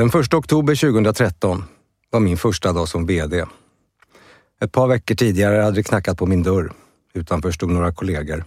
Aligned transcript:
Den 0.00 0.08
1 0.08 0.34
oktober 0.34 0.74
2013 0.74 1.64
var 2.10 2.20
min 2.20 2.36
första 2.36 2.72
dag 2.72 2.88
som 2.88 3.06
VD. 3.06 3.44
Ett 4.60 4.72
par 4.72 4.86
veckor 4.86 5.14
tidigare 5.14 5.62
hade 5.62 5.76
det 5.76 5.82
knackat 5.82 6.18
på 6.18 6.26
min 6.26 6.42
dörr. 6.42 6.72
Utanför 7.14 7.50
stod 7.50 7.70
några 7.70 7.92
kollegor. 7.92 8.44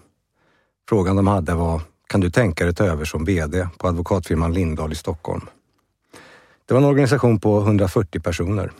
Frågan 0.90 1.16
de 1.16 1.28
hade 1.28 1.54
var, 1.54 1.82
kan 2.08 2.22
du 2.22 2.30
tänka 2.32 2.66
dig 2.66 2.76
ta 2.76 2.84
över 2.84 3.06
som 3.06 3.26
VD 3.26 3.68
på 3.78 3.88
advokatfirman 3.88 4.54
Lindahl 4.54 4.92
i 4.92 4.96
Stockholm? 4.96 5.42
Det 6.66 6.74
var 6.74 6.82
en 6.82 6.88
organisation 6.88 7.40
på 7.40 7.60
140 7.60 8.22
personer. 8.22 8.72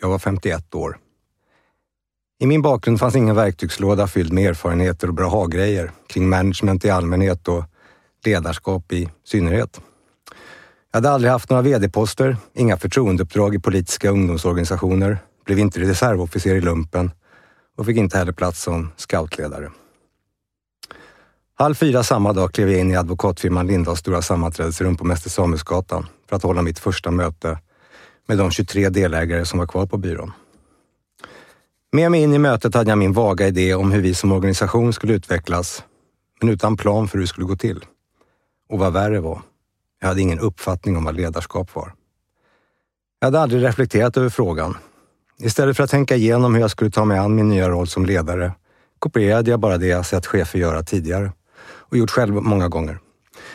Jag 0.00 0.08
var 0.08 0.18
51 0.18 0.74
år. 0.74 0.98
I 2.38 2.46
min 2.46 2.62
bakgrund 2.62 3.00
fanns 3.00 3.16
ingen 3.16 3.36
verktygslåda 3.36 4.06
fylld 4.06 4.32
med 4.32 4.50
erfarenheter 4.50 5.08
och 5.08 5.14
bra 5.14 5.28
ha-grejer 5.28 5.92
kring 6.06 6.28
management 6.28 6.84
i 6.84 6.90
allmänhet 6.90 7.48
och 7.48 7.64
ledarskap 8.24 8.92
i 8.92 9.08
synnerhet. 9.24 9.80
Jag 10.92 10.96
hade 10.96 11.10
aldrig 11.10 11.32
haft 11.32 11.50
några 11.50 11.62
VD-poster, 11.62 12.36
inga 12.54 12.76
förtroendeuppdrag 12.76 13.54
i 13.54 13.58
politiska 13.58 14.10
ungdomsorganisationer, 14.10 15.18
blev 15.44 15.58
inte 15.58 15.80
reservofficer 15.80 16.54
i 16.54 16.60
lumpen 16.60 17.10
och 17.76 17.86
fick 17.86 17.96
inte 17.96 18.18
heller 18.18 18.32
plats 18.32 18.62
som 18.62 18.90
scoutledare. 18.96 19.70
Halv 21.54 21.74
fyra 21.74 22.02
samma 22.02 22.32
dag 22.32 22.52
klev 22.52 22.70
jag 22.70 22.80
in 22.80 22.90
i 22.90 22.96
advokatfirman 22.96 23.66
Lindahls 23.66 23.98
stora 23.98 24.22
sammanträdesrum 24.22 24.96
på 24.96 25.04
Mäster 25.04 25.30
Samuelsgatan 25.30 26.06
för 26.28 26.36
att 26.36 26.42
hålla 26.42 26.62
mitt 26.62 26.78
första 26.78 27.10
möte 27.10 27.58
med 28.26 28.38
de 28.38 28.50
23 28.50 28.88
delägare 28.88 29.44
som 29.44 29.58
var 29.58 29.66
kvar 29.66 29.86
på 29.86 29.96
byrån. 29.96 30.32
Med 31.92 32.10
mig 32.10 32.22
in 32.22 32.34
i 32.34 32.38
mötet 32.38 32.74
hade 32.74 32.90
jag 32.90 32.98
min 32.98 33.12
vaga 33.12 33.46
idé 33.46 33.74
om 33.74 33.92
hur 33.92 34.00
vi 34.00 34.14
som 34.14 34.32
organisation 34.32 34.92
skulle 34.92 35.14
utvecklas, 35.14 35.84
men 36.40 36.50
utan 36.50 36.76
plan 36.76 37.08
för 37.08 37.18
hur 37.18 37.22
det 37.22 37.28
skulle 37.28 37.46
gå 37.46 37.56
till. 37.56 37.84
Och 38.68 38.78
vad 38.78 38.92
värre 38.92 39.20
var, 39.20 39.42
jag 40.00 40.08
hade 40.08 40.20
ingen 40.20 40.38
uppfattning 40.38 40.96
om 40.96 41.04
vad 41.04 41.16
ledarskap 41.16 41.74
var. 41.74 41.92
Jag 43.20 43.26
hade 43.26 43.40
aldrig 43.40 43.64
reflekterat 43.64 44.16
över 44.16 44.28
frågan. 44.28 44.76
Istället 45.38 45.76
för 45.76 45.84
att 45.84 45.90
tänka 45.90 46.16
igenom 46.16 46.54
hur 46.54 46.60
jag 46.60 46.70
skulle 46.70 46.90
ta 46.90 47.04
mig 47.04 47.18
an 47.18 47.34
min 47.34 47.48
nya 47.48 47.68
roll 47.68 47.86
som 47.86 48.06
ledare 48.06 48.52
kopierade 48.98 49.50
jag 49.50 49.60
bara 49.60 49.78
det 49.78 49.86
jag 49.86 50.06
sett 50.06 50.26
chefer 50.26 50.58
göra 50.58 50.82
tidigare 50.82 51.32
och 51.60 51.96
gjort 51.96 52.10
själv 52.10 52.34
många 52.34 52.68
gånger. 52.68 52.98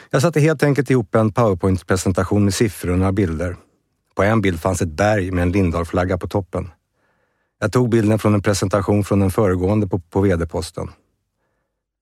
Jag 0.09 0.21
satte 0.21 0.39
helt 0.39 0.63
enkelt 0.63 0.89
ihop 0.89 1.15
en 1.15 1.31
powerpoint-presentation 1.31 2.43
med 2.43 2.53
siffror 2.53 2.91
och 2.91 2.97
några 2.97 3.11
bilder. 3.11 3.55
På 4.15 4.23
en 4.23 4.41
bild 4.41 4.59
fanns 4.59 4.81
ett 4.81 4.89
berg 4.89 5.31
med 5.31 5.41
en 5.41 5.51
Lindahl-flagga 5.51 6.17
på 6.17 6.27
toppen. 6.27 6.71
Jag 7.59 7.71
tog 7.71 7.89
bilden 7.89 8.19
från 8.19 8.33
en 8.33 8.41
presentation 8.41 9.03
från 9.03 9.19
den 9.19 9.31
föregående 9.31 9.87
på, 9.87 9.99
på 9.99 10.21
VD-posten. 10.21 10.91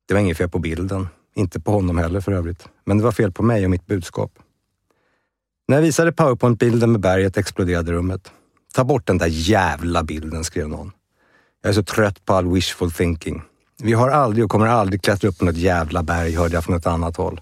Det 0.07 0.13
var 0.13 0.21
inget 0.21 0.37
fel 0.37 0.49
på 0.49 0.59
bilden. 0.59 1.07
Inte 1.35 1.59
på 1.59 1.71
honom 1.71 1.97
heller 1.97 2.21
för 2.21 2.31
övrigt. 2.31 2.67
Men 2.85 2.97
det 2.97 3.03
var 3.03 3.11
fel 3.11 3.31
på 3.31 3.43
mig 3.43 3.63
och 3.65 3.71
mitt 3.71 3.87
budskap. 3.87 4.31
När 5.67 5.77
jag 5.77 5.81
visade 5.81 6.11
powerpoint-bilden 6.11 6.91
med 6.91 7.01
berget 7.01 7.37
exploderade 7.37 7.91
rummet. 7.91 8.31
Ta 8.73 8.83
bort 8.83 9.07
den 9.07 9.17
där 9.17 9.27
jävla 9.29 10.03
bilden, 10.03 10.43
skrev 10.43 10.69
någon. 10.69 10.91
Jag 11.61 11.69
är 11.69 11.73
så 11.73 11.83
trött 11.83 12.25
på 12.25 12.33
all 12.33 12.53
wishful 12.53 12.91
thinking. 12.91 13.41
Vi 13.83 13.93
har 13.93 14.09
aldrig 14.09 14.45
och 14.45 14.51
kommer 14.51 14.67
aldrig 14.67 15.01
klättra 15.01 15.29
upp 15.29 15.37
på 15.37 15.45
något 15.45 15.55
jävla 15.55 16.03
berg, 16.03 16.35
hörde 16.35 16.53
jag 16.53 16.63
från 16.63 16.75
ett 16.75 16.87
annat 16.87 17.17
håll. 17.17 17.41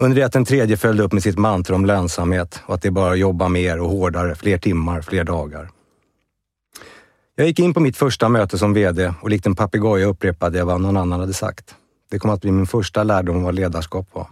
Under 0.00 0.16
det 0.16 0.22
att 0.22 0.32
den 0.32 0.44
tredje 0.44 0.76
följde 0.76 1.02
upp 1.02 1.12
med 1.12 1.22
sitt 1.22 1.38
mantra 1.38 1.76
om 1.76 1.86
lönsamhet 1.86 2.60
och 2.66 2.74
att 2.74 2.82
det 2.82 2.88
är 2.88 2.92
bara 2.92 3.12
att 3.12 3.18
jobba 3.18 3.48
mer 3.48 3.80
och 3.80 3.88
hårdare, 3.88 4.34
fler 4.34 4.58
timmar, 4.58 5.02
fler 5.02 5.24
dagar. 5.24 5.70
Jag 7.36 7.46
gick 7.46 7.58
in 7.58 7.74
på 7.74 7.80
mitt 7.80 7.96
första 7.96 8.28
möte 8.28 8.58
som 8.58 8.74
VD 8.74 9.14
och 9.20 9.30
likt 9.30 9.46
en 9.46 9.56
papegoja 9.56 10.06
upprepade 10.06 10.58
jag 10.58 10.66
vad 10.66 10.80
någon 10.80 10.96
annan 10.96 11.20
hade 11.20 11.32
sagt. 11.32 11.74
Det 12.10 12.18
kom 12.18 12.30
att 12.30 12.40
bli 12.40 12.52
min 12.52 12.66
första 12.66 13.02
lärdom 13.02 13.36
om 13.36 13.42
vad 13.42 13.54
ledarskap 13.54 14.08
var. 14.12 14.26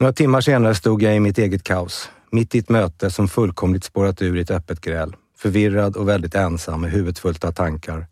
Några 0.00 0.12
timmar 0.12 0.40
senare 0.40 0.74
stod 0.74 1.02
jag 1.02 1.16
i 1.16 1.20
mitt 1.20 1.38
eget 1.38 1.62
kaos, 1.62 2.10
mitt 2.30 2.54
i 2.54 2.58
ett 2.58 2.68
möte 2.68 3.10
som 3.10 3.28
fullkomligt 3.28 3.84
spårat 3.84 4.22
ur 4.22 4.36
i 4.36 4.40
ett 4.40 4.50
öppet 4.50 4.80
gräl. 4.80 5.16
Förvirrad 5.36 5.96
och 5.96 6.08
väldigt 6.08 6.34
ensam 6.34 6.80
med 6.80 6.90
huvudet 6.90 7.18
fullt 7.18 7.44
av 7.44 7.52
tankar, 7.52 8.06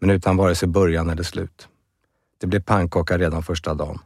men 0.00 0.10
utan 0.10 0.36
vare 0.36 0.54
sig 0.54 0.68
början 0.68 1.10
eller 1.10 1.22
slut. 1.22 1.68
Det 2.40 2.46
blev 2.46 2.60
pannkaka 2.60 3.18
redan 3.18 3.42
första 3.42 3.74
dagen. 3.74 3.98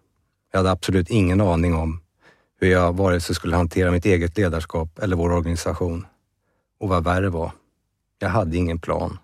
Jag 0.52 0.58
hade 0.58 0.70
absolut 0.70 1.10
ingen 1.10 1.40
aning 1.40 1.74
om 1.74 2.00
hur 2.60 2.68
jag 2.68 2.96
vare 2.96 3.20
sig 3.20 3.34
skulle 3.34 3.56
hantera 3.56 3.90
mitt 3.90 4.04
eget 4.04 4.38
ledarskap 4.38 4.98
eller 4.98 5.16
vår 5.16 5.32
organisation. 5.32 6.06
Och 6.80 6.88
vad 6.88 7.04
värre 7.04 7.28
var, 7.28 7.52
jag 8.18 8.28
hade 8.28 8.56
ingen 8.56 8.78
plan. 8.78 9.18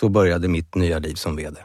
Så 0.00 0.08
började 0.08 0.48
mitt 0.48 0.74
nya 0.74 0.98
liv 0.98 1.14
som 1.14 1.36
VD. 1.36 1.60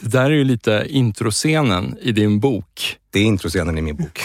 Det 0.00 0.08
där 0.08 0.24
är 0.24 0.30
ju 0.30 0.44
lite 0.44 0.86
introscenen 0.88 1.98
i 2.00 2.12
din 2.12 2.40
bok. 2.40 2.98
Det 3.10 3.18
är 3.18 3.24
introscenen 3.24 3.78
i 3.78 3.82
min 3.82 3.96
bok. 3.96 4.20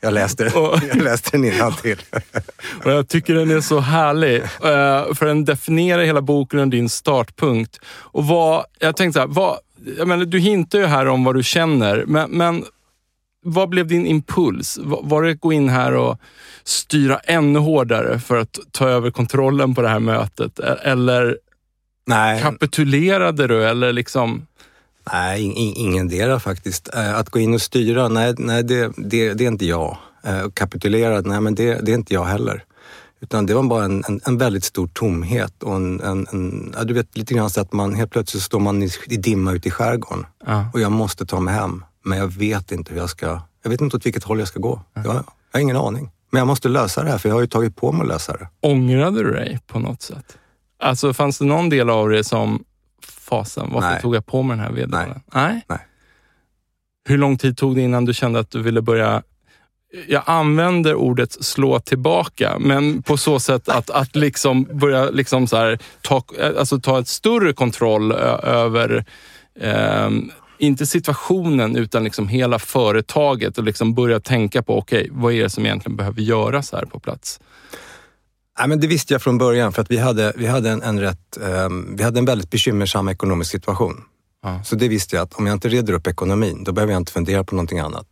Jag 0.00 0.14
läste, 0.14 0.52
jag 0.88 1.02
läste 1.02 1.38
den 1.38 1.72
till. 1.72 1.98
och 2.84 2.92
Jag 2.92 3.08
tycker 3.08 3.34
den 3.34 3.50
är 3.50 3.60
så 3.60 3.80
härlig, 3.80 4.42
eh, 4.42 5.14
för 5.14 5.26
den 5.26 5.44
definierar 5.44 6.02
hela 6.02 6.22
boken 6.22 6.60
och 6.60 6.68
din 6.68 6.88
startpunkt. 6.88 7.80
Och 7.86 8.26
vad, 8.26 8.64
jag 8.78 8.96
tänkte 8.96 9.20
så 9.20 9.20
här, 9.20 9.34
vad, 9.34 9.58
jag 9.98 10.08
menar, 10.08 10.24
du 10.24 10.38
hintar 10.38 10.78
ju 10.78 10.86
här 10.86 11.06
om 11.06 11.24
vad 11.24 11.34
du 11.34 11.42
känner, 11.42 12.04
men, 12.06 12.30
men 12.30 12.64
vad 13.44 13.68
blev 13.68 13.86
din 13.86 14.06
impuls? 14.06 14.78
Var 14.82 15.22
det 15.22 15.30
att 15.30 15.40
gå 15.40 15.52
in 15.52 15.68
här 15.68 15.94
och 15.94 16.18
styra 16.64 17.18
ännu 17.18 17.58
hårdare 17.58 18.18
för 18.18 18.36
att 18.36 18.58
ta 18.70 18.88
över 18.88 19.10
kontrollen 19.10 19.74
på 19.74 19.82
det 19.82 19.88
här 19.88 20.00
mötet? 20.00 20.58
E-, 20.58 20.78
eller 20.82 21.38
Nej. 22.06 22.42
kapitulerade 22.42 23.46
du? 23.46 23.64
Eller 23.64 23.92
liksom... 23.92 24.46
Nej, 25.12 25.42
in, 25.42 25.74
ingendera 25.74 26.40
faktiskt. 26.40 26.94
Eh, 26.94 27.18
att 27.18 27.30
gå 27.30 27.38
in 27.38 27.54
och 27.54 27.62
styra, 27.62 28.08
nej, 28.08 28.34
nej 28.38 28.62
det, 28.62 28.92
det, 28.96 29.34
det 29.34 29.44
är 29.44 29.48
inte 29.48 29.66
jag. 29.66 29.96
Eh, 30.24 30.50
kapitulera, 30.54 31.20
nej 31.20 31.40
men 31.40 31.54
det, 31.54 31.74
det 31.74 31.92
är 31.92 31.94
inte 31.94 32.14
jag 32.14 32.24
heller. 32.24 32.64
Utan 33.20 33.46
det 33.46 33.54
var 33.54 33.62
bara 33.62 33.84
en, 33.84 34.04
en, 34.08 34.20
en 34.24 34.38
väldigt 34.38 34.64
stor 34.64 34.86
tomhet 34.86 35.62
och 35.62 35.76
en, 35.76 36.00
en, 36.00 36.26
en, 36.32 36.74
ja, 36.76 36.84
du 36.84 36.94
vet 36.94 37.16
lite 37.16 37.34
grann 37.34 37.50
så 37.50 37.60
att 37.60 37.72
man 37.72 37.94
helt 37.94 38.10
plötsligt 38.10 38.42
står 38.42 38.60
man 38.60 38.82
i, 38.82 38.90
i 39.06 39.16
dimma 39.16 39.52
ute 39.52 39.68
i 39.68 39.70
skärgården 39.70 40.26
ja. 40.46 40.70
och 40.72 40.80
jag 40.80 40.92
måste 40.92 41.26
ta 41.26 41.40
mig 41.40 41.54
hem. 41.54 41.84
Men 42.04 42.18
jag 42.18 42.28
vet 42.28 42.72
inte 42.72 42.92
hur 42.92 43.00
jag 43.00 43.10
ska, 43.10 43.40
jag 43.62 43.70
vet 43.70 43.80
inte 43.80 43.96
åt 43.96 44.06
vilket 44.06 44.24
håll 44.24 44.38
jag 44.38 44.48
ska 44.48 44.60
gå. 44.60 44.80
Ja. 44.94 45.02
Jag, 45.04 45.14
jag 45.14 45.24
har 45.52 45.60
ingen 45.60 45.76
aning. 45.76 46.10
Men 46.30 46.38
jag 46.38 46.46
måste 46.46 46.68
lösa 46.68 47.02
det 47.02 47.10
här 47.10 47.18
för 47.18 47.28
jag 47.28 47.36
har 47.36 47.40
ju 47.40 47.46
tagit 47.46 47.76
på 47.76 47.92
mig 47.92 48.02
att 48.02 48.08
lösa 48.08 48.32
det. 48.32 48.48
Ångrade 48.60 49.22
du 49.22 49.32
dig 49.32 49.60
på 49.66 49.78
något 49.78 50.02
sätt? 50.02 50.38
Alltså 50.78 51.14
fanns 51.14 51.38
det 51.38 51.44
någon 51.44 51.68
del 51.68 51.90
av 51.90 52.08
det 52.08 52.24
som 52.24 52.64
fasen, 53.28 53.70
varför 53.72 53.88
Nej. 53.88 54.00
tog 54.00 54.16
jag 54.16 54.26
på 54.26 54.42
mig 54.42 54.56
den 54.56 54.66
här 54.66 54.72
vedbollen? 54.72 55.20
Nej. 55.34 55.64
Nej. 55.68 55.78
Hur 57.08 57.18
lång 57.18 57.38
tid 57.38 57.56
tog 57.56 57.74
det 57.74 57.80
innan 57.80 58.04
du 58.04 58.14
kände 58.14 58.38
att 58.38 58.50
du 58.50 58.62
ville 58.62 58.82
börja 58.82 59.22
jag 60.08 60.22
använder 60.26 60.94
ordet 60.94 61.44
slå 61.44 61.80
tillbaka, 61.80 62.56
men 62.58 63.02
på 63.02 63.16
så 63.16 63.40
sätt 63.40 63.68
att, 63.68 63.90
att 63.90 64.16
liksom 64.16 64.64
börja 64.72 65.10
liksom 65.10 65.46
så 65.46 65.56
här, 65.56 65.78
ta, 66.02 66.22
alltså 66.58 66.80
ta 66.80 66.98
ett 66.98 67.08
större 67.08 67.52
kontroll 67.52 68.12
över 68.42 69.04
eh, 69.60 70.10
inte 70.58 70.86
situationen 70.86 71.76
utan 71.76 72.04
liksom 72.04 72.28
hela 72.28 72.58
företaget 72.58 73.58
och 73.58 73.64
liksom 73.64 73.94
börja 73.94 74.20
tänka 74.20 74.62
på, 74.62 74.78
okej, 74.78 75.00
okay, 75.00 75.10
vad 75.12 75.32
är 75.32 75.42
det 75.42 75.50
som 75.50 75.66
egentligen 75.66 75.96
behöver 75.96 76.22
göras 76.22 76.72
här 76.72 76.84
på 76.84 77.00
plats? 77.00 77.40
Ja, 78.58 78.66
men 78.66 78.80
det 78.80 78.86
visste 78.86 79.14
jag 79.14 79.22
från 79.22 79.38
början 79.38 79.72
för 79.72 79.82
att 79.82 79.90
vi 79.90 79.98
hade, 79.98 80.32
vi 80.36 80.46
hade, 80.46 80.70
en, 80.70 80.82
en 80.82 81.00
rätt, 81.00 81.38
um, 81.40 81.96
vi 81.96 82.02
hade 82.02 82.18
en 82.18 82.24
väldigt 82.24 82.50
bekymmersam 82.50 83.08
ekonomisk 83.08 83.50
situation. 83.50 84.04
Ja. 84.42 84.62
Så 84.64 84.76
det 84.76 84.88
visste 84.88 85.16
jag 85.16 85.22
att 85.22 85.34
om 85.34 85.46
jag 85.46 85.54
inte 85.54 85.68
reder 85.68 85.92
upp 85.92 86.06
ekonomin, 86.06 86.64
då 86.64 86.72
behöver 86.72 86.92
jag 86.92 87.00
inte 87.00 87.12
fundera 87.12 87.44
på 87.44 87.54
någonting 87.54 87.78
annat. 87.78 88.06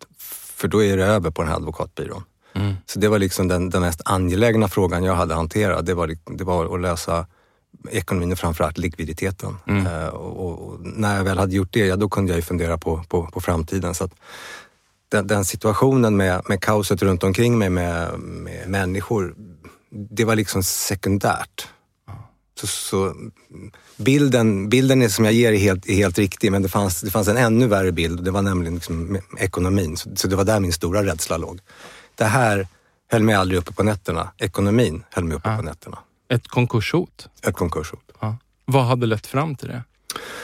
För 0.56 0.69
då 0.69 0.82
är 0.85 0.96
det 0.96 1.05
över 1.05 1.31
på 1.31 1.43
den 1.43 1.49
här 1.49 1.56
advokatbyrån. 1.56 2.23
Mm. 2.55 2.75
Så 2.87 2.99
det 2.99 3.08
var 3.08 3.19
liksom 3.19 3.49
den, 3.49 3.70
den 3.70 3.82
mest 3.82 4.00
angelägna 4.05 4.69
frågan 4.69 5.05
jag 5.05 5.14
hade 5.14 5.35
hanterat. 5.35 5.87
Det 5.87 5.94
var, 5.94 6.17
det 6.25 6.44
var 6.44 6.75
att 6.75 6.81
lösa 6.81 7.26
ekonomin 7.91 8.32
och 8.32 8.38
framförallt 8.38 8.79
likviditeten. 8.79 9.56
Mm. 9.67 9.87
Uh, 9.87 10.06
och, 10.06 10.69
och, 10.69 10.81
när 10.81 11.17
jag 11.17 11.25
väl 11.25 11.38
hade 11.38 11.55
gjort 11.55 11.73
det, 11.73 11.87
ja, 11.87 11.96
då 11.96 12.08
kunde 12.08 12.32
jag 12.32 12.37
ju 12.37 12.43
fundera 12.43 12.79
på, 12.79 13.05
på, 13.08 13.26
på 13.26 13.41
framtiden. 13.41 13.94
Så 13.94 14.08
den, 15.08 15.26
den, 15.26 15.44
situationen 15.44 16.17
med, 16.17 16.43
med 16.49 16.61
kaoset 16.61 17.02
runt 17.02 17.25
omkring 17.25 17.58
mig 17.58 17.70
med, 17.70 18.19
med 18.19 18.69
människor, 18.69 19.35
det 19.94 20.25
var 20.25 20.37
liksom 20.37 20.62
sekundärt. 20.62 21.69
Så, 22.61 22.67
så, 22.67 23.14
bilden, 23.96 24.69
bilden 24.69 25.11
som 25.11 25.25
jag 25.25 25.35
ger 25.35 25.52
är 25.52 25.56
helt, 25.56 25.87
är 25.87 25.94
helt 25.94 26.19
riktig, 26.19 26.52
men 26.52 26.62
det 26.62 26.69
fanns, 26.69 27.00
det 27.00 27.11
fanns 27.11 27.29
en 27.29 27.37
ännu 27.37 27.67
värre 27.67 27.93
bild 27.93 28.25
det 28.25 28.31
var 28.31 28.43
nämligen 28.43 28.75
liksom 28.75 29.19
ekonomin. 29.38 29.96
Så, 29.96 30.17
så, 30.17 30.29
det 30.29 30.37
var 30.37 30.44
där 30.44 30.61
min 30.61 30.73
stora 30.73 31.05
rädsla 31.05 31.37
låg. 31.37 31.61
Det 32.14 32.25
här 32.25 32.69
höll 33.11 33.23
mig 33.23 33.35
aldrig 33.35 33.58
uppe 33.58 33.73
på 33.73 33.82
nätterna. 33.82 34.32
Ekonomin 34.38 35.05
höll 35.11 35.25
mig 35.25 35.37
uppe 35.37 35.49
ja. 35.49 35.56
på 35.56 35.62
nätterna. 35.62 35.99
Ett 36.29 36.49
konkurshot? 36.49 37.29
Ett 37.43 37.55
konkurshot. 37.55 38.12
Ja. 38.20 38.37
Vad 38.64 38.85
hade 38.85 39.06
lett 39.06 39.26
fram 39.26 39.55
till 39.55 39.69
det? 39.69 39.82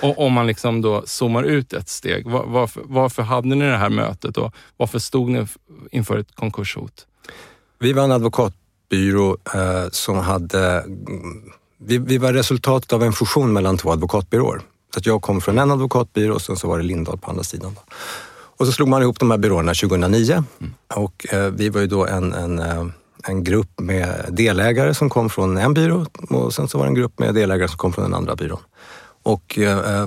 Och 0.02 0.19
om 0.19 0.32
man 0.32 0.47
liksom 0.47 0.82
då 0.82 1.02
zoomar 1.06 1.43
ut 1.43 1.73
ett 1.73 1.88
steg, 1.88 2.26
var, 2.26 2.47
varför, 2.47 2.82
varför 2.85 3.23
hade 3.23 3.49
ni 3.49 3.64
det 3.64 3.76
här 3.76 3.91
mötet 3.91 4.37
och 4.37 4.55
varför 4.76 4.99
stod 4.99 5.31
ni 5.31 5.47
inför 5.91 6.19
ett 6.19 6.35
konkurshot? 6.35 7.06
Vi 7.79 7.93
var 7.93 8.05
en 8.05 8.12
advokatbyrå 8.90 9.37
eh, 9.54 9.90
som 9.90 10.16
hade 10.16 10.84
vi, 11.78 11.98
vi 11.98 12.19
var 12.19 12.32
resultatet 12.32 12.92
av 12.92 13.02
en 13.02 13.12
fusion 13.12 13.52
mellan 13.52 13.78
två 13.78 13.92
advokatbyråer. 13.92 14.60
Så 14.94 15.00
jag 15.04 15.22
kom 15.22 15.40
från 15.40 15.58
en 15.58 15.70
advokatbyrå 15.70 16.34
och 16.34 16.42
sen 16.42 16.56
så 16.56 16.69
var 16.69 16.78
det 16.78 16.84
Lindahl 16.84 17.19
på 17.19 17.31
andra 17.31 17.44
sidan. 17.44 17.76
Och 18.58 18.66
så 18.66 18.72
slog 18.72 18.88
man 18.88 19.02
ihop 19.02 19.19
de 19.19 19.31
här 19.31 19.38
byråerna 19.38 19.75
2009 19.75 20.32
mm. 20.32 20.75
och 20.94 21.26
eh, 21.32 21.50
vi 21.50 21.69
var 21.69 21.81
ju 21.81 21.87
då 21.87 22.06
en, 22.06 22.32
en, 22.32 22.58
eh, 22.58 22.87
en 23.25 23.44
grupp 23.44 23.81
med 23.81 24.26
delägare 24.31 24.94
som 24.94 25.10
kom 25.10 25.31
från 25.31 25.56
en 25.56 25.75
byrå 25.75 26.06
och 26.28 26.54
sen 26.54 26.69
så 26.69 26.78
var 26.78 26.84
det 26.84 26.90
en 26.90 26.94
grupp 26.94 27.19
med 27.19 27.34
delägare 27.34 27.69
som 27.69 27.78
kom 27.78 27.92
från 27.92 28.04
den 28.04 28.14
andra 28.14 28.37
byrån. 28.37 28.60
Och 29.22 29.58
eh, 29.58 30.06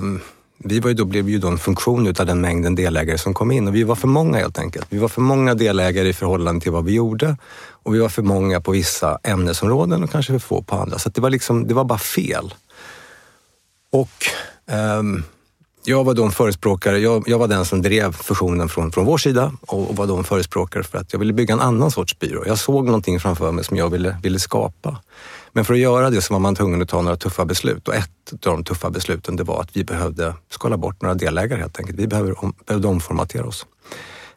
vi 0.58 0.80
var 0.80 0.88
ju 0.88 0.94
då, 0.94 1.04
blev 1.04 1.28
ju 1.28 1.38
då 1.38 1.48
en 1.48 1.58
funktion 1.58 2.06
utav 2.06 2.26
den 2.26 2.40
mängden 2.40 2.74
delägare 2.74 3.18
som 3.18 3.34
kom 3.34 3.52
in 3.52 3.68
och 3.68 3.74
vi 3.74 3.82
var 3.82 3.94
för 3.94 4.08
många 4.08 4.38
helt 4.38 4.58
enkelt. 4.58 4.86
Vi 4.90 4.98
var 4.98 5.08
för 5.08 5.20
många 5.20 5.54
delägare 5.54 6.08
i 6.08 6.12
förhållande 6.12 6.60
till 6.60 6.72
vad 6.72 6.84
vi 6.84 6.92
gjorde 6.92 7.36
och 7.68 7.94
vi 7.94 7.98
var 7.98 8.08
för 8.08 8.22
många 8.22 8.60
på 8.60 8.72
vissa 8.72 9.18
ämnesområden 9.22 10.04
och 10.04 10.10
kanske 10.10 10.32
för 10.32 10.38
få 10.38 10.62
på 10.62 10.76
andra. 10.76 10.98
Så 10.98 11.08
det 11.08 11.20
var 11.20 11.30
liksom, 11.30 11.66
det 11.66 11.74
var 11.74 11.84
bara 11.84 11.98
fel. 11.98 12.54
Och 13.92 14.26
um, 14.98 15.24
jag 15.84 16.04
var 16.04 16.14
då 16.14 16.24
en 16.24 16.30
förespråkare, 16.30 16.98
jag, 16.98 17.24
jag, 17.26 17.38
var 17.38 17.48
den 17.48 17.64
som 17.64 17.82
drev 17.82 18.12
fusionen 18.12 18.68
från, 18.68 18.92
från 18.92 19.04
vår 19.04 19.18
sida 19.18 19.52
och 19.60 19.96
var 19.96 20.06
då 20.06 20.16
en 20.16 20.24
förespråkare 20.24 20.82
för 20.82 20.98
att 20.98 21.12
jag 21.12 21.20
ville 21.20 21.32
bygga 21.32 21.54
en 21.54 21.60
annan 21.60 21.90
sorts 21.90 22.18
byrå. 22.18 22.42
Jag 22.46 22.58
såg 22.58 22.86
någonting 22.86 23.20
framför 23.20 23.52
mig 23.52 23.64
som 23.64 23.76
jag 23.76 23.90
ville, 23.90 24.16
ville 24.22 24.38
skapa. 24.38 25.00
Men 25.52 25.64
för 25.64 25.74
att 25.74 25.80
göra 25.80 26.10
det 26.10 26.22
så 26.22 26.34
var 26.34 26.40
man 26.40 26.54
tvungen 26.54 26.82
att 26.82 26.88
ta 26.88 27.02
några 27.02 27.16
tuffa 27.16 27.44
beslut 27.44 27.88
och 27.88 27.94
ett 27.94 28.32
av 28.32 28.52
de 28.52 28.64
tuffa 28.64 28.90
besluten 28.90 29.36
det 29.36 29.44
var 29.44 29.60
att 29.60 29.76
vi 29.76 29.84
behövde 29.84 30.34
skala 30.50 30.76
bort 30.76 31.02
några 31.02 31.14
delägare 31.14 31.60
helt 31.60 31.78
enkelt. 31.78 31.98
Vi 31.98 32.06
behövde, 32.06 32.32
om, 32.32 32.54
behövde 32.66 32.88
omformatera 32.88 33.46
oss. 33.46 33.66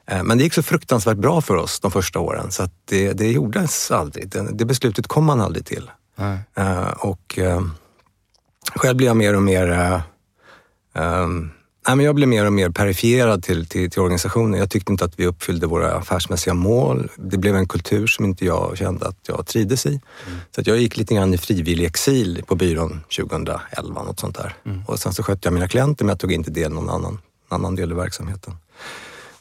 Eh, 0.08 0.24
men 0.24 0.38
det 0.38 0.44
gick 0.44 0.54
så 0.54 0.64
fruktansvärt 0.64 1.18
bra 1.18 1.42
för 1.42 1.56
oss 1.56 1.80
de 1.80 1.92
första 1.92 2.20
åren 2.20 2.52
så 2.52 2.64
att 2.64 2.72
det, 2.86 3.14
det 3.14 3.32
gjordes 3.32 3.92
aldrig. 3.92 4.30
Det, 4.30 4.48
det 4.52 4.66
beslutet 4.66 5.08
kom 5.08 5.26
man 5.26 5.42
aldrig 5.42 5.66
till. 5.66 5.92
Nej. 6.16 6.40
Uh, 6.60 6.90
och 6.90 7.40
uh, 7.42 7.62
själv 8.76 8.98
blev 8.98 9.08
jag 9.08 9.18
mer 9.18 9.36
och 9.36 9.44
mer 9.44 10.02
um, 10.98 11.52
Nej, 11.88 11.96
men 11.96 12.06
jag 12.06 12.16
blev 12.16 12.28
mer 12.28 12.46
och 12.46 12.54
mer 12.54 12.70
perifierad 12.70 13.44
till, 13.44 13.66
till, 13.66 13.92
till, 13.92 14.02
organisationen. 14.02 14.60
Jag 14.60 14.70
tyckte 14.70 14.92
inte 14.92 15.06
att 15.06 15.20
vi 15.20 15.26
uppfyllde 15.26 15.68
våra 15.68 15.92
affärsmässiga 15.92 16.54
mål. 16.54 17.10
Det 17.16 17.38
blev 17.38 17.56
en 17.56 17.68
kultur 17.68 18.08
som 18.08 18.26
inte 18.26 18.46
jag 18.46 18.78
kände 18.78 19.08
att 19.08 19.18
jag 19.28 19.48
trivdes 19.48 19.86
i. 19.86 19.90
Mm. 19.90 20.40
Så 20.56 20.62
att 20.62 20.68
jag 20.68 20.78
gick 20.78 20.98
lite 20.98 21.16
grann 21.16 21.34
i 21.34 21.38
frivillig 21.38 21.86
exil 21.86 22.44
på 22.48 22.56
byrån 22.56 23.04
2011, 23.18 24.04
något 24.04 24.20
sånt 24.20 24.36
där. 24.36 24.56
Mm. 24.66 24.84
Och 24.88 25.00
sen 25.00 25.14
så 25.14 25.24
skötte 25.24 25.48
jag 25.48 25.54
mina 25.54 25.68
klienter 25.68 26.06
men 26.06 26.10
jag 26.10 26.20
tog 26.20 26.32
inte 26.32 26.52
del 26.52 26.72
någon 26.72 26.90
annan, 26.90 27.20
annan 27.50 27.76
del 27.76 27.92
i 27.92 27.96
verksamheten. 27.96 28.54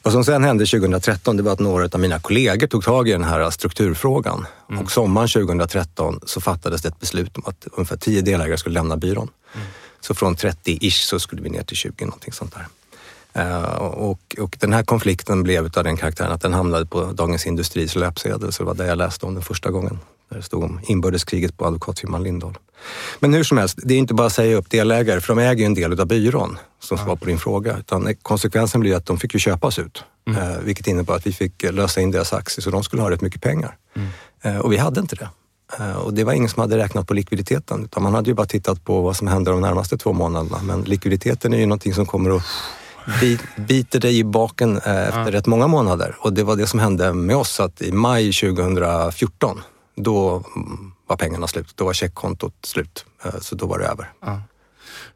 Vad 0.03 0.13
som 0.13 0.23
sen 0.23 0.43
hände 0.43 0.65
2013 0.65 1.37
det 1.37 1.43
var 1.43 1.51
att 1.51 1.59
några 1.59 1.89
av 1.93 1.99
mina 1.99 2.19
kollegor 2.19 2.67
tog 2.67 2.83
tag 2.83 3.09
i 3.09 3.11
den 3.11 3.23
här 3.23 3.49
strukturfrågan. 3.49 4.45
Mm. 4.69 4.81
Och 4.81 4.91
sommaren 4.91 5.27
2013 5.27 6.19
så 6.25 6.41
fattades 6.41 6.81
det 6.81 6.87
ett 6.87 6.99
beslut 6.99 7.37
om 7.37 7.43
att 7.45 7.67
ungefär 7.71 7.97
10 7.97 8.21
delägare 8.21 8.57
skulle 8.57 8.73
lämna 8.73 8.97
byrån. 8.97 9.29
Mm. 9.53 9.67
Så 10.01 10.13
från 10.13 10.35
30-ish 10.35 11.07
så 11.09 11.19
skulle 11.19 11.41
vi 11.41 11.49
ner 11.49 11.63
till 11.63 11.77
20, 11.77 12.05
någonting 12.05 12.33
sånt 12.33 12.53
där. 12.55 12.67
Uh, 13.37 13.75
och, 13.83 14.35
och, 14.39 14.57
den 14.59 14.73
här 14.73 14.83
konflikten 14.83 15.43
blev 15.43 15.65
av 15.75 15.83
den 15.83 15.97
karaktären 15.97 16.31
att 16.31 16.41
den 16.41 16.53
hamnade 16.53 16.85
på 16.85 17.03
Dagens 17.03 17.45
Industris 17.45 17.95
löpsedel, 17.95 18.51
så 18.51 18.63
det 18.63 18.67
var 18.67 18.75
där 18.75 18.85
jag 18.85 18.97
läste 18.97 19.25
om 19.25 19.33
den 19.33 19.43
första 19.43 19.71
gången. 19.71 19.99
Där 20.29 20.37
det 20.37 20.43
stod 20.43 20.63
om 20.63 20.79
inbördeskriget 20.83 21.57
på 21.57 21.65
advokatfirman 21.65 22.23
Lindahl. 22.23 22.57
Men 23.19 23.33
hur 23.33 23.43
som 23.43 23.57
helst, 23.57 23.79
det 23.83 23.93
är 23.93 23.97
inte 23.97 24.13
bara 24.13 24.27
att 24.27 24.33
säga 24.33 24.57
upp 24.57 24.69
delägare, 24.69 25.21
för 25.21 25.35
de 25.35 25.41
äger 25.41 25.59
ju 25.59 25.65
en 25.65 25.73
del 25.73 25.99
av 25.99 26.07
byrån, 26.07 26.57
som 26.79 26.97
svar 26.97 27.15
på 27.15 27.25
din 27.25 27.39
fråga. 27.39 27.77
Utan 27.77 28.15
konsekvensen 28.21 28.81
blir 28.81 28.95
att 28.95 29.05
de 29.05 29.17
fick 29.17 29.33
ju 29.33 29.39
köpas 29.39 29.79
ut, 29.79 30.03
mm. 30.27 30.41
uh, 30.41 30.59
vilket 30.59 30.87
innebar 30.87 31.15
att 31.15 31.27
vi 31.27 31.33
fick 31.33 31.63
lösa 31.63 32.01
in 32.01 32.11
deras 32.11 32.33
aktier, 32.33 32.63
så 32.63 32.69
de 32.69 32.83
skulle 32.83 33.01
ha 33.01 33.11
rätt 33.11 33.21
mycket 33.21 33.41
pengar. 33.41 33.77
Mm. 33.95 34.09
Uh, 34.55 34.61
och 34.61 34.73
vi 34.73 34.77
hade 34.77 34.99
inte 34.99 35.15
det. 35.15 35.29
Eh, 35.79 35.97
och 35.97 36.13
det 36.13 36.23
var 36.23 36.33
ingen 36.33 36.49
som 36.49 36.61
hade 36.61 36.77
räknat 36.77 37.07
på 37.07 37.13
likviditeten, 37.13 37.83
utan 37.85 38.03
man 38.03 38.13
hade 38.13 38.29
ju 38.29 38.33
bara 38.33 38.47
tittat 38.47 38.83
på 38.83 39.01
vad 39.01 39.15
som 39.15 39.27
händer 39.27 39.51
de 39.51 39.61
närmaste 39.61 39.97
två 39.97 40.13
månaderna. 40.13 40.59
Men 40.63 40.81
likviditeten 40.81 41.53
är 41.53 41.57
ju 41.57 41.65
någonting 41.65 41.93
som 41.93 42.05
kommer 42.05 42.35
att 42.35 42.43
biter 43.55 43.99
dig 43.99 44.17
i 44.17 44.23
baken 44.23 44.77
eh, 44.77 45.07
efter 45.07 45.25
ja. 45.25 45.31
rätt 45.31 45.45
många 45.45 45.67
månader. 45.67 46.15
Och 46.19 46.33
det 46.33 46.43
var 46.43 46.55
det 46.55 46.67
som 46.67 46.79
hände 46.79 47.13
med 47.13 47.35
oss, 47.35 47.59
att 47.59 47.81
i 47.81 47.91
maj 47.91 48.33
2014, 48.33 49.61
då 49.95 50.43
var 51.07 51.17
pengarna 51.17 51.47
slut. 51.47 51.71
Då 51.75 51.85
var 51.85 51.93
checkkontot 51.93 52.53
slut, 52.63 53.05
eh, 53.25 53.39
så 53.41 53.55
då 53.55 53.65
var 53.65 53.79
det 53.79 53.85
över. 53.85 54.11
Ja. 54.21 54.41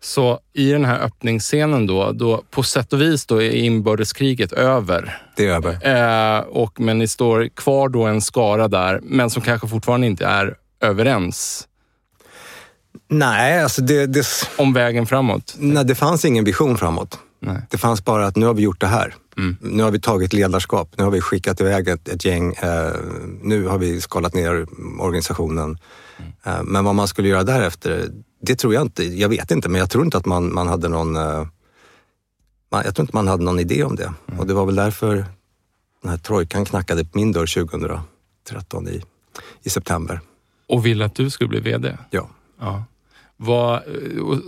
Så 0.04 0.40
i 0.54 0.72
den 0.72 0.86
här 0.86 1.00
öppningsscenen 1.00 1.88
då, 1.88 2.12
då 2.12 2.44
på 2.52 2.64
sätt 2.64 2.94
och 2.94 3.02
vis 3.02 3.26
då 3.26 3.42
är 3.42 3.52
inbördeskriget 3.52 4.52
över. 4.52 5.22
Det 5.36 5.48
är 5.48 5.56
över. 5.56 6.38
Eh, 6.38 6.40
och, 6.40 6.80
men 6.80 6.98
ni 6.98 7.08
står 7.08 7.48
kvar 7.56 7.90
då 7.90 8.04
en 8.04 8.22
skara 8.22 8.68
där, 8.68 9.00
men 9.04 9.30
som 9.30 9.42
kanske 9.42 9.68
fortfarande 9.68 10.08
inte 10.08 10.26
är 10.26 10.56
överens. 10.82 11.68
Nej, 13.10 13.64
alltså 13.64 13.82
det, 13.82 14.06
det... 14.06 14.26
Om 14.58 14.74
vägen 14.74 15.06
framåt? 15.06 15.56
Nej, 15.58 15.86
det 15.86 15.96
fanns 15.96 16.26
ingen 16.26 16.44
vision 16.44 16.78
framåt. 16.78 17.20
Nej. 17.40 17.62
Det 17.70 17.78
fanns 17.78 18.06
bara 18.06 18.28
att 18.28 18.36
nu 18.36 18.46
har 18.46 18.54
vi 18.54 18.62
gjort 18.62 18.82
det 18.82 18.88
här. 18.88 19.16
Mm. 19.38 19.58
Nu 19.62 19.84
har 19.84 19.92
vi 19.92 20.00
tagit 20.00 20.34
ledarskap. 20.34 20.94
Nu 20.98 21.04
har 21.04 21.12
vi 21.12 21.22
skickat 21.22 21.62
iväg 21.62 21.88
ett, 21.88 22.08
ett 22.08 22.26
gäng. 22.26 22.54
Eh, 22.54 22.92
nu 23.42 23.68
har 23.68 23.78
vi 23.78 24.02
skalat 24.02 24.34
ner 24.34 24.66
organisationen. 25.00 25.78
Mm. 26.20 26.32
Eh, 26.44 26.64
men 26.64 26.86
vad 26.86 26.96
man 26.96 27.08
skulle 27.08 27.28
göra 27.28 27.44
därefter, 27.44 28.10
det 28.42 28.56
tror 28.56 28.74
jag 28.74 28.82
inte. 28.82 29.04
Jag 29.04 29.30
vet 29.30 29.52
inte, 29.52 29.70
men 29.70 29.80
jag 29.80 29.90
tror 29.90 30.06
inte 30.06 30.18
att 30.18 30.26
man, 30.26 30.54
man 30.54 30.68
hade 30.68 30.88
någon... 30.88 31.14
Man, 32.72 32.82
jag 32.86 32.96
tror 32.96 33.04
inte 33.04 33.16
man 33.16 33.28
hade 33.28 33.44
någon 33.44 33.60
idé 33.60 33.84
om 33.84 33.96
det. 33.96 34.14
Mm. 34.28 34.40
Och 34.40 34.48
det 34.48 34.54
var 34.54 34.66
väl 34.66 34.76
därför 34.76 35.26
den 36.02 36.12
här 36.12 36.18
trojkan 36.18 36.66
knackade 36.66 37.06
på 37.06 37.18
min 37.18 37.32
dörr 37.32 37.66
2013 37.66 38.88
i, 38.88 39.02
i 39.64 39.70
september. 39.70 40.20
Och 40.68 40.86
ville 40.86 41.06
att 41.06 41.16
du 41.16 41.30
skulle 41.30 41.48
bli 41.48 41.60
VD? 41.60 41.98
Ja. 42.10 42.30
ja. 42.60 42.84
Var, 43.38 43.84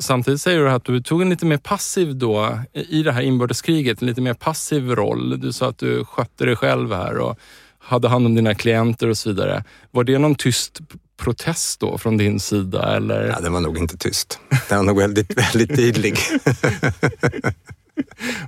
samtidigt 0.02 0.42
säger 0.42 0.60
du 0.60 0.72
att 0.72 0.86
du 0.86 1.02
tog 1.02 1.22
en 1.22 1.30
lite 1.30 1.46
mer 1.46 1.58
passiv 1.58 2.16
då 2.16 2.60
i 2.74 3.04
det 3.04 3.12
här 3.12 3.22
inbördeskriget, 3.22 4.02
en 4.02 4.08
lite 4.08 4.22
mer 4.22 4.34
passiv 4.34 4.90
roll. 4.90 5.40
Du 5.40 5.54
sa 5.54 5.70
att 5.70 5.78
du 5.78 6.06
skötte 6.06 6.46
dig 6.46 6.56
själv 6.56 6.94
här 6.94 7.18
och 7.18 7.40
hade 7.80 8.08
hand 8.08 8.26
om 8.26 8.36
dina 8.36 8.56
klienter 8.56 9.08
och 9.08 9.18
så 9.18 9.30
vidare. 9.30 9.64
Var 9.92 10.04
det 10.04 10.18
någon 10.18 10.36
tyst 10.36 10.82
protest 11.24 11.80
då 11.80 11.98
från 11.98 12.18
din 12.18 12.40
sida? 12.40 12.96
Eller? 12.96 13.28
Ja, 13.28 13.40
den 13.40 13.54
var 13.54 13.62
nog 13.62 13.78
inte 13.78 13.98
tyst. 13.98 14.40
Den 14.70 14.78
var 14.78 14.86
nog 14.86 14.98
väldigt, 14.98 15.38
väldigt 15.38 15.76
tydlig. 15.76 16.18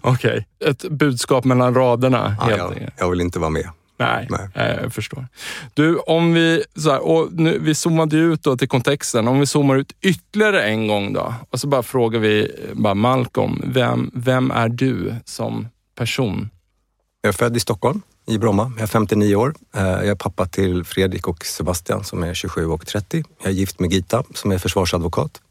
Okej, 0.01 0.45
okay. 0.61 0.69
ett 0.69 0.89
budskap 0.89 1.45
mellan 1.45 1.75
raderna. 1.75 2.35
Ja, 2.39 2.51
jag, 2.51 2.89
jag 2.97 3.09
vill 3.09 3.21
inte 3.21 3.39
vara 3.39 3.49
med. 3.49 3.69
Nej, 3.97 4.27
Nej, 4.29 4.79
jag 4.81 4.93
förstår. 4.93 5.27
Du, 5.73 5.97
om 5.97 6.33
vi, 6.33 6.63
så 6.75 6.91
här, 6.91 6.99
och 6.99 7.33
nu, 7.33 7.59
vi 7.59 7.75
zoomade 7.75 8.17
ut 8.17 8.43
då 8.43 8.57
till 8.57 8.67
kontexten. 8.67 9.27
Om 9.27 9.39
vi 9.39 9.45
zoomar 9.45 9.75
ut 9.75 9.93
ytterligare 10.01 10.63
en 10.63 10.87
gång 10.87 11.13
då 11.13 11.33
och 11.49 11.59
så 11.59 11.67
bara 11.67 11.83
frågar 11.83 12.19
vi 12.19 12.51
bara 12.73 12.93
Malcolm, 12.93 13.61
vem, 13.65 14.11
vem 14.13 14.51
är 14.51 14.69
du 14.69 15.15
som 15.25 15.67
person? 15.97 16.49
Jag 17.21 17.29
är 17.29 17.33
född 17.33 17.57
i 17.57 17.59
Stockholm 17.59 18.01
i 18.25 18.37
Bromma. 18.37 18.71
Jag 18.75 18.83
är 18.83 18.87
59 18.87 19.35
år. 19.35 19.55
Eh, 19.75 19.83
jag 19.83 20.07
är 20.07 20.15
pappa 20.15 20.45
till 20.45 20.83
Fredrik 20.83 21.27
och 21.27 21.45
Sebastian 21.45 22.03
som 22.03 22.23
är 22.23 22.33
27 22.33 22.65
och 22.65 22.87
30. 22.87 23.23
Jag 23.39 23.47
är 23.47 23.51
gift 23.51 23.79
med 23.79 23.93
Gita 23.93 24.23
som 24.33 24.51
är 24.51 24.57
försvarsadvokat. 24.57 25.41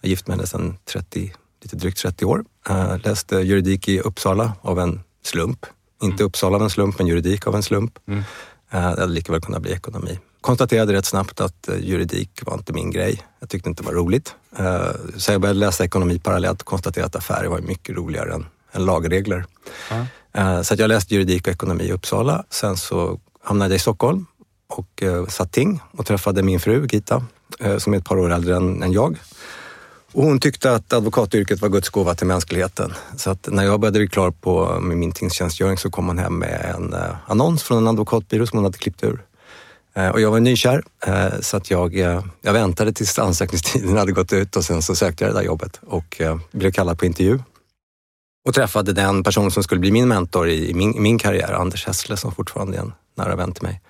Jag 0.00 0.06
är 0.06 0.10
gift 0.10 0.26
med 0.26 0.36
henne 0.36 0.46
sedan 0.46 0.76
30, 0.84 1.32
lite 1.62 1.76
drygt 1.76 1.98
30 1.98 2.24
år. 2.24 2.44
Jag 2.68 3.06
läste 3.06 3.36
juridik 3.36 3.88
i 3.88 4.00
Uppsala 4.00 4.52
av 4.60 4.80
en 4.80 5.00
slump. 5.22 5.66
Inte 6.02 6.22
mm. 6.22 6.26
Uppsala 6.26 6.56
av 6.56 6.62
en 6.62 6.70
slump, 6.70 6.98
men 6.98 7.06
juridik 7.06 7.46
av 7.46 7.54
en 7.54 7.62
slump. 7.62 7.98
Mm. 8.08 8.22
Det 8.70 8.78
hade 8.78 9.06
lika 9.06 9.32
väl 9.32 9.40
kunnat 9.40 9.62
bli 9.62 9.72
ekonomi. 9.72 10.18
Konstaterade 10.40 10.92
rätt 10.92 11.06
snabbt 11.06 11.40
att 11.40 11.68
juridik 11.80 12.40
var 12.46 12.54
inte 12.54 12.72
min 12.72 12.90
grej. 12.90 13.22
Jag 13.40 13.48
tyckte 13.48 13.68
inte 13.68 13.82
det 13.82 13.86
var 13.86 13.94
roligt. 13.94 14.34
Så 15.16 15.32
jag 15.32 15.40
började 15.40 15.60
läsa 15.60 15.84
ekonomi 15.84 16.18
parallellt 16.18 16.60
och 16.60 16.66
konstaterade 16.66 17.06
att 17.06 17.16
affärer 17.16 17.48
var 17.48 17.60
mycket 17.60 17.96
roligare 17.96 18.34
än, 18.34 18.46
än 18.72 18.84
lagregler. 18.84 19.44
Mm. 19.90 20.06
Eh, 20.38 20.62
så 20.62 20.74
jag 20.78 20.88
läste 20.88 21.14
juridik 21.14 21.46
och 21.46 21.52
ekonomi 21.52 21.84
i 21.84 21.92
Uppsala. 21.92 22.44
Sen 22.50 22.76
så 22.76 23.20
hamnade 23.42 23.74
jag 23.74 23.76
i 23.76 23.80
Stockholm 23.80 24.26
och 24.66 25.02
eh, 25.02 25.26
satt 25.26 25.52
ting 25.52 25.80
och 25.90 26.06
träffade 26.06 26.42
min 26.42 26.60
fru 26.60 26.86
Gita 26.86 27.24
eh, 27.60 27.78
som 27.78 27.94
är 27.94 27.98
ett 27.98 28.04
par 28.04 28.18
år 28.18 28.32
äldre 28.32 28.56
än 28.56 28.92
jag. 28.92 29.16
Och 30.12 30.24
hon 30.24 30.40
tyckte 30.40 30.74
att 30.74 30.92
advokatyrket 30.92 31.60
var 31.60 31.68
Guds 31.68 31.88
gåva 31.88 32.14
till 32.14 32.26
mänskligheten. 32.26 32.92
Så 33.16 33.30
att 33.30 33.48
när 33.50 33.64
jag 33.64 33.80
började 33.80 33.98
bli 33.98 34.08
klar 34.08 34.30
på 34.30 34.80
med 34.80 34.96
min 34.96 35.12
tingstjänstgöring 35.12 35.78
så 35.78 35.90
kom 35.90 36.06
hon 36.06 36.18
hem 36.18 36.38
med 36.38 36.74
en 36.74 36.94
annons 37.26 37.62
från 37.62 37.78
en 37.78 37.88
advokatbyrå 37.88 38.46
som 38.46 38.58
hon 38.58 38.64
hade 38.64 38.78
klippt 38.78 39.04
ur. 39.04 39.22
Och 40.12 40.20
jag 40.20 40.30
var 40.30 40.40
nykär 40.40 40.82
så 41.40 41.56
att 41.56 41.70
jag, 41.70 41.94
jag 42.40 42.52
väntade 42.52 42.92
tills 42.92 43.18
ansökningstiden 43.18 43.96
hade 43.96 44.12
gått 44.12 44.32
ut 44.32 44.56
och 44.56 44.64
sen 44.64 44.82
så 44.82 44.94
sökte 44.94 45.24
jag 45.24 45.34
det 45.34 45.38
där 45.38 45.46
jobbet 45.46 45.80
och 45.86 46.22
blev 46.52 46.72
kallad 46.72 46.98
på 46.98 47.06
intervju. 47.06 47.38
Och 48.44 48.54
träffade 48.54 48.92
den 48.92 49.22
person 49.22 49.50
som 49.50 49.62
skulle 49.62 49.80
bli 49.80 49.90
min 49.90 50.08
mentor 50.08 50.48
i 50.48 50.74
min, 50.74 51.02
min 51.02 51.18
karriär, 51.18 51.52
Anders 51.52 51.86
Hessle 51.86 52.16
som 52.16 52.32
fortfarande 52.32 52.76
är 52.76 52.80
en 52.80 52.92
nära 53.14 53.36
vän 53.36 53.52
till 53.52 53.62
mig. 53.62 53.80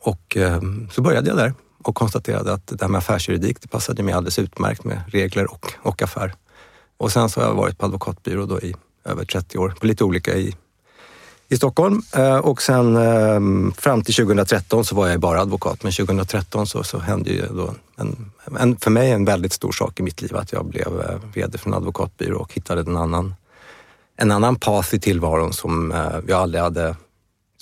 Och 0.00 0.36
ehm, 0.36 0.88
så 0.92 1.02
började 1.02 1.28
jag 1.28 1.36
där 1.36 1.54
och 1.82 1.94
konstaterade 1.94 2.52
att 2.52 2.66
det 2.66 2.82
här 2.82 2.88
med 2.88 2.98
affärsjuridik, 2.98 3.60
det 3.60 3.68
passade 3.68 4.02
mig 4.02 4.14
alldeles 4.14 4.38
utmärkt 4.38 4.84
med 4.84 5.02
regler 5.08 5.52
och, 5.52 5.72
och 5.82 6.02
affär. 6.02 6.34
Och 6.96 7.12
sen 7.12 7.28
så 7.28 7.40
har 7.40 7.48
jag 7.48 7.54
varit 7.54 7.78
på 7.78 7.86
advokatbyrå 7.86 8.46
då 8.46 8.60
i 8.60 8.74
över 9.04 9.24
30 9.24 9.58
år, 9.58 9.74
på 9.80 9.86
lite 9.86 10.04
olika 10.04 10.34
i, 10.34 10.56
i 11.48 11.56
Stockholm. 11.56 12.02
Eh, 12.16 12.36
och 12.36 12.62
sen 12.62 12.96
ehm, 12.96 13.72
fram 13.72 14.02
till 14.02 14.14
2013 14.14 14.84
så 14.84 14.94
var 14.94 15.08
jag 15.08 15.20
bara 15.20 15.40
advokat, 15.40 15.82
men 15.82 15.92
2013 15.92 16.66
så, 16.66 16.82
så 16.82 16.98
hände 16.98 17.30
ju 17.30 17.46
då 17.46 17.74
en, 17.96 18.30
en, 18.58 18.76
för 18.76 18.90
mig 18.90 19.10
en 19.10 19.24
väldigt 19.24 19.52
stor 19.52 19.72
sak 19.72 20.00
i 20.00 20.02
mitt 20.02 20.22
liv, 20.22 20.36
att 20.36 20.52
jag 20.52 20.66
blev 20.66 21.00
eh, 21.00 21.18
VD 21.34 21.58
för 21.58 21.68
en 21.68 21.74
advokatbyrå 21.74 22.38
och 22.38 22.54
hittade 22.54 22.80
en 22.80 22.96
annan, 22.96 23.34
en 24.16 24.30
annan 24.30 24.56
path 24.56 24.94
i 24.94 25.00
tillvaron 25.00 25.52
som 25.52 25.92
eh, 25.92 26.18
jag 26.28 26.40
aldrig 26.40 26.62
hade 26.62 26.96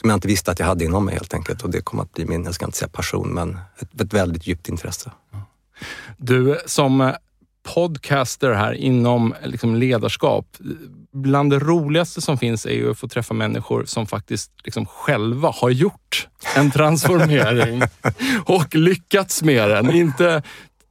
som 0.01 0.11
jag 0.11 0.17
inte 0.17 0.29
visste 0.29 0.51
att 0.51 0.59
jag 0.59 0.67
hade 0.67 0.85
inom 0.85 1.05
mig 1.05 1.15
helt 1.15 1.35
enkelt. 1.35 1.63
Och 1.63 1.71
det 1.71 1.81
kom 1.81 2.01
att 2.01 2.13
bli 2.13 2.27
min, 2.27 2.45
jag 2.45 2.55
ska 2.55 2.65
inte 2.65 2.79
säga 2.79 2.89
passion, 2.89 3.29
men 3.29 3.59
ett, 3.79 4.01
ett 4.01 4.15
väldigt 4.15 4.47
djupt 4.47 4.69
intresse. 4.69 5.11
Du, 6.17 6.59
som 6.67 7.13
podcaster 7.63 8.53
här 8.53 8.73
inom 8.73 9.35
liksom 9.45 9.75
ledarskap. 9.75 10.47
Bland 11.13 11.51
det 11.51 11.59
roligaste 11.59 12.21
som 12.21 12.39
finns 12.39 12.67
är 12.67 12.75
ju 12.75 12.91
att 12.91 12.99
få 12.99 13.09
träffa 13.09 13.35
människor 13.35 13.85
som 13.85 14.07
faktiskt 14.07 14.51
liksom 14.65 14.87
själva 14.87 15.51
har 15.51 15.71
gjort 15.71 16.29
en 16.57 16.71
transformering 16.71 17.83
och 18.45 18.75
lyckats 18.75 19.43
med 19.43 19.69
den. 19.69 19.91
Inte 19.91 20.43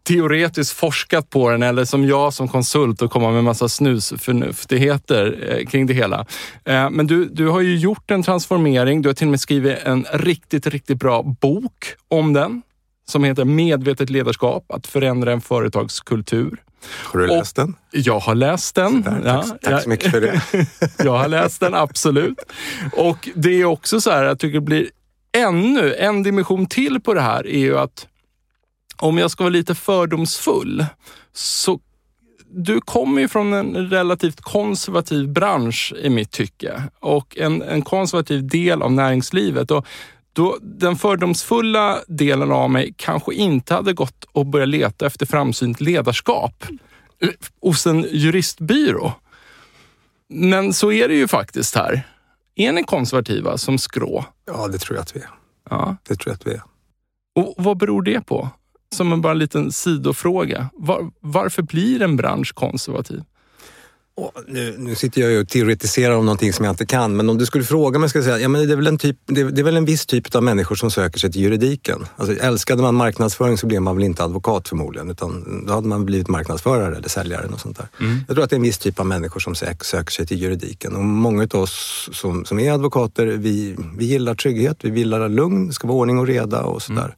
teoretiskt 0.03 0.77
forskat 0.77 1.29
på 1.29 1.50
den 1.50 1.63
eller 1.63 1.86
som 1.86 2.08
jag 2.08 2.34
som 2.34 2.48
konsult 2.48 3.01
och 3.01 3.12
komma 3.12 3.31
med 3.31 3.43
massa 3.43 3.70
snusförnuftigheter 3.70 5.50
eh, 5.50 5.65
kring 5.65 5.88
det 5.88 5.93
hela. 5.93 6.25
Eh, 6.65 6.89
men 6.89 7.08
du, 7.08 7.25
du 7.25 7.48
har 7.48 7.62
ju 7.62 7.77
gjort 7.77 8.12
en 8.12 8.24
transformering. 8.24 9.01
Du 9.01 9.10
har 9.10 9.13
till 9.13 9.27
och 9.27 9.31
med 9.31 9.41
skrivit 9.41 9.77
en 9.84 10.05
riktigt, 10.13 10.67
riktigt 10.67 11.00
bra 11.00 11.24
bok 11.24 11.86
om 12.08 12.34
den 12.34 12.62
som 13.08 13.24
heter 13.24 13.46
Medvetet 13.46 14.10
ledarskap, 14.10 14.72
att 14.72 14.88
förändra 14.88 15.31
en 15.31 15.41
företagskultur. 15.41 16.63
Har 17.03 17.20
du 17.20 17.27
läst 17.27 17.55
den? 17.55 17.75
Jag 17.91 18.20
har 18.20 18.36
läst 18.36 18.75
den. 18.75 19.01
Där, 19.01 19.22
ja, 19.25 19.43
tack, 19.43 19.62
tack 19.62 19.84
så 19.84 19.89
mycket 19.89 20.12
för 20.12 20.22
det. 20.22 20.41
jag 21.03 21.17
har 21.17 21.27
läst 21.27 21.60
den, 21.60 21.74
absolut. 21.74 22.39
Och 22.93 23.29
det 23.36 23.62
är 23.62 23.65
också 23.65 24.01
så 24.01 24.12
här, 24.12 24.24
jag 24.24 24.39
tycker 24.39 24.53
det 24.53 24.65
blir 24.65 24.89
ännu 25.38 25.93
en 25.93 26.24
dimension 26.24 26.65
till 26.65 27.00
på 27.01 27.13
det 27.13 27.22
här 27.22 27.48
är 27.48 27.60
ju 27.60 27.77
att 27.77 28.08
om 29.01 29.17
jag 29.17 29.31
ska 29.31 29.43
vara 29.43 29.51
lite 29.51 29.75
fördomsfull, 29.75 30.86
så 31.34 31.79
du 32.53 32.81
kommer 32.81 33.22
ju 33.22 33.27
från 33.27 33.53
en 33.53 33.89
relativt 33.89 34.41
konservativ 34.41 35.29
bransch 35.29 35.93
i 36.01 36.10
mitt 36.10 36.31
tycke 36.31 36.84
och 37.00 37.38
en, 37.38 37.62
en 37.62 37.81
konservativ 37.81 38.48
del 38.48 38.81
av 38.81 38.91
näringslivet. 38.91 39.72
Och 39.72 39.88
då 40.34 40.58
den 40.62 40.96
fördomsfulla 40.96 42.00
delen 42.08 42.51
av 42.51 42.70
mig 42.70 42.93
kanske 42.98 43.34
inte 43.34 43.74
hade 43.74 43.93
gått 43.93 44.24
och 44.31 44.46
börjat 44.46 44.70
leta 44.70 45.05
efter 45.05 45.25
framsynt 45.25 45.81
ledarskap 45.81 46.65
hos 47.62 47.88
en 47.88 48.05
juristbyrå. 48.12 49.13
Men 50.29 50.74
så 50.74 50.91
är 50.91 51.08
det 51.08 51.15
ju 51.15 51.27
faktiskt 51.27 51.75
här. 51.75 52.08
Är 52.55 52.72
ni 52.72 52.84
konservativa 52.84 53.58
som 53.58 53.77
skrå? 53.77 54.25
Ja, 54.46 54.67
det 54.67 54.77
tror 54.77 54.98
jag 54.98 55.01
att 55.01 55.15
vi 55.15 55.20
är. 55.20 55.29
Ja. 55.70 55.96
Det 56.03 56.15
tror 56.15 56.31
jag 56.31 56.36
att 56.36 56.48
vi 56.48 56.51
är. 56.51 56.62
Och 57.36 57.53
vad 57.58 57.77
beror 57.77 58.01
det 58.01 58.22
på? 58.22 58.50
Som 58.95 59.13
en 59.13 59.21
bara 59.21 59.33
liten 59.33 59.71
sidofråga. 59.71 60.69
Var, 60.74 61.12
varför 61.19 61.62
blir 61.62 62.01
en 62.01 62.15
bransch 62.15 62.53
konservativ? 62.53 63.24
Nu, 64.48 64.75
nu, 64.77 64.95
sitter 64.95 65.21
jag 65.21 65.41
och 65.41 65.48
teoretiserar 65.48 66.15
om 66.15 66.25
någonting 66.25 66.53
som 66.53 66.65
jag 66.65 66.71
inte 66.71 66.86
kan, 66.86 67.15
men 67.15 67.29
om 67.29 67.38
du 67.38 67.45
skulle 67.45 67.63
fråga 67.63 68.00
mig, 68.00 68.10
skulle 68.10 68.24
jag 68.24 68.33
säga 68.33 68.43
ja, 68.43 68.50
men 68.50 68.67
det, 68.67 68.74
är 68.74 68.77
väl 68.77 68.88
en 68.88 68.98
typ, 68.98 69.17
det, 69.25 69.43
det, 69.43 69.62
är 69.62 69.63
väl 69.63 69.77
en 69.77 69.86
viss 69.86 70.05
typ 70.05 70.36
av 70.36 70.43
människor 70.43 70.75
som 70.75 70.91
söker 70.91 71.19
sig 71.19 71.31
till 71.31 71.41
juridiken. 71.41 72.05
Alltså, 72.15 72.36
älskade 72.36 72.81
man 72.81 72.95
marknadsföring 72.95 73.57
så 73.57 73.67
blev 73.67 73.81
man 73.81 73.95
väl 73.95 74.05
inte 74.05 74.24
advokat 74.24 74.67
förmodligen, 74.67 75.10
utan 75.10 75.63
då 75.67 75.74
hade 75.74 75.88
man 75.88 76.05
blivit 76.05 76.27
marknadsförare 76.27 76.95
eller 76.95 77.10
säljare. 77.10 77.48
Och 77.48 77.60
sånt 77.60 77.77
där. 77.77 77.88
Mm. 78.00 78.19
Jag 78.27 78.36
tror 78.36 78.43
att 78.43 78.50
det 78.50 78.53
är 78.53 78.57
en 78.57 78.63
viss 78.63 78.77
typ 78.77 79.00
av 79.00 79.05
människor 79.05 79.39
som 79.39 79.55
söker 79.55 80.12
sig 80.12 80.27
till 80.27 80.41
juridiken. 80.41 80.95
Och 80.95 81.03
många 81.03 81.48
av 81.53 81.62
oss 81.62 82.10
som, 82.13 82.45
som 82.45 82.60
är 82.60 82.71
advokater, 82.71 83.25
vi, 83.25 83.75
vi 83.98 84.05
gillar 84.05 84.36
trygghet, 84.36 84.77
vi 84.81 85.00
gillar 85.00 85.29
lugn, 85.29 85.67
det 85.67 85.74
ska 85.74 85.88
vara 85.88 85.98
ordning 85.98 86.19
och 86.19 86.27
reda 86.27 86.63
och 86.63 86.81
sådär. 86.81 87.03
Mm. 87.03 87.15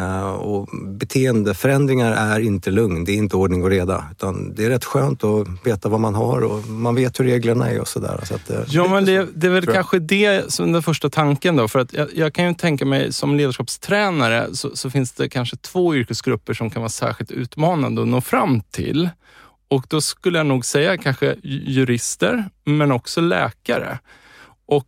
Uh, 0.00 0.26
och 0.26 0.68
beteendeförändringar 0.88 2.12
är 2.12 2.40
inte 2.40 2.70
lugn, 2.70 3.04
det 3.04 3.12
är 3.12 3.16
inte 3.16 3.36
ordning 3.36 3.62
och 3.62 3.70
reda. 3.70 4.04
Utan 4.10 4.54
det 4.54 4.64
är 4.64 4.70
rätt 4.70 4.84
skönt 4.84 5.24
att 5.24 5.48
veta 5.64 5.88
vad 5.88 6.00
man 6.00 6.14
har 6.14 6.40
och 6.40 6.66
man 6.66 6.94
vet 6.94 7.20
hur 7.20 7.24
reglerna 7.24 7.70
är 7.70 7.80
och 7.80 7.88
sådär. 7.88 8.20
Så 8.24 8.34
uh, 8.34 8.60
ja, 8.68 8.88
men 8.88 9.04
det, 9.04 9.28
det 9.34 9.46
är 9.46 9.50
väl 9.50 9.66
kanske 9.66 9.98
det 9.98 10.52
som 10.52 10.72
den 10.72 10.82
första 10.82 11.10
tanken 11.10 11.56
då. 11.56 11.68
För 11.68 11.78
att 11.78 11.92
jag, 11.92 12.08
jag, 12.14 12.34
kan 12.34 12.48
ju 12.48 12.54
tänka 12.54 12.84
mig 12.84 13.12
som 13.12 13.36
ledarskapstränare 13.36 14.54
så, 14.54 14.76
så, 14.76 14.90
finns 14.90 15.12
det 15.12 15.28
kanske 15.28 15.56
två 15.56 15.94
yrkesgrupper 15.94 16.54
som 16.54 16.70
kan 16.70 16.82
vara 16.82 16.90
särskilt 16.90 17.30
utmanande 17.30 18.02
att 18.02 18.08
nå 18.08 18.20
fram 18.20 18.60
till. 18.60 19.10
Och 19.68 19.86
då 19.88 20.00
skulle 20.00 20.38
jag 20.38 20.46
nog 20.46 20.64
säga 20.64 20.98
kanske 20.98 21.36
jurister, 21.42 22.44
men 22.64 22.92
också 22.92 23.20
läkare. 23.20 23.98
Och 24.66 24.86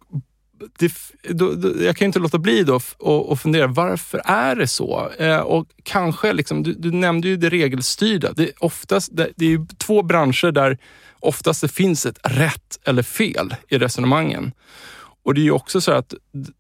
det, 0.79 0.93
då, 1.29 1.53
då, 1.53 1.83
jag 1.83 1.97
kan 1.97 2.07
inte 2.07 2.19
låta 2.19 2.39
bli 2.39 2.63
då 2.63 2.81
och, 2.99 3.31
och 3.31 3.41
fundera, 3.41 3.67
varför 3.67 4.23
är 4.25 4.57
det 4.57 4.67
så? 4.67 5.11
Eh, 5.19 5.39
och 5.39 5.67
kanske, 5.83 6.33
liksom, 6.33 6.63
du, 6.63 6.73
du, 6.73 6.91
nämnde 6.91 7.29
ju 7.29 7.37
det 7.37 7.49
regelstyrda. 7.49 8.33
Det 8.33 8.43
är, 8.43 8.53
oftast, 8.59 9.17
det, 9.17 9.31
det 9.37 9.53
är 9.53 9.77
två 9.79 10.03
branscher 10.03 10.53
där 10.53 10.79
oftast 11.21 11.61
det 11.61 11.69
finns 11.69 12.07
ett 12.07 12.19
rätt 12.23 12.79
eller 12.85 13.03
fel 13.03 13.55
i 13.69 13.79
resonemangen. 13.79 14.53
Och 15.25 15.35
det 15.35 15.41
är 15.41 15.45
ju 15.45 15.51
också 15.51 15.81
så 15.81 15.93
att 15.93 16.15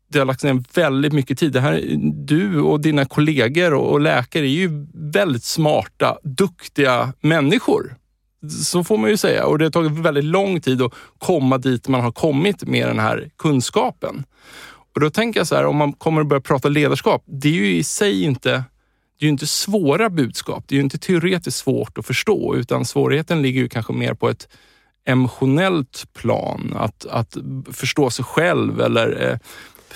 det 0.08 0.18
har 0.18 0.26
lagts 0.26 0.44
ner 0.44 0.62
väldigt 0.74 1.12
mycket 1.12 1.38
tid. 1.38 1.52
Det 1.52 1.60
här, 1.60 1.82
du 2.26 2.60
och 2.60 2.80
dina 2.80 3.04
kollegor 3.04 3.74
och, 3.74 3.92
och 3.92 4.00
läkare 4.00 4.44
är 4.44 4.50
ju 4.50 4.86
väldigt 4.94 5.44
smarta, 5.44 6.18
duktiga 6.22 7.12
människor 7.20 7.96
så 8.64 8.84
får 8.84 8.98
man 8.98 9.10
ju 9.10 9.16
säga. 9.16 9.46
Och 9.46 9.58
det 9.58 9.64
har 9.64 9.70
tagit 9.70 9.92
väldigt 9.92 10.24
lång 10.24 10.60
tid 10.60 10.82
att 10.82 10.92
komma 11.18 11.58
dit 11.58 11.88
man 11.88 12.00
har 12.00 12.12
kommit 12.12 12.62
med 12.62 12.88
den 12.88 12.98
här 12.98 13.30
kunskapen. 13.38 14.24
Och 14.94 15.00
då 15.00 15.10
tänker 15.10 15.40
jag 15.40 15.46
så 15.46 15.54
här, 15.54 15.66
om 15.66 15.76
man 15.76 15.92
kommer 15.92 16.20
att 16.20 16.26
börja 16.26 16.40
prata 16.40 16.68
ledarskap, 16.68 17.22
det 17.26 17.48
är 17.48 17.52
ju 17.52 17.76
i 17.76 17.84
sig 17.84 18.22
inte 18.22 18.64
det 19.18 19.24
är 19.24 19.26
ju 19.26 19.32
inte 19.32 19.46
svåra 19.46 20.10
budskap. 20.10 20.64
Det 20.66 20.74
är 20.74 20.76
ju 20.76 20.82
inte 20.82 20.98
teoretiskt 20.98 21.58
svårt 21.58 21.98
att 21.98 22.06
förstå, 22.06 22.56
utan 22.56 22.84
svårigheten 22.84 23.42
ligger 23.42 23.60
ju 23.60 23.68
kanske 23.68 23.92
mer 23.92 24.14
på 24.14 24.28
ett 24.28 24.48
emotionellt 25.04 26.06
plan. 26.12 26.74
Att, 26.76 27.06
att 27.06 27.36
förstå 27.72 28.10
sig 28.10 28.24
själv 28.24 28.80
eller 28.80 29.30
eh, 29.30 29.38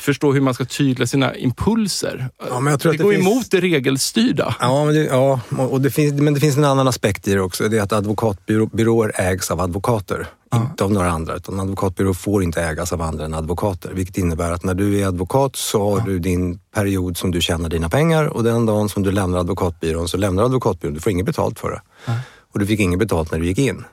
förstå 0.02 0.32
hur 0.32 0.40
man 0.40 0.54
ska 0.54 0.64
tygla 0.64 1.06
sina 1.06 1.36
impulser. 1.36 2.28
Ja, 2.48 2.60
men 2.60 2.70
jag 2.70 2.80
tror 2.80 2.92
det, 2.92 2.98
det 2.98 3.04
går 3.04 3.12
finns... 3.12 3.26
emot 3.26 3.50
det 3.50 3.60
regelstyrda. 3.60 4.56
Ja, 4.60 4.84
men 4.84 4.94
det, 4.94 5.04
ja 5.04 5.40
och 5.56 5.80
det 5.80 5.90
finns, 5.90 6.20
men 6.20 6.34
det 6.34 6.40
finns 6.40 6.56
en 6.56 6.64
annan 6.64 6.88
aspekt 6.88 7.28
i 7.28 7.34
det 7.34 7.40
också. 7.40 7.68
Det 7.68 7.78
är 7.78 7.82
att 7.82 7.92
advokatbyråer 7.92 9.12
ägs 9.14 9.50
av 9.50 9.60
advokater. 9.60 10.26
Ja. 10.50 10.62
Inte 10.70 10.84
av 10.84 10.92
några 10.92 11.10
andra. 11.10 11.36
Utan 11.36 11.60
advokatbyråer 11.60 12.14
får 12.14 12.42
inte 12.42 12.62
ägas 12.62 12.92
av 12.92 13.02
andra 13.02 13.24
än 13.24 13.34
advokater. 13.34 13.92
Vilket 13.94 14.18
innebär 14.18 14.52
att 14.52 14.64
när 14.64 14.74
du 14.74 15.00
är 15.00 15.06
advokat 15.06 15.56
så 15.56 15.90
har 15.90 15.98
ja. 15.98 16.04
du 16.04 16.18
din 16.18 16.58
period 16.74 17.16
som 17.16 17.30
du 17.30 17.40
tjänar 17.40 17.68
dina 17.68 17.88
pengar 17.88 18.26
och 18.26 18.44
den 18.44 18.66
dagen 18.66 18.88
som 18.88 19.02
du 19.02 19.12
lämnar 19.12 19.38
advokatbyrån 19.38 20.08
så 20.08 20.16
lämnar 20.16 20.42
advokatbyrån. 20.42 20.94
Du 20.94 21.00
får 21.00 21.12
inget 21.12 21.26
betalt 21.26 21.58
för 21.58 21.70
det. 21.70 21.82
Ja. 22.04 22.12
Och 22.52 22.58
du 22.58 22.66
fick 22.66 22.80
inget 22.80 22.98
betalt 22.98 23.32
när 23.32 23.38
du 23.38 23.46
gick 23.46 23.58
in. 23.58 23.84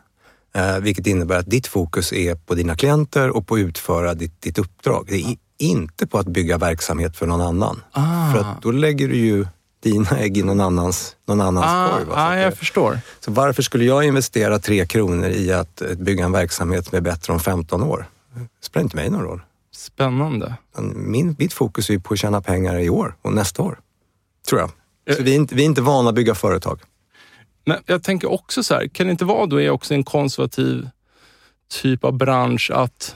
Eh, 0.56 0.80
vilket 0.80 1.08
innebär 1.08 1.38
att 1.38 1.50
ditt 1.50 1.68
fokus 1.68 2.14
är 2.14 2.36
på 2.36 2.56
dina 2.56 2.76
klienter 2.76 3.30
och 3.30 3.48
på 3.48 3.56
att 3.56 3.60
utföra 3.60 4.14
ditt, 4.14 4.42
ditt 4.42 4.58
uppdrag. 4.58 5.06
Det 5.10 5.16
är 5.16 5.38
inte 5.60 6.08
på 6.08 6.18
att 6.20 6.28
bygga 6.28 6.58
verksamhet 6.58 7.18
för 7.18 7.28
någon 7.28 7.42
annan. 7.42 7.84
Ah. 7.92 8.32
För 8.32 8.40
att 8.40 8.62
då 8.62 8.72
lägger 8.72 9.08
du 9.08 9.16
ju 9.16 9.48
dina 9.84 10.10
ägg 10.20 10.38
i 10.38 10.44
någon 10.44 10.62
annans, 10.62 11.16
någon 11.28 11.42
annans 11.42 11.66
Ah? 11.68 12.00
Så 12.06 12.14
ah, 12.14 12.36
jag 12.38 12.52
det- 12.52 12.56
förstår. 12.56 13.00
så 13.20 13.32
varför 13.32 13.62
skulle 13.64 13.86
jag 13.86 14.04
investera 14.06 14.60
tre 14.60 14.86
kronor 14.86 15.28
i 15.30 15.52
att 15.54 15.82
eh, 15.82 15.88
bygga 15.94 16.26
en 16.26 16.32
verksamhet 16.32 16.86
som 16.86 16.98
är 16.98 17.02
bättre 17.02 17.34
om 17.34 17.40
15 17.40 17.84
år? 17.84 18.06
Det 18.36 18.66
spelar 18.66 18.84
inte 18.84 18.96
mig 18.96 19.10
någon 19.10 19.24
roll. 19.24 19.42
Spännande. 19.76 20.54
Men 20.76 21.12
Min, 21.12 21.36
mitt 21.40 21.54
fokus 21.54 21.90
är 21.90 22.00
på 22.00 22.14
att 22.14 22.20
tjäna 22.20 22.42
pengar 22.42 22.80
i 22.80 22.90
år 22.90 23.16
och 23.22 23.34
nästa 23.34 23.64
år. 23.64 23.80
Tror 24.50 24.62
jag. 24.62 24.72
Eh. 25.10 25.16
Så 25.16 25.24
vi 25.24 25.32
är 25.32 25.36
inte, 25.36 25.56
vi 25.56 25.62
är 25.62 25.66
inte 25.66 25.82
vana 25.82 26.10
att 26.10 26.16
bygga 26.16 26.36
företag. 26.36 26.80
Men 27.66 27.78
jag 27.86 28.04
tänker 28.04 28.32
också 28.32 28.64
så 28.64 28.74
här, 28.74 28.88
kan 28.88 29.08
det 29.08 29.12
inte 29.12 29.26
vara 29.26 29.46
då 29.46 29.62
är 29.62 29.70
också 29.70 29.94
en 29.94 30.04
konservativ 30.04 30.90
typ 31.82 32.04
av 32.04 32.14
bransch 32.14 32.72
att 32.74 33.16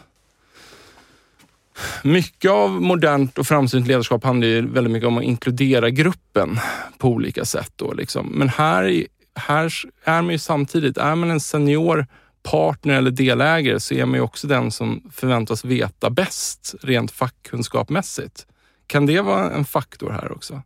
mycket 2.04 2.52
av 2.52 2.82
modernt 2.82 3.38
och 3.38 3.48
framsynt 3.48 3.88
ledarskap 3.88 4.24
handlar 4.24 4.48
ju 4.48 4.68
väldigt 4.68 4.94
mycket 4.94 5.08
om 5.08 5.18
att 5.18 5.24
inkludera 5.24 5.90
gruppen 5.90 6.60
på 6.98 7.08
olika 7.08 7.46
sätt. 7.46 7.72
Då, 7.76 7.94
liksom. 7.94 8.28
Men 8.28 8.50
här, 8.50 9.08
här 9.36 9.74
är 10.04 10.22
man 10.22 10.32
ju 10.32 10.40
samtidigt, 10.40 10.98
är 10.98 11.16
man 11.16 11.32
en 11.32 11.40
senior 11.40 12.08
partner 12.44 12.94
eller 12.94 13.12
delägare 13.12 13.80
så 13.80 13.94
är 13.94 14.06
man 14.06 14.16
ju 14.16 14.22
också 14.22 14.48
den 14.48 14.72
som 14.72 15.12
förväntas 15.12 15.66
veta 15.66 16.10
bäst 16.10 16.76
rent 16.82 17.12
fackkunskapmässigt. 17.12 18.46
Kan 18.88 19.06
det 19.06 19.22
vara 19.22 19.52
en 19.52 19.66
faktor 19.66 20.10
här 20.12 20.32
också? 20.32 20.62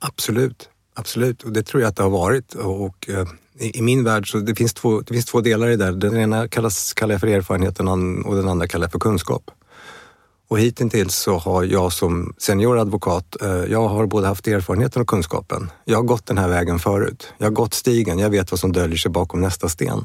Absolut, 0.00 0.68
absolut. 0.94 1.42
Och 1.42 1.52
det 1.52 1.62
tror 1.62 1.82
jag 1.82 1.88
att 1.88 1.96
det 1.96 2.02
har 2.02 2.10
varit. 2.10 2.54
Och, 2.54 3.08
eh, 3.08 3.26
i, 3.58 3.78
I 3.78 3.82
min 3.82 4.04
värld 4.04 4.30
så 4.30 4.38
det 4.38 4.54
finns 4.54 4.74
två, 4.74 5.00
det 5.00 5.14
finns 5.14 5.26
två 5.26 5.40
delar 5.40 5.68
i 5.68 5.76
det. 5.76 5.92
Den 5.92 6.16
ena 6.16 6.48
kallas, 6.48 6.92
kallar 6.92 7.14
jag 7.14 7.20
för 7.20 7.26
erfarenheten 7.26 7.88
och 8.24 8.36
den 8.36 8.48
andra 8.48 8.68
kallar 8.68 8.84
jag 8.84 8.92
för 8.92 8.98
kunskap. 8.98 9.50
Och 10.50 10.58
hittills 10.58 11.14
så 11.14 11.38
har 11.38 11.64
jag 11.64 11.92
som 11.92 12.34
senior 12.38 12.78
advokat, 12.78 13.36
eh, 13.42 13.48
jag 13.48 13.88
har 13.88 14.06
både 14.06 14.26
haft 14.26 14.46
erfarenheten 14.48 15.02
och 15.02 15.08
kunskapen. 15.08 15.70
Jag 15.84 15.96
har 15.98 16.02
gått 16.02 16.26
den 16.26 16.38
här 16.38 16.48
vägen 16.48 16.78
förut. 16.78 17.32
Jag 17.38 17.46
har 17.46 17.50
gått 17.50 17.74
stigen, 17.74 18.18
jag 18.18 18.30
vet 18.30 18.50
vad 18.50 18.60
som 18.60 18.72
döljer 18.72 18.96
sig 18.96 19.10
bakom 19.10 19.40
nästa 19.40 19.68
sten. 19.68 20.04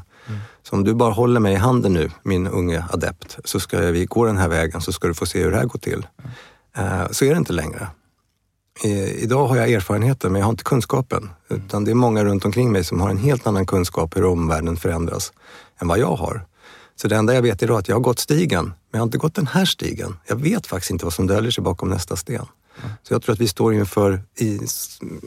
Så 0.62 0.76
om 0.76 0.84
du 0.84 0.94
bara 0.94 1.12
håller 1.12 1.40
mig 1.40 1.52
i 1.52 1.56
handen 1.56 1.92
nu, 1.92 2.10
min 2.22 2.46
unge 2.46 2.84
adept, 2.92 3.38
så 3.44 3.60
ska 3.60 3.78
vi 3.80 4.04
gå 4.04 4.24
den 4.26 4.36
här 4.36 4.48
vägen 4.48 4.80
så 4.80 4.92
ska 4.92 5.08
du 5.08 5.14
få 5.14 5.26
se 5.26 5.42
hur 5.42 5.50
det 5.50 5.56
här 5.56 5.64
går 5.66 5.78
till. 5.78 6.06
Eh, 6.76 7.08
Så 7.10 7.24
är 7.24 7.30
det 7.30 7.38
inte 7.38 7.52
längre. 7.52 7.88
Idag 9.16 9.46
har 9.46 9.56
jag 9.56 9.72
erfarenheten 9.72 10.32
men 10.32 10.40
jag 10.40 10.46
har 10.46 10.50
inte 10.52 10.64
kunskapen. 10.64 11.30
Utan 11.48 11.84
det 11.84 11.90
är 11.90 11.94
många 11.94 12.24
runt 12.24 12.44
omkring 12.44 12.72
mig 12.72 12.84
som 12.84 13.00
har 13.00 13.10
en 13.10 13.18
helt 13.18 13.46
annan 13.46 13.66
kunskap 13.66 14.16
hur 14.16 14.24
omvärlden 14.24 14.76
förändras 14.76 15.32
än 15.80 15.88
vad 15.88 15.98
jag 15.98 16.16
har. 16.16 16.46
Så 16.96 17.08
det 17.08 17.16
enda 17.16 17.34
jag 17.34 17.42
vet 17.42 17.62
idag 17.62 17.74
är 17.74 17.78
att 17.78 17.88
jag 17.88 17.96
har 17.96 18.00
gått 18.00 18.18
stigen, 18.18 18.72
men 18.96 18.98
jag 18.98 19.02
har 19.02 19.06
inte 19.06 19.18
gått 19.18 19.34
den 19.34 19.46
här 19.46 19.64
stigen. 19.64 20.16
Jag 20.26 20.36
vet 20.36 20.66
faktiskt 20.66 20.90
inte 20.90 21.04
vad 21.04 21.14
som 21.14 21.26
döljer 21.26 21.50
sig 21.50 21.64
bakom 21.64 21.88
nästa 21.88 22.16
sten. 22.16 22.46
Så 23.02 23.14
jag 23.14 23.22
tror 23.22 23.32
att 23.32 23.40
vi 23.40 23.48
står 23.48 23.74
inför, 23.74 24.22
i, 24.38 24.58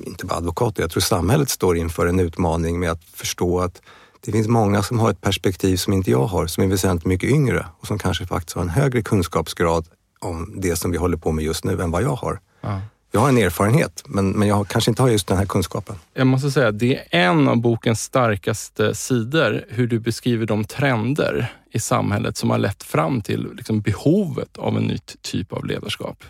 inte 0.05 0.25
bara 0.25 0.37
advokater, 0.37 0.83
jag 0.83 0.91
tror 0.91 1.01
samhället 1.01 1.49
står 1.49 1.77
inför 1.77 2.07
en 2.07 2.19
utmaning 2.19 2.79
med 2.79 2.91
att 2.91 3.03
förstå 3.03 3.59
att 3.59 3.81
det 4.19 4.31
finns 4.31 4.47
många 4.47 4.83
som 4.83 4.99
har 4.99 5.09
ett 5.11 5.21
perspektiv 5.21 5.77
som 5.77 5.93
inte 5.93 6.11
jag 6.11 6.25
har, 6.25 6.47
som 6.47 6.63
är 6.63 6.67
väsentligt 6.67 7.05
mycket 7.05 7.29
yngre 7.29 7.65
och 7.79 7.87
som 7.87 7.99
kanske 7.99 8.25
faktiskt 8.25 8.55
har 8.55 8.61
en 8.61 8.69
högre 8.69 9.01
kunskapsgrad 9.01 9.87
om 10.19 10.53
det 10.57 10.75
som 10.75 10.91
vi 10.91 10.97
håller 10.97 11.17
på 11.17 11.31
med 11.31 11.45
just 11.45 11.63
nu 11.63 11.81
än 11.81 11.91
vad 11.91 12.03
jag 12.03 12.15
har. 12.15 12.39
Ja. 12.61 12.81
Jag 13.11 13.19
har 13.19 13.29
en 13.29 13.37
erfarenhet, 13.37 14.03
men, 14.05 14.29
men 14.29 14.47
jag 14.47 14.67
kanske 14.67 14.91
inte 14.91 15.01
har 15.01 15.09
just 15.09 15.27
den 15.27 15.37
här 15.37 15.45
kunskapen. 15.45 15.95
Jag 16.13 16.27
måste 16.27 16.51
säga, 16.51 16.71
det 16.71 16.97
är 16.97 17.07
en 17.11 17.47
av 17.47 17.57
bokens 17.57 18.01
starkaste 18.01 18.95
sidor, 18.95 19.65
hur 19.69 19.87
du 19.87 19.99
beskriver 19.99 20.45
de 20.45 20.63
trender 20.65 21.53
i 21.71 21.79
samhället 21.79 22.37
som 22.37 22.49
har 22.49 22.57
lett 22.57 22.83
fram 22.83 23.21
till 23.21 23.53
liksom, 23.53 23.81
behovet 23.81 24.57
av 24.57 24.77
en 24.77 24.83
ny 24.83 24.97
typ 25.21 25.53
av 25.53 25.65
ledarskap. 25.65 26.23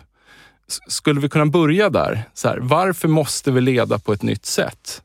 Skulle 0.88 1.20
vi 1.20 1.28
kunna 1.28 1.46
börja 1.46 1.90
där? 1.90 2.24
Så 2.34 2.48
här, 2.48 2.58
varför 2.62 3.08
måste 3.08 3.50
vi 3.50 3.60
leda 3.60 3.98
på 3.98 4.12
ett 4.12 4.22
nytt 4.22 4.46
sätt? 4.46 5.02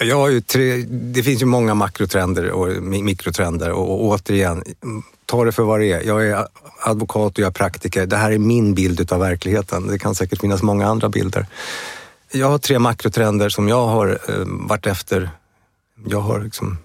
Jag 0.00 0.16
har 0.16 0.40
tre, 0.40 0.76
det 0.90 1.22
finns 1.22 1.42
ju 1.42 1.46
många 1.46 1.74
makrotrender 1.74 2.50
och 2.50 2.68
mi- 2.68 3.02
mikrotrender 3.02 3.70
och, 3.70 3.90
och 3.90 4.04
återigen, 4.04 4.64
ta 5.30 5.44
det 5.44 5.52
för 5.52 5.62
vad 5.62 5.80
det 5.80 5.92
är. 5.92 6.02
Jag 6.02 6.26
är 6.26 6.46
advokat 6.80 7.32
och 7.32 7.38
jag 7.38 7.46
är 7.46 7.52
praktiker. 7.52 8.06
Det 8.06 8.16
här 8.16 8.30
är 8.30 8.38
min 8.38 8.74
bild 8.74 9.12
av 9.12 9.20
verkligheten. 9.20 9.86
Det 9.86 9.98
kan 9.98 10.14
säkert 10.14 10.40
finnas 10.40 10.62
många 10.62 10.86
andra 10.86 11.08
bilder. 11.08 11.46
Jag 12.32 12.50
har 12.50 12.58
tre 12.58 12.78
makrotrender 12.78 13.48
som 13.48 13.68
jag 13.68 13.86
har 13.86 14.08
eh, 14.28 14.34
varit 14.46 14.86
efter. 14.86 15.30
Jag 16.06 16.20
har 16.20 16.40
liksom 16.40 16.78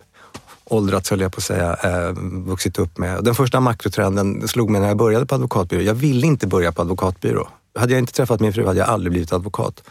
åldrats, 0.63 1.09
höll 1.09 1.21
jag 1.21 1.31
på 1.33 1.37
att 1.37 1.43
säga, 1.43 1.77
eh, 1.83 2.11
vuxit 2.45 2.79
upp 2.79 2.97
med. 2.97 3.23
Den 3.23 3.35
första 3.35 3.59
makrotrenden 3.59 4.47
slog 4.47 4.69
mig 4.69 4.81
när 4.81 4.87
jag 4.87 4.97
började 4.97 5.25
på 5.25 5.35
advokatbyrå. 5.35 5.81
Jag 5.81 5.93
ville 5.93 6.27
inte 6.27 6.47
börja 6.47 6.71
på 6.71 6.81
advokatbyrå. 6.81 7.47
Hade 7.79 7.93
jag 7.93 7.99
inte 7.99 8.13
träffat 8.13 8.39
min 8.39 8.53
fru 8.53 8.65
hade 8.65 8.79
jag 8.79 8.89
aldrig 8.89 9.11
blivit 9.11 9.33
advokat. 9.33 9.83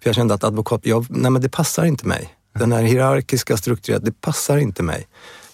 För 0.00 0.08
jag 0.08 0.14
kände 0.14 0.34
att 0.34 0.44
advokat, 0.44 0.80
jag, 0.84 1.06
nej 1.08 1.30
men 1.30 1.42
det 1.42 1.48
passar 1.48 1.84
inte 1.84 2.06
mig. 2.06 2.34
Den 2.58 2.72
här 2.72 2.82
hierarkiska 2.82 3.56
strukturen, 3.56 4.04
det 4.04 4.20
passar 4.20 4.58
inte 4.58 4.82
mig. 4.82 5.06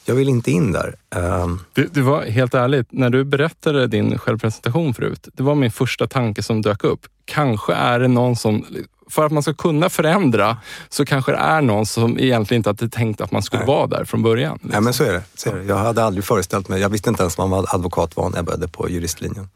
Jag 0.08 0.14
vill 0.14 0.28
inte 0.28 0.50
in 0.50 0.72
där. 0.72 0.94
Ehm, 1.16 1.60
Du, 1.72 1.88
du 1.92 2.00
var 2.02 2.22
helt 2.22 2.54
ärligt, 2.54 2.86
när 2.90 3.10
du 3.10 3.24
berättade 3.24 3.86
din 3.86 4.18
självpresentation 4.18 4.94
förut, 4.94 5.28
det 5.32 5.42
var 5.42 5.54
min 5.54 5.70
första 5.70 6.06
tanke 6.06 6.42
som 6.42 6.62
dök 6.62 6.84
upp. 6.84 7.00
Kanske 7.24 7.74
är 7.74 8.00
det 8.00 8.08
någon 8.08 8.36
som, 8.36 8.64
för 9.10 9.26
att 9.26 9.32
man 9.32 9.42
ska 9.42 9.54
kunna 9.54 9.88
förändra, 9.90 10.56
så 10.88 11.04
kanske 11.04 11.32
det 11.32 11.38
är 11.38 11.62
någon 11.62 11.86
som 11.86 12.18
egentligen 12.18 12.58
inte 12.58 12.68
hade 12.70 12.88
tänkt 12.88 13.20
att 13.20 13.32
man 13.32 13.42
skulle 13.42 13.64
vara 13.64 13.86
där 13.86 14.04
från 14.04 14.22
början. 14.22 14.52
liksom. 14.54 14.70
Nej 14.70 14.80
men 14.80 14.92
så 14.92 15.04
är, 15.04 15.12
det, 15.12 15.22
så 15.34 15.50
är 15.50 15.54
det. 15.54 15.64
Jag 15.64 15.76
hade 15.76 16.04
aldrig 16.04 16.24
föreställt 16.24 16.68
mig, 16.68 16.80
jag 16.80 16.88
visste 16.88 17.10
inte 17.10 17.22
ens 17.22 17.38
vad 17.38 17.66
advokat 17.68 18.16
var 18.16 18.30
när 18.30 18.36
jag 18.36 18.44
började 18.44 18.68
på 18.68 18.88
juristlinjen. 18.90 19.48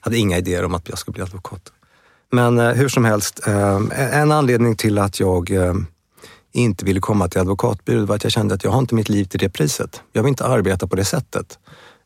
hade 0.00 0.18
inga 0.18 0.38
idéer 0.38 0.64
om 0.64 0.74
att 0.74 0.88
jag 0.88 0.98
skulle 0.98 1.12
bli 1.12 1.22
advokat. 1.22 1.62
Men 2.32 2.58
eh, 2.58 2.68
hur 2.72 2.88
som 2.88 3.04
helst, 3.04 3.40
eh, 3.46 3.80
en 4.20 4.32
anledning 4.32 4.76
till 4.76 4.98
att 4.98 5.20
jag 5.20 5.50
eh, 5.50 5.74
inte 6.52 6.84
ville 6.84 7.00
komma 7.00 7.28
till 7.28 7.40
advokatbyrå 7.40 8.04
var 8.04 8.16
att 8.16 8.24
jag 8.24 8.32
kände 8.32 8.54
att 8.54 8.64
jag 8.64 8.70
har 8.70 8.78
inte 8.78 8.94
mitt 8.94 9.08
liv 9.08 9.24
till 9.24 9.40
det 9.40 9.48
priset. 9.48 10.02
Jag 10.12 10.22
vill 10.22 10.28
inte 10.28 10.46
arbeta 10.46 10.86
på 10.86 10.96
det 10.96 11.04
sättet. 11.04 11.58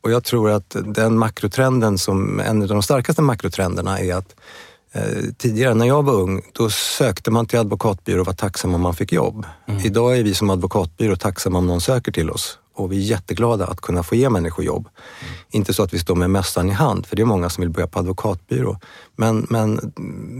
Och 0.03 0.11
jag 0.11 0.23
tror 0.23 0.51
att 0.51 0.75
den 0.85 1.17
makrotrenden 1.17 1.97
som, 1.97 2.39
en 2.39 2.61
av 2.61 2.67
de 2.67 2.83
starkaste 2.83 3.21
makrotrenderna 3.21 3.99
är 3.99 4.15
att 4.15 4.35
eh, 4.91 5.23
tidigare 5.37 5.73
när 5.73 5.85
jag 5.85 6.03
var 6.03 6.13
ung, 6.13 6.41
då 6.53 6.69
sökte 6.69 7.31
man 7.31 7.45
till 7.45 7.59
advokatbyrå 7.59 8.19
och 8.19 8.25
var 8.25 8.33
tacksam 8.33 8.75
om 8.75 8.81
man 8.81 8.95
fick 8.95 9.11
jobb. 9.11 9.45
Idag 9.83 10.17
är 10.17 10.23
vi 10.23 10.33
som 10.33 10.49
advokatbyrå 10.49 11.15
tacksamma 11.15 11.57
om 11.57 11.67
någon 11.67 11.81
söker 11.81 12.11
till 12.11 12.29
oss 12.29 12.59
och 12.75 12.91
vi 12.91 12.97
är 12.97 13.01
jätteglada 13.01 13.65
att 13.65 13.81
kunna 13.81 14.03
få 14.03 14.15
ge 14.15 14.29
människor 14.29 14.65
jobb. 14.65 14.89
Inte 15.49 15.73
så 15.73 15.83
att 15.83 15.93
vi 15.93 15.99
står 15.99 16.15
med 16.15 16.29
mössan 16.29 16.69
i 16.69 16.71
hand, 16.71 17.05
för 17.05 17.15
det 17.15 17.21
är 17.21 17.25
många 17.25 17.49
som 17.49 17.61
vill 17.61 17.69
börja 17.69 17.87
på 17.87 17.99
advokatbyrå. 17.99 18.79
Men, 19.15 19.47
men 19.49 19.93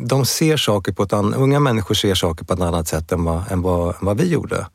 de 0.08 0.26
ser 0.26 0.58
saker 0.58 0.92
på 0.92 1.04
ett 1.04 1.14
annat, 1.14 1.40
unga 1.40 1.60
människor 1.60 1.96
ser 1.96 2.16
saker 2.16 2.46
på 2.46 2.54
ett 2.54 2.62
annat 2.62 2.88
sätt 2.88 3.12
än 3.12 3.24
vad, 3.24 3.52
än 3.52 3.62
vad, 3.62 3.88
än 3.88 4.06
vad 4.06 4.18
vi 4.18 4.28
gjorde. 4.30 4.68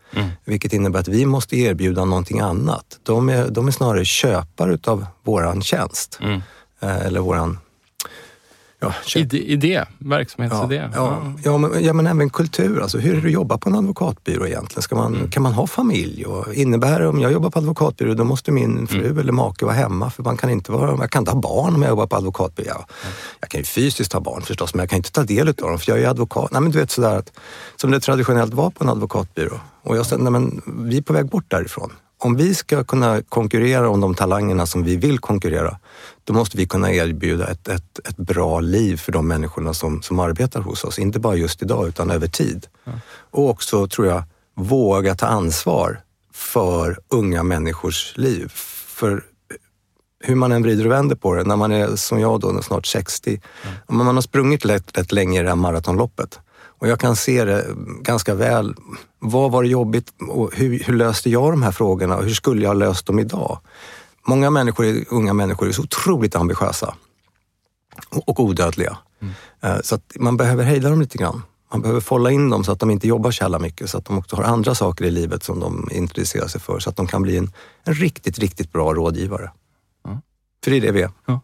Vilket 0.44 0.72
innebär 0.72 1.00
att 1.00 1.08
vi 1.08 1.26
måste 1.26 1.56
erbjuda 1.56 2.04
någonting 2.04 2.40
annat. 2.40 2.84
De 3.02 3.28
är, 3.28 3.48
de 3.50 3.66
är 3.66 3.72
snarare 3.72 4.04
köpare 4.04 4.74
utav 4.74 5.06
våran 5.24 5.62
tjänst. 5.62 6.18
Mm. 6.22 6.42
Eh, 6.80 7.06
Eller 7.06 7.20
våran... 7.20 7.58
Ja. 8.82 8.94
Idé, 9.16 9.38
idé 9.38 9.84
verksamhetsidé. 9.98 10.74
Ja, 10.74 10.90
ja, 10.94 11.32
ja, 11.44 11.58
men, 11.58 11.84
ja, 11.84 11.92
men 11.92 12.06
även 12.06 12.30
kultur. 12.30 12.80
Alltså, 12.82 12.98
hur 12.98 13.16
är 13.16 13.20
det 13.20 13.26
att 13.26 13.32
jobba 13.32 13.58
på 13.58 13.68
en 13.68 13.74
advokatbyrå 13.74 14.46
egentligen? 14.46 14.82
Ska 14.82 14.96
man, 14.96 15.28
Kan 15.30 15.42
man 15.42 15.52
ha 15.52 15.66
familj? 15.66 16.24
Och 16.26 16.54
innebär 16.54 17.00
det, 17.00 17.08
om 17.08 17.20
jag 17.20 17.32
jobbar 17.32 17.50
på 17.50 17.58
advokatbyrå, 17.58 18.14
då 18.14 18.24
måste 18.24 18.52
min 18.52 18.86
fru 18.86 19.20
eller 19.20 19.32
make 19.32 19.64
vara 19.64 19.74
hemma. 19.74 20.10
För 20.10 20.22
man 20.22 20.36
kan 20.36 20.50
inte 20.50 20.72
vara, 20.72 20.90
jag 21.00 21.10
kan 21.10 21.22
inte 21.22 21.32
ha 21.32 21.40
barn 21.40 21.74
om 21.74 21.82
jag 21.82 21.88
jobbar 21.88 22.06
på 22.06 22.16
advokatbyrå. 22.16 22.68
Ja, 22.68 22.86
Jag 23.40 23.50
kan 23.50 23.60
ju 23.60 23.64
fysiskt 23.64 24.12
ha 24.12 24.20
barn 24.20 24.42
förstås, 24.42 24.74
men 24.74 24.78
jag 24.82 24.90
kan 24.90 24.96
inte 24.96 25.12
ta 25.12 25.22
del 25.22 25.48
av 25.48 25.54
dem 25.54 25.78
för 25.78 25.90
jag 25.92 25.98
är 25.98 26.02
ju 26.02 26.08
advokat. 26.08 26.52
Nej, 26.52 26.60
men 26.60 26.70
du 26.70 26.78
vet 26.78 26.90
sådär 26.90 27.16
att, 27.16 27.32
som 27.76 27.90
det 27.90 28.00
traditionellt 28.00 28.54
var 28.54 28.70
på 28.70 28.84
en 28.84 28.90
advokatbyrå. 28.90 29.60
Och 29.82 29.96
jag 29.96 30.06
sa, 30.06 30.16
nej 30.16 30.32
men 30.32 30.62
vi 30.66 30.96
är 30.98 31.02
på 31.02 31.12
väg 31.12 31.26
bort 31.28 31.44
därifrån. 31.48 31.92
Om 32.22 32.37
vi 32.37 32.54
ska 32.54 32.85
kunna 32.85 33.22
konkurrera 33.22 33.88
om 33.88 34.00
de 34.00 34.14
talangerna 34.14 34.66
som 34.66 34.85
vi 34.85 34.96
vill 34.96 35.18
konkurrera, 35.18 35.78
då 36.24 36.33
måste 36.33 36.56
vi 36.56 36.66
kunna 36.66 36.92
erbjuda 36.92 37.50
ett, 37.50 37.68
ett, 37.68 37.98
ett 38.09 38.16
bra 38.16 38.61
liv 38.61 38.96
för 38.96 39.12
de 39.12 39.28
människorna 39.28 39.74
som, 39.74 40.02
som 40.02 40.18
arbetar 40.18 40.61
hos 40.61 40.85
oss. 40.85 40.98
Inte 40.98 41.20
bara 41.20 41.37
just 41.37 41.62
idag, 41.62 41.88
utan 41.88 42.11
över 42.11 42.26
tid. 42.26 42.66
Och 43.30 43.48
också, 43.48 43.87
tror 43.87 44.06
jag, 44.06 44.22
våga 44.56 45.14
ta 45.14 45.26
ansvar 45.26 46.00
för 46.33 46.98
unga 47.09 47.42
människors 47.42 48.16
liv. 48.16 48.52
För 48.87 49.24
hur 50.24 50.35
man 50.35 50.52
än 50.52 50.62
vrider 50.62 50.87
och 50.87 50.92
vänder 50.92 51.16
på 51.16 51.35
det, 51.35 51.44
när 51.44 51.56
man 51.56 51.72
är 51.72 51.96
som 51.96 52.20
jag 52.20 52.40
då, 52.40 52.62
snart 52.62 52.87
60, 52.87 53.40
om 53.87 53.96
man 53.96 54.14
har 54.14 54.22
sprungit 54.22 54.64
rätt 54.64 55.12
länge 55.12 55.40
i 55.40 55.42
det 55.42 55.48
här 55.48 55.56
maratonloppet 55.56 56.40
och 56.80 56.88
jag 56.88 57.00
kan 57.00 57.16
se 57.16 57.44
det 57.44 57.66
ganska 58.00 58.34
väl. 58.34 58.74
Vad 59.18 59.50
var 59.52 59.62
det 59.62 59.68
jobbigt 59.68 60.12
och 60.28 60.54
hur, 60.54 60.78
hur 60.78 60.94
löste 60.94 61.30
jag 61.30 61.52
de 61.52 61.62
här 61.62 61.72
frågorna 61.72 62.16
och 62.16 62.24
hur 62.24 62.34
skulle 62.34 62.62
jag 62.62 62.68
ha 62.68 62.74
löst 62.74 63.06
dem 63.06 63.18
idag? 63.18 63.58
Många 64.26 64.50
människor, 64.50 65.04
unga 65.08 65.32
människor 65.32 65.68
är 65.68 65.72
så 65.72 65.82
otroligt 65.82 66.36
ambitiösa 66.36 66.94
och, 68.08 68.28
och 68.28 68.40
odödliga. 68.40 68.98
Eh, 69.60 69.76
Så 69.82 69.98
man 70.16 70.36
behöver 70.36 70.64
hejda 70.64 70.90
dem 70.90 71.00
lite 71.00 71.18
grann. 71.18 71.42
Man 71.72 71.82
behöver 71.82 72.00
folla 72.00 72.30
in 72.30 72.50
dem 72.50 72.64
så 72.64 72.72
att 72.72 72.80
de 72.80 72.90
inte 72.90 73.08
jobbar 73.08 73.30
så 73.30 73.44
jävla 73.44 73.58
mycket, 73.58 73.90
så 73.90 73.98
att 73.98 74.04
de 74.04 74.18
också 74.18 74.36
har 74.36 74.42
andra 74.42 74.74
saker 74.74 75.04
i 75.04 75.10
livet 75.10 75.42
som 75.42 75.60
de 75.60 75.88
intresserar 75.92 76.46
sig 76.48 76.60
för, 76.60 76.78
så 76.78 76.90
att 76.90 76.96
de 76.96 77.06
kan 77.06 77.22
bli 77.22 77.36
en, 77.36 77.52
en 77.84 77.94
riktigt, 77.94 78.38
riktigt 78.38 78.72
bra 78.72 78.94
rådgivare. 78.94 79.50
Ja. 80.04 80.20
För 80.64 80.70
det 80.70 80.76
är 80.76 80.80
det 80.80 80.92
vi 80.92 81.02
är. 81.02 81.10
Ja. 81.26 81.40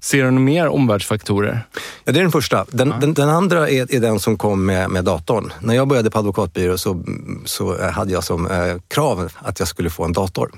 Ser 0.00 0.24
du 0.24 0.30
några 0.30 0.44
mer 0.44 0.68
omvärldsfaktorer? 0.68 1.66
Ja, 2.04 2.12
det 2.12 2.18
är 2.18 2.22
den 2.22 2.32
första. 2.32 2.66
Den, 2.70 2.94
den, 3.00 3.14
den 3.14 3.28
andra 3.28 3.68
är, 3.68 3.94
är, 3.94 4.00
den 4.00 4.20
som 4.20 4.38
kom 4.38 4.66
med, 4.66 4.90
med 4.90 5.04
datorn. 5.04 5.52
När 5.60 5.74
jag 5.74 5.88
började 5.88 6.10
på 6.10 6.18
advokatbyrå 6.18 6.78
så, 6.78 7.04
så 7.44 7.90
hade 7.90 8.12
jag 8.12 8.24
som 8.24 8.46
eh, 8.46 8.76
krav 8.88 9.32
att 9.38 9.58
jag 9.58 9.68
skulle 9.68 9.90
få 9.90 10.04
en 10.04 10.12
dator. 10.12 10.50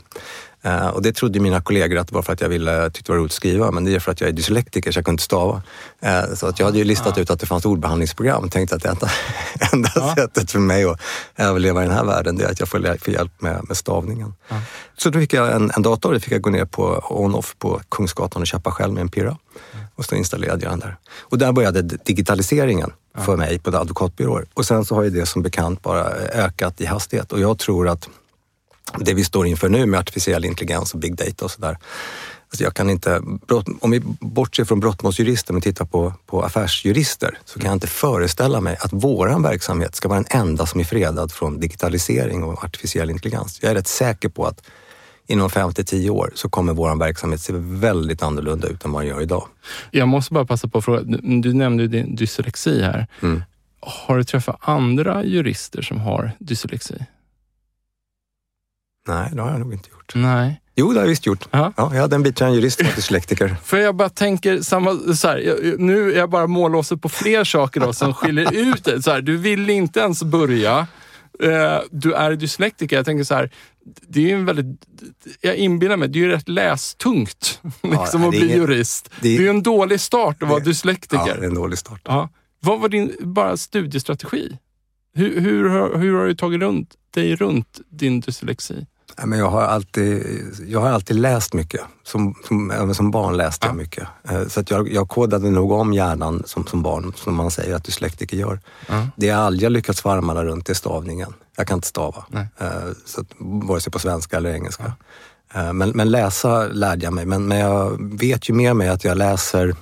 Uh, 0.66 0.88
och 0.88 1.02
det 1.02 1.12
trodde 1.12 1.40
mina 1.40 1.60
kollegor 1.60 1.98
att 1.98 2.08
det 2.08 2.14
var 2.14 2.22
för 2.22 2.32
att 2.32 2.40
jag 2.40 2.48
ville, 2.48 2.90
tyckte 2.90 3.12
det 3.12 3.12
var 3.12 3.20
roligt 3.20 3.30
att 3.30 3.36
skriva, 3.36 3.70
men 3.70 3.84
det 3.84 3.94
är 3.94 4.00
för 4.00 4.12
att 4.12 4.20
jag 4.20 4.28
är 4.28 4.32
dyslektiker 4.32 4.92
så 4.92 4.98
jag 4.98 5.04
kunde 5.04 5.14
inte 5.14 5.24
stava. 5.24 5.62
Uh, 6.04 6.34
så 6.34 6.46
att 6.46 6.58
jag 6.58 6.66
hade 6.66 6.78
ju 6.78 6.84
listat 6.84 7.18
ut 7.18 7.30
att 7.30 7.40
det 7.40 7.46
fanns 7.46 7.64
ordbehandlingsprogram 7.64 8.44
och 8.44 8.52
tänkte 8.52 8.76
att 8.76 8.82
det 8.82 8.88
enda, 8.88 9.10
enda 9.72 9.90
ah. 9.96 10.14
sättet 10.14 10.50
för 10.50 10.58
mig 10.58 10.84
att 10.84 11.00
överleva 11.36 11.84
i 11.84 11.86
den 11.86 11.96
här 11.96 12.04
världen 12.04 12.36
det 12.36 12.44
är 12.44 12.50
att 12.50 12.60
jag 12.60 12.68
får, 12.68 12.98
får 12.98 13.14
hjälp 13.14 13.32
med, 13.38 13.64
med 13.68 13.76
stavningen. 13.76 14.34
Ah. 14.48 14.54
Så 14.96 15.10
då 15.10 15.18
fick 15.18 15.32
jag 15.32 15.52
en, 15.52 15.70
en 15.76 15.82
dator, 15.82 16.12
det 16.12 16.20
fick 16.20 16.32
jag 16.32 16.40
gå 16.40 16.50
ner 16.50 16.64
på 16.64 17.04
on-off 17.08 17.54
på 17.58 17.80
Kungsgatan 17.88 18.42
och 18.42 18.46
köpa 18.46 18.70
själv 18.70 18.94
med 18.94 19.00
en 19.00 19.08
Pirra. 19.08 19.36
Och 19.94 20.04
så 20.04 20.14
installerade 20.14 20.62
jag 20.62 20.72
den 20.72 20.80
där. 20.80 20.96
Och 21.20 21.38
där 21.38 21.52
började 21.52 21.82
digitaliseringen 21.82 22.92
för 23.18 23.36
mig 23.36 23.58
på 23.58 23.76
advokatbyråer. 23.76 24.46
Och 24.54 24.66
sen 24.66 24.84
så 24.84 24.94
har 24.94 25.02
ju 25.02 25.10
det 25.10 25.26
som 25.26 25.42
bekant 25.42 25.82
bara 25.82 26.04
ökat 26.14 26.80
i 26.80 26.86
hastighet 26.86 27.32
och 27.32 27.40
jag 27.40 27.58
tror 27.58 27.88
att 27.88 28.08
det 28.98 29.14
vi 29.14 29.24
står 29.24 29.46
inför 29.46 29.68
nu 29.68 29.86
med 29.86 30.00
artificiell 30.00 30.44
intelligens 30.44 30.94
och 30.94 31.00
big 31.00 31.16
data 31.16 31.44
och 31.44 31.50
sådär. 31.50 31.78
Alltså 32.50 32.64
jag 32.64 32.74
kan 32.74 32.90
inte, 32.90 33.22
om 33.80 33.90
vi 33.90 34.00
bortser 34.20 34.64
från 34.64 34.80
brottmålsjurister 34.80 35.52
men 35.52 35.62
tittar 35.62 35.84
på, 35.84 36.12
på 36.26 36.42
affärsjurister 36.42 37.38
så 37.44 37.58
kan 37.58 37.68
jag 37.68 37.76
inte 37.76 37.86
föreställa 37.86 38.60
mig 38.60 38.76
att 38.80 38.92
våran 38.92 39.42
verksamhet 39.42 39.94
ska 39.94 40.08
vara 40.08 40.22
den 40.22 40.40
enda 40.40 40.66
som 40.66 40.80
är 40.80 40.84
fredad 40.84 41.32
från 41.32 41.60
digitalisering 41.60 42.44
och 42.44 42.64
artificiell 42.64 43.10
intelligens. 43.10 43.58
Jag 43.62 43.70
är 43.70 43.74
rätt 43.74 43.88
säker 43.88 44.28
på 44.28 44.46
att 44.46 44.62
inom 45.26 45.50
5 45.50 45.74
till 45.74 45.84
10 45.84 46.10
år 46.10 46.30
så 46.34 46.48
kommer 46.48 46.72
vår 46.72 46.98
verksamhet 46.98 47.40
se 47.40 47.52
väldigt 47.56 48.22
annorlunda 48.22 48.68
ut 48.68 48.84
än 48.84 48.92
vad 48.92 49.02
den 49.02 49.08
gör 49.08 49.22
idag. 49.22 49.48
Jag 49.90 50.08
måste 50.08 50.34
bara 50.34 50.46
passa 50.46 50.68
på 50.68 50.78
att 50.78 50.84
fråga, 50.84 51.00
du 51.42 51.52
nämnde 51.52 51.88
din 51.88 52.16
dyslexi 52.16 52.82
här. 52.82 53.06
Mm. 53.22 53.42
Har 53.80 54.16
du 54.16 54.24
träffat 54.24 54.56
andra 54.60 55.24
jurister 55.24 55.82
som 55.82 55.98
har 55.98 56.32
dyslexi? 56.38 57.06
Nej, 59.08 59.30
det 59.32 59.42
har 59.42 59.50
jag 59.50 59.60
nog 59.60 59.72
inte 59.72 59.90
gjort. 59.90 60.12
Nej. 60.14 60.60
Jo, 60.76 60.92
det 60.92 60.98
har 60.98 61.04
jag 61.04 61.08
visst 61.08 61.26
gjort. 61.26 61.48
Ja. 61.50 61.72
Ja, 61.76 61.94
jag 61.94 62.00
hade 62.00 62.16
en 62.16 62.22
biträdande 62.22 62.58
jurist 62.58 62.78
som 62.78 62.86
var 62.86 62.94
dyslektiker. 62.94 63.56
För 63.64 63.76
jag 63.76 63.96
bara 63.96 64.08
tänker, 64.08 64.60
samma, 64.60 65.14
så 65.14 65.28
här, 65.28 65.76
nu 65.78 66.12
är 66.12 66.16
jag 66.16 66.30
bara 66.30 66.46
mållåse 66.46 66.96
på 66.96 67.08
fler 67.08 67.44
saker 67.44 67.80
då, 67.80 67.92
som 67.92 68.14
skiljer 68.14 68.52
ut 68.52 68.84
dig. 68.84 69.02
Så 69.02 69.10
här, 69.10 69.20
du 69.20 69.36
vill 69.36 69.70
inte 69.70 70.00
ens 70.00 70.22
börja. 70.22 70.86
Eh, 71.42 71.78
du 71.90 72.12
är 72.14 72.36
dyslektiker. 72.36 72.96
Jag 72.96 73.04
tänker 73.04 73.24
så 73.24 73.34
här, 73.34 73.50
det 74.08 74.20
är 74.20 74.24
ju 74.24 74.34
en 74.34 74.44
väldigt, 74.44 74.66
jag 75.40 75.56
inbillar 75.56 75.96
mig, 75.96 76.08
det 76.08 76.18
är 76.18 76.20
ju 76.20 76.28
rätt 76.28 76.48
lästungt 76.48 77.60
liksom, 77.82 78.22
ja, 78.22 78.28
att 78.28 78.30
bli 78.30 78.44
inget, 78.44 78.56
jurist. 78.56 79.10
Det 79.20 79.36
är, 79.36 79.40
ju 79.40 79.48
en 79.48 79.62
dålig 79.62 80.00
start 80.00 80.42
att 80.42 80.48
vara 80.48 80.60
dyslektiker. 80.60 81.24
Ja, 81.26 81.34
det 81.34 81.44
är 81.44 81.48
en 81.48 81.54
dålig 81.54 81.78
start. 81.78 82.00
Ja. 82.04 82.28
Vad 82.60 82.80
var 82.80 82.88
din 82.88 83.16
bara 83.20 83.56
studiestrategi? 83.56 84.58
Hur, 85.14 85.40
hur, 85.40 85.98
hur 85.98 86.18
har 86.18 86.26
du 86.26 86.34
tagit 86.34 86.60
runt, 86.60 86.94
dig 87.14 87.36
runt 87.36 87.80
din 87.90 88.20
dyslexi? 88.20 88.86
men 89.24 89.38
jag, 89.38 89.50
har 89.50 89.62
alltid, 89.62 90.24
jag 90.66 90.80
har 90.80 90.88
alltid 90.88 91.16
läst 91.16 91.54
mycket. 91.54 91.80
Som, 92.02 92.34
som, 92.48 92.94
som 92.94 93.10
barn 93.10 93.36
läste 93.36 93.66
jag 93.66 93.76
mycket. 93.76 94.08
Eh, 94.28 94.46
så 94.46 94.60
att 94.60 94.70
jag, 94.70 94.92
jag 94.92 95.08
kodade 95.08 95.50
nog 95.50 95.72
om 95.72 95.92
hjärnan 95.92 96.42
som, 96.46 96.66
som 96.66 96.82
barn, 96.82 97.12
som 97.16 97.34
man 97.34 97.50
säger 97.50 97.74
att 97.74 97.84
dyslektiker 97.84 98.36
gör. 98.36 98.60
Ja. 98.88 99.06
Det 99.16 99.26
jag 99.26 99.38
aldrig 99.38 99.70
lyckats 99.70 100.04
varma 100.04 100.44
runt 100.44 100.68
är 100.68 100.74
stavningen. 100.74 101.34
Jag 101.56 101.66
kan 101.66 101.78
inte 101.78 101.88
stava. 101.88 102.24
Nej. 102.28 102.46
Eh, 102.58 102.68
så 103.06 103.20
att, 103.20 103.26
vare 103.38 103.80
sig 103.80 103.92
på 103.92 103.98
svenska 103.98 104.36
eller 104.36 104.50
engelska. 104.50 104.92
Eh, 105.54 105.72
men, 105.72 105.90
men 105.90 106.10
läsa 106.10 106.66
lärde 106.66 107.04
jag 107.04 107.12
mig. 107.12 107.26
Men, 107.26 107.48
men 107.48 107.58
jag 107.58 107.96
vet 108.18 108.48
ju 108.48 108.54
med 108.54 108.76
mig 108.76 108.88
att 108.88 109.04
jag 109.04 109.18
läser 109.18 109.74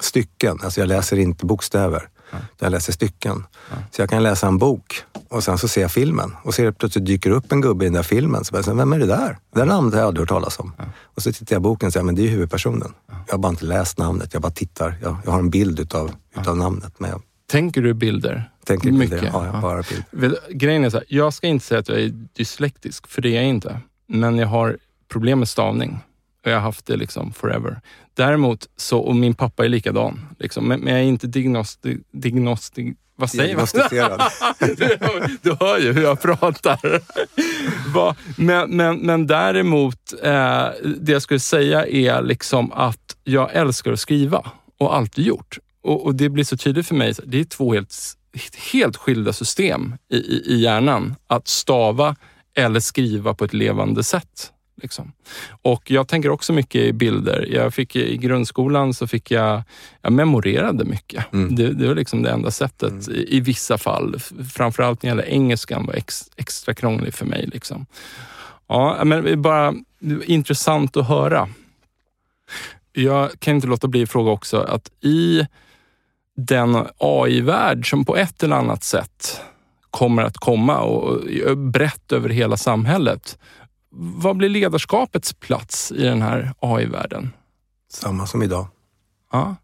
stycken. 0.00 0.58
Alltså 0.62 0.80
jag 0.80 0.88
läser 0.88 1.18
inte 1.18 1.46
bokstäver. 1.46 2.08
Ja. 2.30 2.38
Jag 2.58 2.70
läser 2.70 2.92
stycken. 2.92 3.44
Ja. 3.70 3.76
Så 3.90 4.02
jag 4.02 4.10
kan 4.10 4.22
läsa 4.22 4.46
en 4.46 4.58
bok 4.58 5.02
och 5.28 5.44
sen 5.44 5.58
så 5.58 5.68
ser 5.68 5.80
jag 5.80 5.92
filmen 5.92 6.36
och 6.42 6.54
ser 6.54 6.72
plötsligt 6.72 7.06
dyker 7.06 7.30
upp 7.30 7.52
en 7.52 7.60
gubbe 7.60 7.84
i 7.84 7.88
den 7.88 7.94
där 7.94 8.02
filmen. 8.02 8.44
Så 8.44 8.56
jag, 8.56 8.74
vem 8.74 8.92
är 8.92 8.98
det 8.98 9.06
där? 9.06 9.38
Det 9.54 9.60
där 9.60 9.66
namnet 9.66 9.94
har 9.94 10.00
jag 10.00 10.06
aldrig 10.06 10.22
hört 10.22 10.28
talas 10.28 10.58
om. 10.58 10.72
Ja. 10.78 10.84
Och 11.02 11.22
så 11.22 11.32
tittar 11.32 11.54
jag 11.54 11.60
i 11.60 11.62
boken 11.62 11.86
och 11.86 11.92
säger, 11.92 12.04
men 12.04 12.14
det 12.14 12.22
är 12.22 12.24
ju 12.24 12.30
huvudpersonen. 12.30 12.94
Jag 13.26 13.34
har 13.34 13.38
bara 13.38 13.48
inte 13.48 13.64
läst 13.64 13.98
namnet, 13.98 14.32
jag 14.32 14.42
bara 14.42 14.52
tittar. 14.52 14.94
Jag, 15.02 15.16
jag 15.24 15.32
har 15.32 15.38
en 15.38 15.50
bild 15.50 15.80
utav, 15.80 16.12
utav 16.40 16.56
namnet. 16.56 16.92
Men 16.98 17.10
jag, 17.10 17.22
Tänker 17.50 17.82
du 17.82 17.94
bilder? 17.94 18.50
Tänker 18.64 18.92
Mycket? 18.92 19.10
Bilder, 19.10 19.30
ja, 19.32 19.46
jag 19.46 19.62
bara 19.62 19.82
bild. 20.12 20.36
Grejen 20.50 20.84
är 20.84 20.90
så 20.90 20.96
här, 20.96 21.06
jag 21.08 21.34
ska 21.34 21.46
inte 21.46 21.64
säga 21.64 21.80
att 21.80 21.88
jag 21.88 22.00
är 22.00 22.08
dyslektisk, 22.36 23.06
för 23.06 23.22
det 23.22 23.28
är 23.28 23.34
jag 23.34 23.44
inte. 23.44 23.80
Men 24.08 24.38
jag 24.38 24.46
har 24.46 24.78
problem 25.08 25.38
med 25.38 25.48
stavning. 25.48 25.98
Och 26.44 26.50
jag 26.50 26.56
har 26.56 26.62
haft 26.62 26.86
det 26.86 26.96
liksom 26.96 27.32
forever. 27.32 27.80
Däremot, 28.20 28.68
så, 28.76 28.98
och 28.98 29.16
min 29.16 29.34
pappa 29.34 29.64
är 29.64 29.68
likadan, 29.68 30.26
liksom, 30.38 30.68
men, 30.68 30.80
men 30.80 30.92
jag 30.92 31.02
är 31.02 31.06
inte 31.06 31.26
diagnostik... 31.26 31.98
diagnostik 32.12 32.96
vad 33.16 33.30
säger 33.30 33.56
man? 33.56 33.66
du, 34.58 34.98
du 35.50 35.56
hör 35.60 35.78
ju 35.78 35.92
hur 35.92 36.02
jag 36.02 36.20
pratar. 36.20 37.00
men, 38.40 38.76
men, 38.76 38.98
men 38.98 39.26
däremot, 39.26 40.12
eh, 40.22 40.68
det 40.96 41.12
jag 41.12 41.22
skulle 41.22 41.40
säga 41.40 41.86
är 41.86 42.22
liksom 42.22 42.72
att 42.72 43.16
jag 43.24 43.54
älskar 43.54 43.92
att 43.92 44.00
skriva 44.00 44.50
och 44.78 44.96
alltid 44.96 45.26
gjort. 45.26 45.58
Och, 45.82 46.04
och 46.06 46.14
det 46.14 46.28
blir 46.28 46.44
så 46.44 46.56
tydligt 46.56 46.86
för 46.86 46.94
mig, 46.94 47.14
det 47.24 47.40
är 47.40 47.44
två 47.44 47.72
helt, 47.72 47.94
helt 48.72 48.96
skilda 48.96 49.32
system 49.32 49.94
i, 50.12 50.16
i, 50.16 50.42
i 50.46 50.60
hjärnan. 50.60 51.14
Att 51.26 51.48
stava 51.48 52.16
eller 52.54 52.80
skriva 52.80 53.34
på 53.34 53.44
ett 53.44 53.54
levande 53.54 54.02
sätt. 54.04 54.52
Liksom. 54.82 55.12
Och 55.62 55.90
jag 55.90 56.08
tänker 56.08 56.30
också 56.30 56.52
mycket 56.52 56.80
i 56.80 56.92
bilder. 56.92 57.48
Jag 57.50 57.74
fick, 57.74 57.96
I 57.96 58.16
grundskolan 58.16 58.94
så 58.94 59.06
fick 59.06 59.30
jag, 59.30 59.62
jag 60.02 60.12
memorerade 60.12 60.84
mycket. 60.84 61.32
Mm. 61.32 61.56
Det, 61.56 61.72
det, 61.72 61.88
var 61.88 61.94
liksom 61.94 62.22
det 62.22 62.30
enda 62.30 62.50
sättet 62.50 63.06
mm. 63.08 63.18
i, 63.18 63.36
i, 63.36 63.40
vissa 63.40 63.78
fall. 63.78 64.16
Framförallt 64.54 65.02
när 65.02 65.10
det 65.10 65.16
gäller 65.16 65.34
engelskan 65.34 65.86
var 65.86 65.94
ex, 65.94 66.30
extra 66.36 66.74
krånglig 66.74 67.14
för 67.14 67.26
mig. 67.26 67.48
Liksom. 67.52 67.86
Ja, 68.66 69.04
men 69.04 69.42
bara 69.42 69.74
intressant 70.24 70.96
att 70.96 71.08
höra. 71.08 71.48
Jag 72.92 73.30
kan 73.38 73.54
inte 73.54 73.66
låta 73.66 73.88
bli 73.88 74.02
att 74.02 74.10
fråga 74.10 74.30
också 74.30 74.60
att 74.60 74.90
i 75.00 75.46
den 76.36 76.86
AI-värld 76.98 77.90
som 77.90 78.04
på 78.04 78.16
ett 78.16 78.42
eller 78.42 78.56
annat 78.56 78.84
sätt 78.84 79.40
kommer 79.90 80.22
att 80.22 80.36
komma 80.36 80.78
och 80.78 81.18
brett 81.56 82.12
över 82.12 82.28
hela 82.28 82.56
samhället 82.56 83.38
vad 83.92 84.36
blir 84.36 84.48
ledarskapets 84.48 85.32
plats 85.32 85.92
i 85.92 86.02
den 86.02 86.22
här 86.22 86.54
AI-världen? 86.60 87.32
Samma 87.92 88.26
som 88.26 88.42
idag. 88.42 88.66
Ja. 89.32 89.56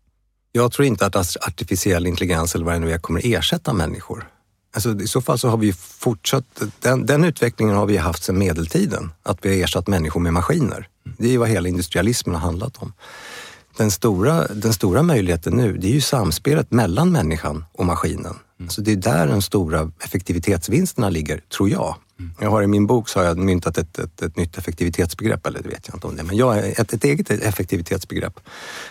Jag 0.53 0.73
tror 0.73 0.87
inte 0.87 1.07
att 1.07 1.17
artificiell 1.17 2.07
intelligens 2.07 2.55
eller 2.55 2.65
vad 2.65 2.75
det 2.75 2.79
nu 2.79 2.93
är 2.93 2.99
kommer 2.99 3.21
ersätta 3.25 3.73
människor. 3.73 4.29
Alltså, 4.75 5.01
I 5.01 5.07
så 5.07 5.21
fall 5.21 5.39
så 5.39 5.49
har 5.49 5.57
vi 5.57 5.73
fortsatt, 5.73 6.63
den, 6.81 7.07
den 7.07 7.25
utvecklingen 7.25 7.77
har 7.77 7.87
vi 7.87 7.97
haft 7.97 8.23
sedan 8.23 8.39
medeltiden, 8.39 9.11
att 9.23 9.39
vi 9.43 9.49
har 9.49 9.65
ersatt 9.65 9.87
människor 9.87 10.21
med 10.21 10.33
maskiner. 10.33 10.89
Det 11.19 11.35
är 11.35 11.39
vad 11.39 11.49
hela 11.49 11.69
industrialismen 11.69 12.35
har 12.35 12.43
handlat 12.43 12.83
om. 12.83 12.93
Den 13.77 13.91
stora, 13.91 14.47
den 14.47 14.73
stora 14.73 15.03
möjligheten 15.03 15.53
nu, 15.53 15.77
det 15.77 15.87
är 15.87 15.93
ju 15.93 16.01
samspelet 16.01 16.71
mellan 16.71 17.13
människan 17.13 17.65
och 17.73 17.87
maskinen. 17.87 18.35
Mm. 18.61 18.71
Så 18.71 18.81
det 18.81 18.93
är 18.93 18.97
där 18.97 19.27
de 19.27 19.43
stora 19.43 19.93
effektivitetsvinsterna 20.05 21.09
ligger, 21.11 21.39
tror 21.57 21.71
jag. 21.71 21.97
Mm. 22.19 22.33
Jag 22.41 22.51
har 22.51 22.63
i 22.63 22.67
min 22.67 22.87
bok 22.87 23.09
så 23.09 23.19
har 23.19 23.27
jag 23.27 23.39
myntat 23.39 23.79
ett, 23.79 23.99
ett, 23.99 24.23
ett, 24.23 24.37
nytt 24.37 24.59
effektivitetsbegrepp, 24.59 25.47
eller 25.47 25.63
det 25.63 25.69
vet 25.69 25.89
jag 25.89 25.97
inte 25.97 26.07
om 26.07 26.17
det, 26.17 26.23
men 26.23 26.37
jag 26.37 26.59
ett, 26.59 26.93
ett 26.93 27.05
eget 27.05 27.31
effektivitetsbegrepp 27.31 28.41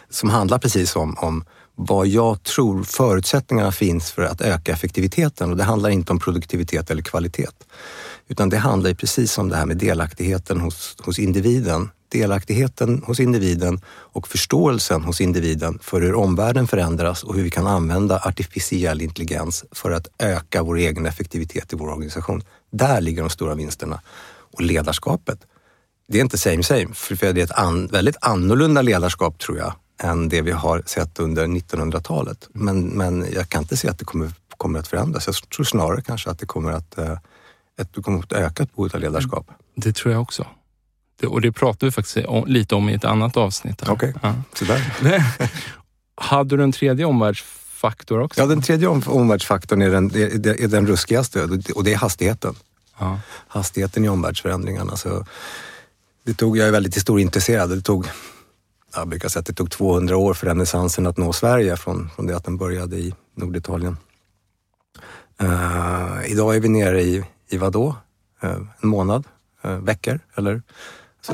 som 0.09 0.29
handlar 0.29 0.57
precis 0.57 0.95
om, 0.95 1.17
om 1.17 1.45
vad 1.75 2.07
jag 2.07 2.43
tror 2.43 2.83
förutsättningarna 2.83 3.71
finns 3.71 4.11
för 4.11 4.23
att 4.23 4.41
öka 4.41 4.71
effektiviteten 4.71 5.51
och 5.51 5.57
det 5.57 5.63
handlar 5.63 5.89
inte 5.89 6.11
om 6.11 6.19
produktivitet 6.19 6.91
eller 6.91 7.01
kvalitet. 7.01 7.47
Utan 8.27 8.49
det 8.49 8.57
handlar 8.57 8.93
precis 8.93 9.37
om 9.37 9.49
det 9.49 9.55
här 9.55 9.65
med 9.65 9.77
delaktigheten 9.77 10.61
hos, 10.61 10.95
hos 10.99 11.19
individen 11.19 11.89
delaktigheten 12.15 13.03
hos 13.05 13.19
individen 13.19 13.81
och 13.87 14.27
förståelsen 14.27 15.03
hos 15.03 15.21
individen 15.21 15.79
för 15.81 16.01
hur 16.01 16.15
omvärlden 16.15 16.67
förändras 16.67 17.23
och 17.23 17.35
hur 17.35 17.43
vi 17.43 17.49
kan 17.49 17.67
använda 17.67 18.21
artificiell 18.23 19.01
intelligens 19.01 19.65
för 19.71 19.91
att 19.91 20.07
öka 20.19 20.63
vår 20.63 20.77
egen 20.77 21.05
effektivitet 21.05 21.73
i 21.73 21.75
vår 21.75 21.89
organisation. 21.89 22.43
Där 22.71 23.01
ligger 23.01 23.21
de 23.21 23.29
stora 23.29 23.55
vinsterna. 23.55 24.01
Och 24.53 24.61
ledarskapet, 24.61 25.39
det 26.07 26.17
är 26.17 26.21
inte 26.21 26.37
same 26.37 26.63
same, 26.63 26.93
för 26.93 27.33
det 27.33 27.41
är 27.41 27.43
ett 27.43 27.59
an, 27.59 27.87
väldigt 27.87 28.17
annorlunda 28.21 28.81
ledarskap 28.81 29.39
tror 29.39 29.57
jag 29.57 29.73
än 30.03 30.29
det 30.29 30.41
vi 30.41 30.51
har 30.51 30.83
sett 30.85 31.19
under 31.19 31.47
1900-talet. 31.47 32.49
Men, 32.53 32.85
men 32.85 33.25
jag 33.33 33.49
kan 33.49 33.61
inte 33.61 33.77
se 33.77 33.89
att 33.89 33.99
det 33.99 34.05
kommer, 34.05 34.31
kommer 34.57 34.79
att 34.79 34.87
förändras. 34.87 35.27
Jag 35.27 35.49
tror 35.49 35.63
snarare 35.63 36.01
kanske 36.01 36.29
att 36.29 36.39
det 36.39 36.45
kommer 36.45 36.71
att, 36.71 36.97
eh, 36.97 37.17
ett, 37.79 37.93
det 37.95 38.01
kommer 38.01 38.19
att 38.19 38.33
öka 38.33 38.63
ett 38.63 38.75
behov 38.75 38.91
av 38.93 38.99
ledarskap. 38.99 39.47
Det 39.75 39.95
tror 39.95 40.13
jag 40.13 40.21
också. 40.21 40.45
Och 41.23 41.41
det 41.41 41.51
pratade 41.51 41.85
vi 41.85 41.91
faktiskt 41.91 42.27
om, 42.27 42.47
lite 42.47 42.75
om 42.75 42.89
i 42.89 42.93
ett 42.93 43.05
annat 43.05 43.37
avsnitt. 43.37 43.89
Okej, 43.89 44.13
okay. 44.15 44.33
ja. 45.01 45.19
Hade 46.17 46.57
du 46.57 46.63
en 46.63 46.71
tredje 46.71 47.05
omvärldsfaktor 47.05 48.19
också? 48.19 48.41
Ja, 48.41 48.47
den 48.47 48.61
tredje 48.61 48.87
om, 48.87 49.03
omvärldsfaktorn 49.05 49.81
är 49.81 49.89
den, 49.89 50.15
är, 50.15 50.61
är 50.61 50.67
den 50.67 50.87
ruskigaste 50.87 51.43
och 51.75 51.83
det 51.83 51.93
är 51.93 51.97
hastigheten. 51.97 52.55
Ja. 52.99 53.19
Hastigheten 53.47 54.05
i 54.05 54.09
omvärldsförändringarna. 54.09 54.95
Så 54.95 55.25
det 56.23 56.33
tog, 56.33 56.57
jag 56.57 56.67
är 56.67 56.71
väldigt 56.71 56.95
historieintresserad. 56.95 57.69
Det 57.69 57.81
tog 57.81 58.07
jag 58.95 59.07
brukar 59.07 59.29
säga 59.29 59.39
att 59.39 59.45
det 59.45 59.53
tog 59.53 59.71
200 59.71 60.17
år 60.17 60.33
för 60.33 60.47
renässansen 60.47 61.07
att 61.07 61.17
nå 61.17 61.33
Sverige 61.33 61.77
från, 61.77 62.09
från 62.09 62.27
det 62.27 62.35
att 62.35 62.43
den 62.43 62.57
började 62.57 62.97
i 62.97 63.13
Norditalien. 63.35 63.97
Uh, 65.43 66.31
idag 66.31 66.55
är 66.55 66.59
vi 66.59 66.69
nere 66.69 67.01
i, 67.01 67.23
i 67.49 67.57
vadå? 67.57 67.95
Uh, 68.43 68.51
en 68.81 68.89
månad? 68.89 69.23
Uh, 69.65 69.71
veckor? 69.71 70.19
Eller? 70.35 70.61
Så, 71.25 71.33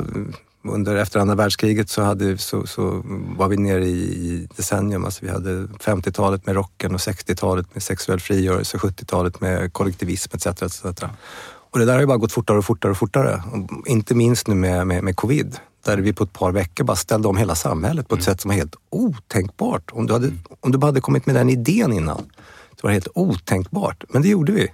under 0.64 0.96
efter 0.96 1.20
andra 1.20 1.34
världskriget 1.34 1.90
så, 1.90 2.02
hade, 2.02 2.38
så, 2.38 2.66
så 2.66 3.02
var 3.36 3.48
vi 3.48 3.56
nere 3.56 3.84
i, 3.84 4.02
i 4.02 4.48
decennium. 4.56 5.04
Alltså 5.04 5.24
vi 5.24 5.30
hade 5.30 5.66
50-talet 5.66 6.46
med 6.46 6.54
rocken 6.54 6.94
och 6.94 7.00
60-talet 7.00 7.66
med 7.74 7.82
sexuell 7.82 8.20
frigörelse, 8.20 8.76
70-talet 8.76 9.40
med 9.40 9.72
kollektivism 9.72 10.30
etc. 10.34 10.46
etc. 10.46 11.02
Och 11.44 11.78
det 11.78 11.84
där 11.84 11.92
har 11.92 12.00
ju 12.00 12.06
bara 12.06 12.16
gått 12.16 12.32
fortare 12.32 12.58
och 12.58 12.64
fortare 12.64 12.90
och 12.90 12.98
fortare. 12.98 13.42
Och 13.52 13.86
inte 13.86 14.14
minst 14.14 14.48
nu 14.48 14.54
med, 14.54 14.86
med, 14.86 15.04
med 15.04 15.16
covid 15.16 15.56
där 15.84 15.98
vi 15.98 16.12
på 16.12 16.24
ett 16.24 16.32
par 16.32 16.52
veckor 16.52 16.84
bara 16.84 16.96
ställde 16.96 17.28
om 17.28 17.36
hela 17.36 17.54
samhället 17.54 18.08
på 18.08 18.14
ett 18.14 18.20
mm. 18.20 18.34
sätt 18.34 18.40
som 18.40 18.48
var 18.48 18.56
helt 18.56 18.76
otänkbart. 18.90 19.90
Om 19.92 20.06
du, 20.06 20.12
hade, 20.12 20.32
om 20.60 20.72
du 20.72 20.78
bara 20.78 20.86
hade 20.86 21.00
kommit 21.00 21.26
med 21.26 21.34
den 21.34 21.50
idén 21.50 21.92
innan, 21.92 22.30
det 22.76 22.82
var 22.82 22.90
helt 22.90 23.08
otänkbart. 23.14 24.04
Men 24.08 24.22
det 24.22 24.28
gjorde 24.28 24.52
vi. 24.52 24.68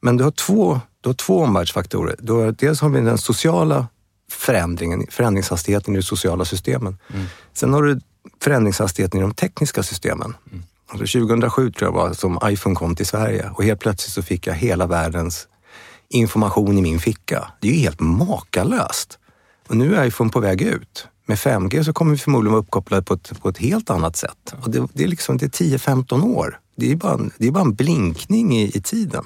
Men 0.00 0.16
du 0.16 0.24
har 0.24 0.30
två, 0.30 0.80
du 1.00 1.08
har 1.08 1.14
två 1.14 1.42
omvärldsfaktorer. 1.42 2.16
Du 2.18 2.32
har, 2.32 2.52
dels 2.52 2.80
har 2.80 2.88
vi 2.88 3.00
den 3.00 3.18
sociala 3.18 3.86
förändringen, 4.30 5.06
förändringshastigheten 5.10 5.94
i 5.94 5.98
de 5.98 6.02
sociala 6.02 6.44
systemen. 6.44 6.98
Mm. 7.14 7.26
Sen 7.52 7.72
har 7.72 7.82
du 7.82 8.00
förändringshastigheten 8.42 9.20
i 9.20 9.22
de 9.22 9.34
tekniska 9.34 9.82
systemen. 9.82 10.34
Mm. 10.50 10.64
Alltså 10.88 11.18
2007 11.18 11.72
tror 11.72 11.88
jag 11.88 11.92
var 11.92 12.12
som 12.12 12.38
iPhone 12.44 12.74
kom 12.74 12.96
till 12.96 13.06
Sverige 13.06 13.50
och 13.54 13.64
helt 13.64 13.80
plötsligt 13.80 14.12
så 14.12 14.22
fick 14.22 14.46
jag 14.46 14.54
hela 14.54 14.86
världens 14.86 15.48
information 16.08 16.78
i 16.78 16.82
min 16.82 17.00
ficka. 17.00 17.50
Det 17.60 17.68
är 17.68 17.72
ju 17.72 17.78
helt 17.78 18.00
makalöst. 18.00 19.18
Och 19.68 19.76
nu 19.76 19.96
är 19.96 20.04
iPhone 20.04 20.30
på 20.30 20.40
väg 20.40 20.62
ut. 20.62 21.08
Med 21.26 21.38
5G 21.38 21.82
så 21.82 21.92
kommer 21.92 22.12
vi 22.12 22.18
förmodligen 22.18 22.52
vara 22.52 22.62
uppkopplade 22.62 23.02
på 23.02 23.14
ett, 23.14 23.42
på 23.42 23.48
ett 23.48 23.58
helt 23.58 23.90
annat 23.90 24.16
sätt. 24.16 24.54
Och 24.62 24.70
det, 24.70 24.88
det 24.92 25.04
är 25.04 25.08
liksom 25.08 25.38
10-15 25.38 26.24
år. 26.24 26.60
Det 26.76 26.92
är, 26.92 26.96
bara 26.96 27.14
en, 27.14 27.30
det 27.38 27.46
är 27.46 27.50
bara 27.50 27.64
en 27.64 27.74
blinkning 27.74 28.56
i, 28.56 28.76
i 28.76 28.82
tiden. 28.82 29.24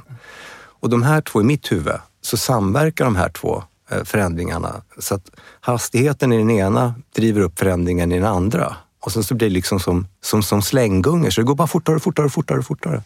Och 0.53 0.91
de 0.91 1.03
här 1.03 1.21
två 1.21 1.41
i 1.41 1.45
mitt 1.45 1.73
huvud, 1.73 1.95
så 2.21 2.37
samverkar 2.37 3.05
de 3.05 3.17
här 3.17 3.29
två 3.29 3.65
Eh, 3.90 4.05
förändringarna. 4.05 4.83
Så 4.98 5.14
att 5.14 5.31
hastigheten 5.61 6.33
i 6.33 6.38
den 6.38 6.50
ena 6.50 6.94
driver 7.14 7.40
upp 7.40 7.59
förändringen 7.59 8.12
i 8.12 8.14
den 8.14 8.29
andra. 8.29 8.76
Och 9.00 9.12
sen 9.12 9.24
så 9.24 9.35
blir 9.35 9.48
det 9.48 9.55
liksom 9.55 9.81
som, 9.81 10.07
som, 10.20 10.42
som 10.42 10.62
slänggungar, 10.62 11.31
så 11.31 11.40
det 11.40 11.46
går 11.46 11.55
bara 11.55 11.68
fortare, 11.68 11.96
och 11.96 12.03
fortare, 12.03 12.29
fortare, 12.29 12.62
fortare. 12.62 13.03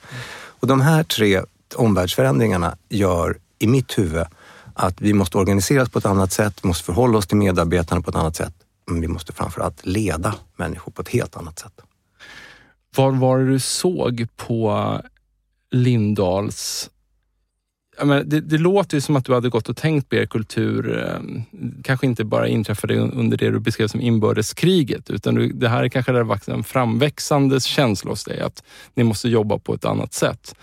Och 0.47 0.66
de 0.66 0.81
här 0.81 1.05
tre 1.05 1.42
omvärldsförändringarna 1.75 2.77
gör 2.88 3.38
i 3.59 3.66
mitt 3.66 3.99
huvud 3.99 4.25
att 4.75 5.01
vi 5.01 5.12
måste 5.12 5.38
organiseras 5.38 5.90
på 5.90 5.99
ett 5.99 6.07
annat 6.07 6.33
sätt, 6.33 6.59
vi 6.62 6.68
måste 6.68 6.85
förhålla 6.85 7.18
oss 7.18 7.27
till 7.27 7.37
medarbetarna 7.37 8.01
på 8.01 8.11
ett 8.11 8.16
annat 8.16 8.37
sätt. 8.37 8.55
Men 8.87 9.01
vi 9.01 9.09
måste 9.09 9.33
framförallt 9.33 9.87
leda 9.87 10.35
människor 10.57 10.92
på 10.92 11.03
ett 11.03 11.09
helt 11.09 11.37
annat 11.37 11.59
sätt. 11.59 11.81
Vad 12.97 13.16
var 13.16 13.38
det 13.38 13.47
du 13.47 13.61
såg 13.61 14.27
på 14.37 15.01
Lindahls 15.70 16.90
menar, 18.03 18.23
det, 18.25 18.41
det, 18.41 18.59
låter 18.59 18.97
ju 18.97 19.01
som 19.01 19.17
att 19.17 19.25
du 19.25 19.35
hade 19.35 19.49
gått 19.49 19.69
och 19.69 19.77
tänkt 19.77 20.09
på 20.09 20.17
er 20.17 20.27
kultur, 20.27 20.99
ehm, 20.99 21.43
kanske 21.83 22.07
inte 22.07 22.25
bara 22.25 22.49
inträffade 22.49 22.99
under 22.99 23.37
det 23.37 23.51
du 23.51 23.61
beskrev 23.61 23.89
som 23.89 24.01
inbördeskriget, 24.01 25.11
utan 25.11 25.35
du, 25.35 25.53
det 25.53 25.69
här 25.69 25.85
är 25.85 25.89
kanske 25.89 26.23
varit 26.23 26.49
en 26.49 26.65
framväxande 26.65 27.61
känsla 27.61 28.11
hos 28.11 28.25
dig, 28.25 28.41
att 28.41 28.63
ni 28.95 29.05
måste 29.05 29.29
jobba 29.29 29.59
på 29.59 29.75
ett 29.75 29.85
annat 29.85 30.15
sätt 30.15 30.55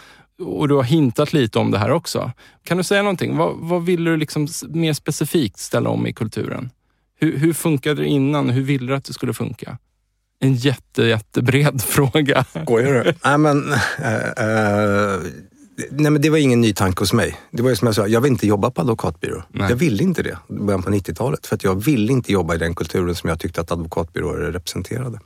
och 0.46 0.68
du 0.68 0.76
har 0.76 0.84
hintat 0.84 1.34
lite 1.34 1.60
om 1.60 1.72
det 1.72 1.78
här 1.78 1.92
också. 1.92 2.32
Kan 2.64 2.78
du 2.78 2.84
säga 2.84 3.02
någonting? 3.02 3.38
Vad, 3.38 3.56
vad 3.58 3.86
vill 3.86 4.04
du 4.04 4.18
liksom 4.18 4.48
mer 4.70 4.94
specifikt 4.94 5.60
ställa 5.60 5.90
om 5.90 6.08
i 6.08 6.14
kulturen? 6.14 6.70
Hur, 7.20 7.38
hur 7.38 7.54
funkade 7.54 8.02
det 8.02 8.08
innan? 8.08 8.50
Hur 8.50 8.64
ville 8.64 8.88
du 8.88 8.96
att 8.96 9.06
det 9.06 9.14
skulle 9.14 9.34
funka? 9.34 9.78
En 10.40 10.56
jätte, 10.56 11.04
jättebred 11.04 11.82
fråga. 11.88 12.46
Skojar 12.64 12.94
du? 12.94 13.14
nej, 13.24 13.38
men, 13.38 13.74
äh, 14.00 14.16
äh, 14.16 15.20
nej, 15.90 16.12
men 16.12 16.22
det 16.22 16.30
var 16.30 16.38
ingen 16.38 16.62
ny 16.62 16.74
tanke 16.74 17.00
hos 17.00 17.14
mig. 17.14 17.40
Det 17.52 17.64
var 17.64 17.70
ju 17.70 17.76
som 17.76 17.86
jag 17.86 17.96
sa, 17.96 18.08
jag 18.08 18.22
vill 18.22 18.32
inte 18.32 18.48
jobba 18.48 18.72
på 18.72 18.82
advokatbyrå. 18.82 19.44
Nej. 19.50 19.70
Jag 19.70 19.78
ville 19.78 20.04
inte 20.04 20.24
det 20.24 20.38
i 20.50 20.54
början 20.54 20.84
på 20.84 20.90
90-talet. 20.90 21.48
För 21.48 21.56
att 21.56 21.64
jag 21.64 21.84
ville 21.84 22.12
inte 22.12 22.32
jobba 22.32 22.56
i 22.56 22.58
den 22.58 22.76
kulturen 22.76 23.16
som 23.16 23.30
jag 23.30 23.40
tyckte 23.40 23.62
att 23.62 23.72
advokatbyråer 23.72 24.52
representerade. 24.52 25.20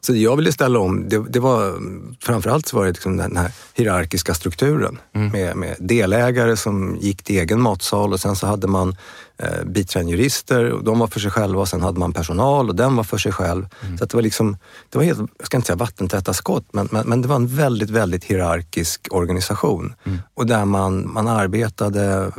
Så 0.00 0.12
det 0.12 0.18
jag 0.18 0.36
ville 0.36 0.52
ställa 0.52 0.78
om, 0.78 1.08
det, 1.08 1.24
det 1.28 1.40
var 1.40 1.74
framförallt 2.20 2.66
så 2.66 2.76
var 2.76 2.84
det 2.84 2.90
liksom 2.90 3.16
den 3.16 3.36
här 3.36 3.52
hierarkiska 3.74 4.34
strukturen 4.34 4.98
mm. 5.14 5.32
med, 5.32 5.56
med, 5.56 5.76
delägare 5.78 6.56
som 6.56 6.96
gick 6.96 7.22
till 7.22 7.38
egen 7.38 7.60
matsal 7.60 8.12
och 8.12 8.20
sen 8.20 8.36
så 8.36 8.46
hade 8.46 8.66
man 8.66 8.96
eh, 9.38 9.64
biträdande 9.64 10.12
jurister 10.12 10.72
och 10.72 10.84
de 10.84 10.98
var 10.98 11.06
för 11.06 11.20
sig 11.20 11.30
själva 11.30 11.60
och 11.60 11.68
sen 11.68 11.82
hade 11.82 11.98
man 11.98 12.12
personal 12.12 12.68
och 12.68 12.76
den 12.76 12.96
var 12.96 13.04
för 13.04 13.18
sig 13.18 13.32
själv. 13.32 13.68
Mm. 13.82 13.98
Så 13.98 14.04
det 14.04 14.14
var 14.14 14.22
liksom, 14.22 14.56
det 14.90 14.98
var 14.98 15.04
helt, 15.04 15.18
jag 15.38 15.46
ska 15.46 15.56
inte 15.56 15.66
säga 15.66 15.76
vattentäta 15.76 16.34
skott, 16.34 16.66
men, 16.72 16.88
men, 16.92 17.08
men 17.08 17.22
det 17.22 17.28
var 17.28 17.36
en 17.36 17.56
väldigt, 17.56 17.90
väldigt 17.90 18.24
hierarkisk 18.24 19.08
organisation 19.10 19.94
mm. 20.04 20.18
och 20.34 20.46
där 20.46 20.64
man, 20.64 21.12
man 21.12 21.28
arbetade 21.28 22.32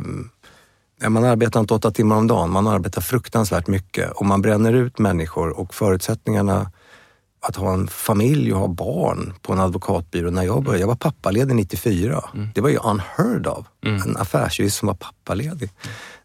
man 1.08 1.24
arbetar 1.24 1.60
inte 1.60 1.74
åtta 1.74 1.90
timmar 1.90 2.16
om 2.16 2.26
dagen, 2.26 2.50
man 2.50 2.66
arbetar 2.66 3.00
fruktansvärt 3.00 3.66
mycket 3.66 4.10
och 4.10 4.26
man 4.26 4.42
bränner 4.42 4.72
ut 4.72 4.98
människor 4.98 5.58
och 5.60 5.74
förutsättningarna 5.74 6.70
att 7.40 7.56
ha 7.56 7.74
en 7.74 7.88
familj 7.88 8.52
och 8.52 8.60
ha 8.60 8.68
barn 8.68 9.34
på 9.42 9.52
en 9.52 9.60
advokatbyrå 9.60 10.30
när 10.30 10.42
jag 10.42 10.62
började. 10.62 10.80
Jag 10.80 10.88
var 10.88 10.94
pappaledig 10.94 11.54
94. 11.54 12.24
Mm. 12.34 12.48
Det 12.54 12.60
var 12.60 12.68
ju 12.68 12.78
unheard 12.78 13.46
of. 13.46 13.66
Mm. 13.86 14.02
En 14.02 14.16
affärsjurist 14.16 14.78
som 14.78 14.86
var 14.86 14.94
pappaledig. 14.94 15.70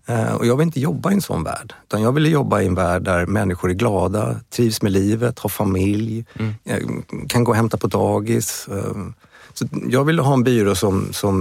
Uh, 0.10 0.34
och 0.34 0.46
jag 0.46 0.58
vill 0.58 0.66
inte 0.66 0.80
jobba 0.80 1.12
i 1.12 1.14
en 1.14 1.22
sån 1.22 1.44
värld. 1.44 1.74
Utan 1.84 2.02
jag 2.02 2.12
ville 2.12 2.30
jobba 2.30 2.62
i 2.62 2.68
en 2.68 2.76
värld 2.76 3.04
där 3.04 3.26
människor 3.26 3.70
är 3.70 3.74
glada, 3.74 4.40
trivs 4.50 4.82
med 4.82 4.92
livet, 4.92 5.40
har 5.40 5.50
familj, 5.50 6.26
mm. 6.34 6.54
uh, 6.72 7.02
kan 7.28 7.44
gå 7.44 7.52
och 7.52 7.56
hämta 7.56 7.78
på 7.78 7.88
dagis. 7.88 8.68
Uh, 8.72 9.10
så 9.54 9.68
jag 9.90 10.04
ville 10.04 10.22
ha 10.22 10.34
en 10.34 10.44
byrå 10.44 10.76
som, 10.76 11.14
som 11.14 11.40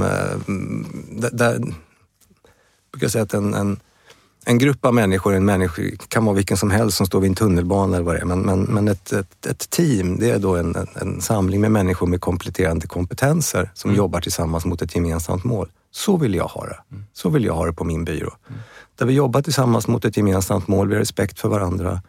där, 1.10 1.30
där, 1.32 1.52
jag 1.52 1.74
brukar 2.92 3.08
säga 3.08 3.24
att 3.24 3.34
en, 3.34 3.54
en 3.54 3.80
en 4.44 4.58
grupp 4.58 4.84
av 4.84 4.94
människor, 4.94 5.34
en 5.34 5.44
människa 5.44 5.82
kan 6.08 6.24
vara 6.24 6.36
vilken 6.36 6.56
som 6.56 6.70
helst 6.70 6.96
som 6.96 7.06
står 7.06 7.20
vid 7.20 7.28
en 7.28 7.34
tunnelbana 7.34 7.96
eller 7.96 8.04
vad 8.04 8.14
det 8.14 8.20
är. 8.20 8.24
Men, 8.24 8.40
men, 8.40 8.62
men 8.62 8.88
ett, 8.88 9.12
ett, 9.12 9.46
ett, 9.46 9.70
team, 9.70 10.18
det 10.18 10.30
är 10.30 10.38
då 10.38 10.56
en, 10.56 10.76
en, 10.76 10.88
en, 10.94 11.20
samling 11.20 11.60
med 11.60 11.72
människor 11.72 12.06
med 12.06 12.20
kompletterande 12.20 12.86
kompetenser 12.86 13.70
som 13.74 13.90
mm. 13.90 13.98
jobbar 13.98 14.20
tillsammans 14.20 14.64
mot 14.64 14.82
ett 14.82 14.94
gemensamt 14.94 15.44
mål. 15.44 15.68
Så 15.90 16.16
vill 16.16 16.34
jag 16.34 16.44
ha 16.44 16.66
det. 16.66 16.78
Mm. 16.90 17.04
Så 17.12 17.28
vill 17.28 17.44
jag 17.44 17.54
ha 17.54 17.66
det 17.66 17.72
på 17.72 17.84
min 17.84 18.04
byrå. 18.04 18.34
Mm. 18.48 18.60
Där 18.98 19.06
vi 19.06 19.12
jobbar 19.12 19.42
tillsammans 19.42 19.88
mot 19.88 20.04
ett 20.04 20.16
gemensamt 20.16 20.68
mål, 20.68 20.88
vi 20.88 20.94
har 20.94 21.00
respekt 21.00 21.40
för 21.40 21.48
varandra. 21.48 22.02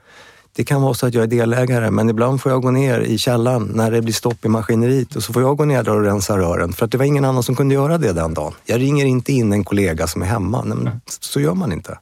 Det 0.56 0.64
kan 0.64 0.82
vara 0.82 0.94
så 0.94 1.08
att 1.08 1.14
jag 1.14 1.24
är 1.24 1.28
delägare, 1.28 1.92
men 1.92 2.10
ibland 2.10 2.42
får 2.42 2.52
jag 2.52 2.62
gå 2.62 2.72
ner 2.72 3.00
i 3.00 3.18
källaren 3.18 3.72
när 3.76 3.92
det 3.92 4.02
blir 4.02 4.14
stopp 4.14 4.46
i 4.46 4.48
maskineriet 4.48 5.16
och 5.16 5.24
så 5.24 5.34
får 5.34 5.42
jag 5.42 5.58
gå 5.58 5.66
ner 5.66 5.84
där 5.84 5.96
och 5.96 6.04
rensa 6.04 6.38
rören 6.38 6.74
för 6.74 6.86
att 6.86 6.92
det 6.92 6.98
var 6.98 7.06
ingen 7.06 7.26
annan 7.26 7.44
som 7.44 7.56
kunde 7.56 7.76
göra 7.76 7.98
det 7.98 8.14
den 8.14 8.34
dagen. 8.34 8.54
Jag 8.66 8.82
ringer 8.82 9.06
inte 9.06 9.34
in 9.34 9.54
en 9.54 9.64
kollega 9.64 10.08
som 10.08 10.22
är 10.22 10.26
hemma. 10.26 10.64
Nej, 10.64 10.94
så 11.08 11.40
gör 11.40 11.54
man 11.54 11.72
inte. 11.72 11.98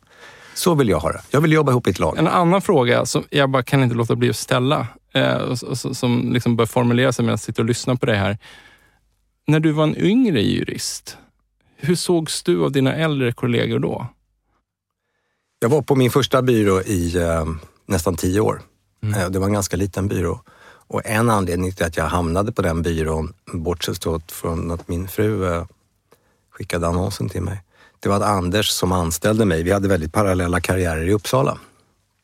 Så 0.53 0.75
vill 0.75 0.89
jag 0.89 0.99
ha 0.99 1.11
det. 1.11 1.21
Jag 1.31 1.41
vill 1.41 1.51
jobba 1.51 1.71
ihop 1.71 1.87
i 1.87 1.89
ett 1.89 1.99
lag. 1.99 2.17
En 2.17 2.27
annan 2.27 2.61
fråga 2.61 3.05
som 3.05 3.23
jag 3.29 3.49
bara 3.49 3.63
kan 3.63 3.83
inte 3.83 3.95
låta 3.95 4.15
bli 4.15 4.29
att 4.29 4.35
ställa, 4.35 4.87
eh, 5.13 5.53
som 5.73 6.33
liksom 6.33 6.55
bör 6.55 6.65
formulera 6.65 7.11
sig 7.11 7.23
medan 7.23 7.33
jag 7.33 7.39
sitter 7.39 7.63
och 7.63 7.67
lyssnar 7.67 7.95
på 7.95 8.05
det 8.05 8.15
här. 8.15 8.37
När 9.47 9.59
du 9.59 9.71
var 9.71 9.83
en 9.83 9.97
yngre 9.97 10.41
jurist, 10.41 11.17
hur 11.77 11.95
sågs 11.95 12.43
du 12.43 12.63
av 12.63 12.71
dina 12.71 12.95
äldre 12.95 13.31
kollegor 13.31 13.79
då? 13.79 14.07
Jag 15.59 15.69
var 15.69 15.81
på 15.81 15.95
min 15.95 16.11
första 16.11 16.41
byrå 16.41 16.81
i 16.81 17.17
eh, 17.17 17.45
nästan 17.85 18.15
tio 18.15 18.39
år. 18.39 18.61
Mm. 19.03 19.19
Eh, 19.19 19.29
det 19.29 19.39
var 19.39 19.47
en 19.47 19.53
ganska 19.53 19.77
liten 19.77 20.07
byrå. 20.07 20.41
Och 20.87 21.05
en 21.05 21.29
anledning 21.29 21.71
till 21.71 21.85
att 21.85 21.97
jag 21.97 22.05
hamnade 22.05 22.51
på 22.51 22.61
den 22.61 22.81
byrån, 22.81 23.33
bortsett 23.53 24.31
från 24.31 24.71
att 24.71 24.87
min 24.87 25.07
fru 25.07 25.53
eh, 25.53 25.65
skickade 26.49 26.87
annonsen 26.87 27.29
till 27.29 27.41
mig, 27.41 27.63
det 28.01 28.09
var 28.09 28.21
Anders 28.21 28.69
som 28.69 28.91
anställde 28.91 29.45
mig. 29.45 29.63
Vi 29.63 29.71
hade 29.71 29.87
väldigt 29.87 30.13
parallella 30.13 30.61
karriärer 30.61 31.07
i 31.07 31.13
Uppsala. 31.13 31.57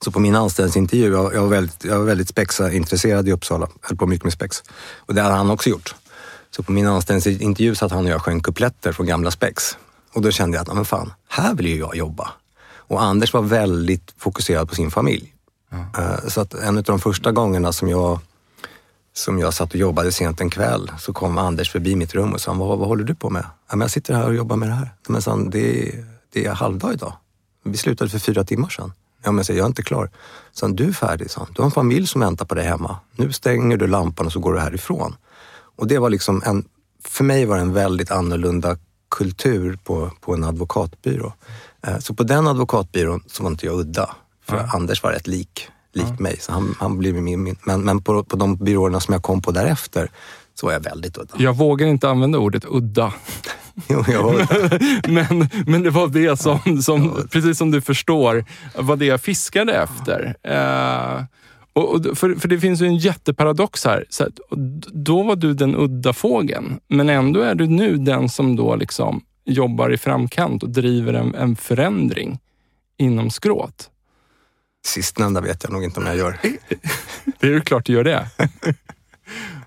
Så 0.03 0.11
på 0.11 0.19
min 0.19 0.35
anställningsintervju, 0.35 1.11
jag, 1.11 1.33
jag 1.33 1.41
var 1.41 1.47
väldigt, 1.47 1.83
jag 1.83 1.97
var 1.97 2.05
väldigt 2.05 2.29
spexa-intresserad 2.29 3.27
i 3.27 3.31
Uppsala, 3.31 3.67
höll 3.81 3.97
på 3.97 4.05
mycket 4.05 4.23
med 4.23 4.33
spex. 4.33 4.63
Och 4.95 5.15
det 5.15 5.21
hade 5.21 5.35
han 5.35 5.49
också 5.49 5.69
gjort. 5.69 5.95
Så 6.51 6.63
på 6.63 6.71
min 6.71 6.87
anställningsintervju 6.87 7.75
satt 7.75 7.91
han 7.91 8.05
och 8.05 8.11
jag 8.11 8.21
sjöng 8.21 8.41
kupletter 8.41 8.91
från 8.91 9.05
gamla 9.05 9.31
spex. 9.31 9.77
Och 10.13 10.21
då 10.21 10.31
kände 10.31 10.57
jag 10.57 10.61
att, 10.69 10.75
men 10.75 10.85
fan, 10.85 11.13
här 11.27 11.53
vill 11.53 11.67
ju 11.67 11.77
jag 11.77 11.95
jobba. 11.95 12.29
Och 12.75 13.01
Anders 13.01 13.33
var 13.33 13.41
väldigt 13.41 14.13
fokuserad 14.17 14.69
på 14.69 14.75
sin 14.75 14.91
familj. 14.91 15.33
Mm. 15.71 16.29
Så 16.29 16.41
att 16.41 16.53
en 16.53 16.77
av 16.77 16.83
de 16.83 16.99
första 16.99 17.31
gångerna 17.31 17.73
som 17.73 17.89
jag 17.89 18.19
som 19.17 19.39
jag 19.39 19.53
satt 19.53 19.69
och 19.73 19.79
jobbade 19.79 20.11
sent 20.11 20.41
en 20.41 20.49
kväll 20.49 20.91
så 20.99 21.13
kom 21.13 21.37
Anders 21.37 21.71
förbi 21.71 21.95
mitt 21.95 22.13
rum 22.13 22.33
och 22.33 22.41
sa, 22.41 22.53
vad, 22.53 22.79
vad 22.79 22.87
håller 22.87 23.03
du 23.03 23.15
på 23.15 23.29
med? 23.29 23.45
Ja, 23.69 23.75
men 23.75 23.81
jag 23.81 23.91
sitter 23.91 24.13
här 24.13 24.27
och 24.27 24.35
jobbar 24.35 24.55
med 24.55 24.69
det 24.69 24.73
här. 24.73 24.89
Men 25.07 25.21
sa 25.21 25.35
det, 25.35 25.91
det 26.33 26.45
är 26.45 26.53
halvdag 26.53 26.93
idag. 26.93 27.13
Vi 27.63 27.77
slutade 27.77 28.09
för 28.09 28.19
fyra 28.19 28.43
timmar 28.43 28.69
sedan. 28.69 28.93
Ja, 29.23 29.31
men 29.31 29.45
så 29.45 29.53
jag 29.53 29.63
är 29.63 29.67
inte 29.67 29.83
klar. 29.83 30.09
Så 30.51 30.67
du 30.67 30.87
är 30.87 30.91
färdig, 30.91 31.31
så 31.31 31.47
Du 31.55 31.61
har 31.61 31.65
en 31.65 31.71
familj 31.71 32.07
som 32.07 32.21
väntar 32.21 32.45
på 32.45 32.55
dig 32.55 32.65
hemma. 32.65 32.99
Nu 33.15 33.31
stänger 33.31 33.77
du 33.77 33.87
lampan 33.87 34.25
och 34.25 34.31
så 34.31 34.39
går 34.39 34.53
du 34.53 34.59
härifrån. 34.59 35.15
Och 35.75 35.87
det 35.87 35.97
var 35.97 36.09
liksom 36.09 36.43
en, 36.45 36.65
för 37.03 37.23
mig 37.23 37.45
var 37.45 37.55
det 37.55 37.61
en 37.61 37.73
väldigt 37.73 38.11
annorlunda 38.11 38.77
kultur 39.09 39.79
på, 39.83 40.11
på 40.21 40.33
en 40.33 40.43
advokatbyrå. 40.43 41.33
Eh, 41.87 41.99
så 41.99 42.13
på 42.13 42.23
den 42.23 42.47
advokatbyrån 42.47 43.23
så 43.27 43.43
var 43.43 43.49
inte 43.49 43.65
jag 43.65 43.79
udda. 43.79 44.15
För 44.45 44.57
mm. 44.57 44.69
Anders 44.73 45.03
var 45.03 45.11
rätt 45.11 45.27
lik 45.27 45.69
lik 45.97 46.19
mig. 46.19 46.37
Så 46.39 46.51
han, 46.51 46.75
han 46.79 46.97
blir 46.97 47.13
min, 47.13 47.43
min, 47.43 47.55
men 47.63 47.81
men 47.81 48.01
på, 48.01 48.23
på 48.23 48.35
de 48.35 48.55
byråerna 48.55 48.99
som 48.99 49.13
jag 49.13 49.23
kom 49.23 49.41
på 49.41 49.51
därefter 49.51 50.09
så 50.55 50.65
var 50.65 50.73
jag 50.73 50.79
väldigt 50.79 51.17
udda. 51.17 51.33
Jag 51.37 51.57
vågar 51.57 51.87
inte 51.87 52.09
använda 52.09 52.37
ordet 52.37 52.65
udda. 52.67 53.13
Jo, 53.89 54.03
jag 54.07 54.47
men, 55.07 55.49
men 55.65 55.83
det 55.83 55.89
var 55.89 56.07
det 56.07 56.39
som, 56.39 56.81
som, 56.81 57.27
precis 57.31 57.57
som 57.57 57.71
du 57.71 57.81
förstår, 57.81 58.45
var 58.75 58.95
det 58.95 59.05
jag 59.05 59.21
fiskade 59.21 59.73
efter. 59.73 60.35
Eh, 60.43 61.23
och, 61.73 62.17
för, 62.17 62.35
för 62.35 62.47
det 62.47 62.59
finns 62.59 62.81
ju 62.81 62.85
en 62.85 62.97
jätteparadox 62.97 63.85
här. 63.85 64.05
Så 64.09 64.23
att, 64.23 64.39
då 64.93 65.23
var 65.23 65.35
du 65.35 65.53
den 65.53 65.75
udda 65.75 66.13
fågeln, 66.13 66.79
men 66.87 67.09
ändå 67.09 67.41
är 67.41 67.55
du 67.55 67.67
nu 67.67 67.97
den 67.97 68.29
som 68.29 68.55
då 68.55 68.75
liksom 68.75 69.21
jobbar 69.45 69.93
i 69.93 69.97
framkant 69.97 70.63
och 70.63 70.69
driver 70.69 71.13
en, 71.13 71.35
en 71.35 71.55
förändring 71.55 72.39
inom 72.97 73.29
skråt. 73.29 73.89
Sistnämnda 74.85 75.41
vet 75.41 75.63
jag 75.63 75.71
nog 75.73 75.83
inte 75.83 75.99
om 75.99 76.05
jag 76.05 76.17
gör. 76.17 76.37
Det 77.39 77.47
är 77.47 77.51
ju 77.51 77.61
klart 77.61 77.85
du 77.85 77.93
gör 77.93 78.03
det. 78.03 78.27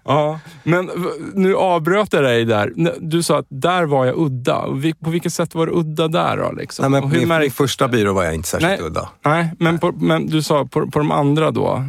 Ja, 0.05 0.41
men 0.65 0.91
nu 1.35 1.55
avbröt 1.57 2.13
jag 2.13 2.23
dig 2.25 2.45
där. 2.45 2.73
Du 3.01 3.23
sa 3.23 3.39
att 3.39 3.47
där 3.49 3.85
var 3.85 4.07
jag 4.07 4.19
udda. 4.19 4.63
På 5.05 5.11
vilket 5.11 5.33
sätt 5.33 5.55
var 5.55 5.67
du 5.67 5.73
udda 5.73 6.09
där 6.09 6.37
då? 6.37 6.53
Liksom? 6.53 6.83
Nej, 6.83 7.01
men 7.01 7.11
på 7.11 7.17
min, 7.17 7.29
märk- 7.29 7.41
min 7.41 7.51
första 7.51 7.89
byrå 7.89 8.13
var 8.13 8.25
jag 8.25 8.35
inte 8.35 8.49
särskilt 8.49 8.81
Nej. 8.81 8.87
udda. 8.87 9.09
Nej, 9.25 9.53
men, 9.59 9.79
på, 9.79 9.93
men 9.93 10.27
du 10.27 10.43
sa 10.43 10.65
på, 10.67 10.91
på 10.91 10.99
de 10.99 11.11
andra 11.11 11.51
då, 11.51 11.85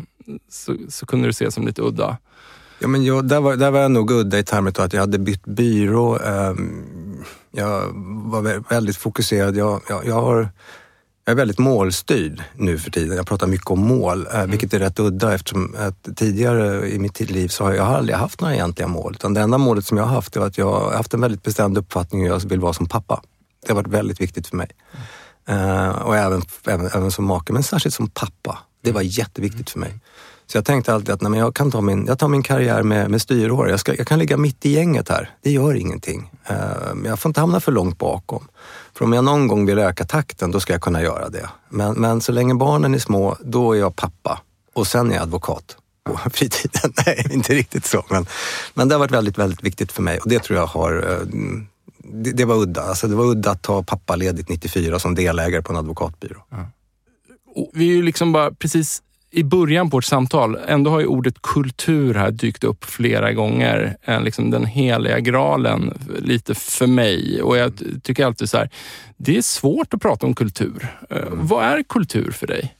så, 0.49 0.75
så 0.89 1.05
kunde 1.05 1.27
du 1.27 1.33
se 1.33 1.51
som 1.51 1.65
lite 1.67 1.81
udda. 1.81 2.17
Ja, 2.79 2.87
men 2.87 3.03
jag, 3.05 3.27
där, 3.27 3.39
var, 3.41 3.55
där 3.55 3.71
var 3.71 3.79
jag 3.79 3.91
nog 3.91 4.11
udda 4.11 4.39
i 4.39 4.43
termer 4.43 4.79
av 4.79 4.85
att 4.85 4.93
jag 4.93 4.99
hade 5.01 5.19
bytt 5.19 5.45
byrå. 5.45 6.17
ehm, 6.19 7.23
jag 7.51 7.81
var 8.31 8.41
vä- 8.41 8.63
väldigt 8.69 8.97
fokuserad. 8.97 9.55
Jag, 9.57 9.81
jag, 9.89 10.05
jag, 10.05 10.21
har, 10.21 10.49
jag 11.25 11.31
är 11.31 11.35
väldigt 11.35 11.59
målstyrd 11.59 12.43
nu 12.55 12.77
för 12.77 12.91
tiden. 12.91 13.17
Jag 13.17 13.27
pratar 13.27 13.47
mycket 13.47 13.71
om 13.71 13.79
mål, 13.79 14.27
eh, 14.33 14.45
vilket 14.45 14.73
är 14.73 14.79
rätt 14.79 14.99
udda 14.99 15.33
eftersom 15.33 15.75
att 15.79 16.17
tidigare 16.17 16.89
i 16.89 16.99
mitt 16.99 17.19
liv 17.19 17.47
så 17.47 17.63
har 17.63 17.73
jag 17.73 17.87
aldrig 17.87 18.17
haft 18.17 18.41
några 18.41 18.53
egentliga 18.53 18.87
mål. 18.87 19.13
Utan 19.15 19.33
det 19.33 19.41
enda 19.41 19.57
målet 19.57 19.85
som 19.85 19.97
jag 19.97 20.05
har 20.05 20.15
haft 20.15 20.35
är 20.35 20.41
att 20.41 20.57
jag 20.57 20.71
har 20.71 20.93
haft 20.93 21.13
en 21.13 21.21
väldigt 21.21 21.43
bestämd 21.43 21.77
uppfattning 21.77 22.21
hur 22.21 22.29
jag 22.29 22.49
vill 22.49 22.59
vara 22.59 22.73
som 22.73 22.85
pappa. 22.85 23.21
Det 23.65 23.71
har 23.71 23.75
varit 23.75 23.93
väldigt 23.93 24.21
viktigt 24.21 24.47
för 24.47 24.57
mig. 24.57 24.71
Eh, 25.47 25.89
och 25.89 26.17
även, 26.17 26.41
även, 26.67 26.85
även 26.85 27.11
som 27.11 27.25
make, 27.25 27.53
men 27.53 27.63
särskilt 27.63 27.95
som 27.95 28.09
pappa. 28.09 28.57
Det 28.83 28.91
var 28.91 29.01
jätteviktigt 29.01 29.69
för 29.69 29.79
mig. 29.79 29.99
Så 30.51 30.57
jag 30.57 30.65
tänkte 30.65 30.93
alltid 30.93 31.09
att 31.09 31.21
nej, 31.21 31.31
men 31.31 31.39
jag 31.39 31.55
kan 31.55 31.71
ta 31.71 31.81
min, 31.81 32.05
jag 32.07 32.19
tar 32.19 32.27
min 32.27 32.43
karriär 32.43 32.83
med, 32.83 33.11
med 33.11 33.21
styråra. 33.21 33.69
Jag, 33.69 33.79
ska, 33.79 33.95
jag 33.95 34.07
kan 34.07 34.19
ligga 34.19 34.37
mitt 34.37 34.65
i 34.65 34.69
gänget 34.69 35.09
här. 35.09 35.29
Det 35.41 35.51
gör 35.51 35.73
ingenting. 35.73 36.31
Eh, 36.45 36.55
men 36.95 37.05
jag 37.05 37.19
får 37.19 37.29
inte 37.29 37.39
hamna 37.39 37.59
för 37.59 37.71
långt 37.71 37.97
bakom. 37.97 38.47
För 38.93 39.05
om 39.05 39.13
jag 39.13 39.23
någon 39.23 39.47
gång 39.47 39.65
vill 39.65 39.79
öka 39.79 40.05
takten, 40.05 40.51
då 40.51 40.59
ska 40.59 40.73
jag 40.73 40.81
kunna 40.81 41.01
göra 41.01 41.29
det. 41.29 41.49
Men, 41.69 41.93
men 41.93 42.21
så 42.21 42.31
länge 42.31 42.55
barnen 42.55 42.95
är 42.95 42.99
små, 42.99 43.37
då 43.43 43.73
är 43.73 43.79
jag 43.79 43.95
pappa. 43.95 44.41
Och 44.73 44.87
sen 44.87 45.11
är 45.11 45.15
jag 45.15 45.23
advokat 45.23 45.77
på 46.03 46.17
fritiden. 46.33 46.93
Nej, 47.05 47.27
inte 47.31 47.53
riktigt 47.53 47.85
så. 47.85 48.05
Men, 48.09 48.25
men 48.73 48.87
det 48.87 48.95
har 48.95 48.99
varit 48.99 49.11
väldigt, 49.11 49.37
väldigt 49.37 49.63
viktigt 49.63 49.91
för 49.91 50.01
mig 50.01 50.19
och 50.19 50.29
det 50.29 50.39
tror 50.39 50.59
jag 50.59 50.67
har 50.67 51.11
eh, 51.11 51.27
det, 51.97 52.31
det 52.31 52.45
var 52.45 52.55
udda. 52.55 52.81
Alltså 52.81 53.07
det 53.07 53.15
var 53.15 53.25
udda 53.25 53.51
att 53.51 53.61
ta 53.61 53.83
pappaledigt 53.83 54.49
94 54.49 54.99
som 54.99 55.15
delägare 55.15 55.61
på 55.61 55.73
en 55.73 55.79
advokatbyrå. 55.79 56.43
Ja. 56.49 56.65
vi 57.73 57.89
är 57.89 57.95
ju 57.95 58.01
liksom 58.01 58.31
bara 58.31 58.51
precis 58.51 59.01
i 59.31 59.43
början 59.43 59.89
på 59.89 59.97
vårt 59.97 60.03
samtal. 60.03 60.57
Ändå 60.67 60.91
har 60.91 60.99
ju 60.99 61.05
ordet 61.05 61.41
kultur 61.41 62.13
här 62.13 62.31
dykt 62.31 62.63
upp 62.63 62.85
flera 62.85 63.33
gånger. 63.33 63.97
Liksom 64.21 64.51
den 64.51 64.65
heliga 64.65 65.19
graalen 65.19 65.93
lite 66.19 66.55
för 66.55 66.87
mig. 66.87 67.41
Och 67.41 67.57
jag 67.57 67.73
tycker 68.03 68.25
alltid 68.25 68.49
så 68.49 68.57
här, 68.57 68.69
det 69.17 69.37
är 69.37 69.41
svårt 69.41 69.93
att 69.93 70.01
prata 70.01 70.25
om 70.27 70.33
kultur. 70.35 70.87
Eh, 71.09 71.17
Vad 71.31 71.63
är 71.65 71.83
kultur 71.83 72.31
för 72.31 72.47
dig? 72.47 72.75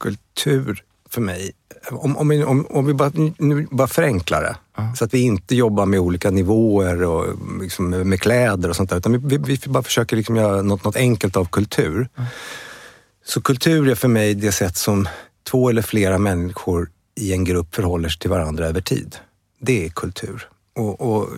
kultur 0.00 0.82
för 1.10 1.20
mig, 1.20 1.52
om, 1.90 2.16
om, 2.16 2.28
vi- 2.28 2.44
om, 2.44 2.66
om 2.70 2.86
vi 2.86 2.94
bara, 2.94 3.10
nu 3.38 3.66
bara 3.70 3.88
förenklar 3.88 4.42
det, 4.42 4.56
så 4.96 5.04
att 5.04 5.14
vi 5.14 5.20
inte 5.20 5.54
jobbar 5.56 5.86
med 5.86 6.00
olika 6.00 6.30
nivåer 6.30 7.02
och 7.02 7.26
liksom 7.62 7.90
med, 7.90 8.20
kläder 8.20 8.68
och 8.68 8.76
sånt 8.76 8.90
där, 8.90 8.96
utan 8.96 9.28
vi, 9.28 9.38
vi, 9.38 9.58
bara 9.66 9.82
försöker 9.82 10.16
liksom 10.16 10.36
göra 10.36 10.62
något, 10.62 10.84
något 10.84 10.96
enkelt 10.96 11.36
av 11.36 11.44
kultur. 11.44 12.08
Så 13.24 13.40
kultur 13.40 13.88
är 13.88 13.94
för 13.94 14.08
mig 14.08 14.34
det 14.34 14.52
sätt 14.52 14.76
som 14.76 15.08
två 15.42 15.70
eller 15.70 15.82
flera 15.82 16.18
människor 16.18 16.90
i 17.14 17.32
en 17.32 17.44
grupp 17.44 17.74
förhåller 17.74 18.08
sig 18.08 18.18
till 18.18 18.30
varandra 18.30 18.66
över 18.66 18.80
tid. 18.80 19.16
Det 19.58 19.86
är 19.86 19.90
kultur. 19.90 20.48
Och, 20.74 21.00
och 21.00 21.28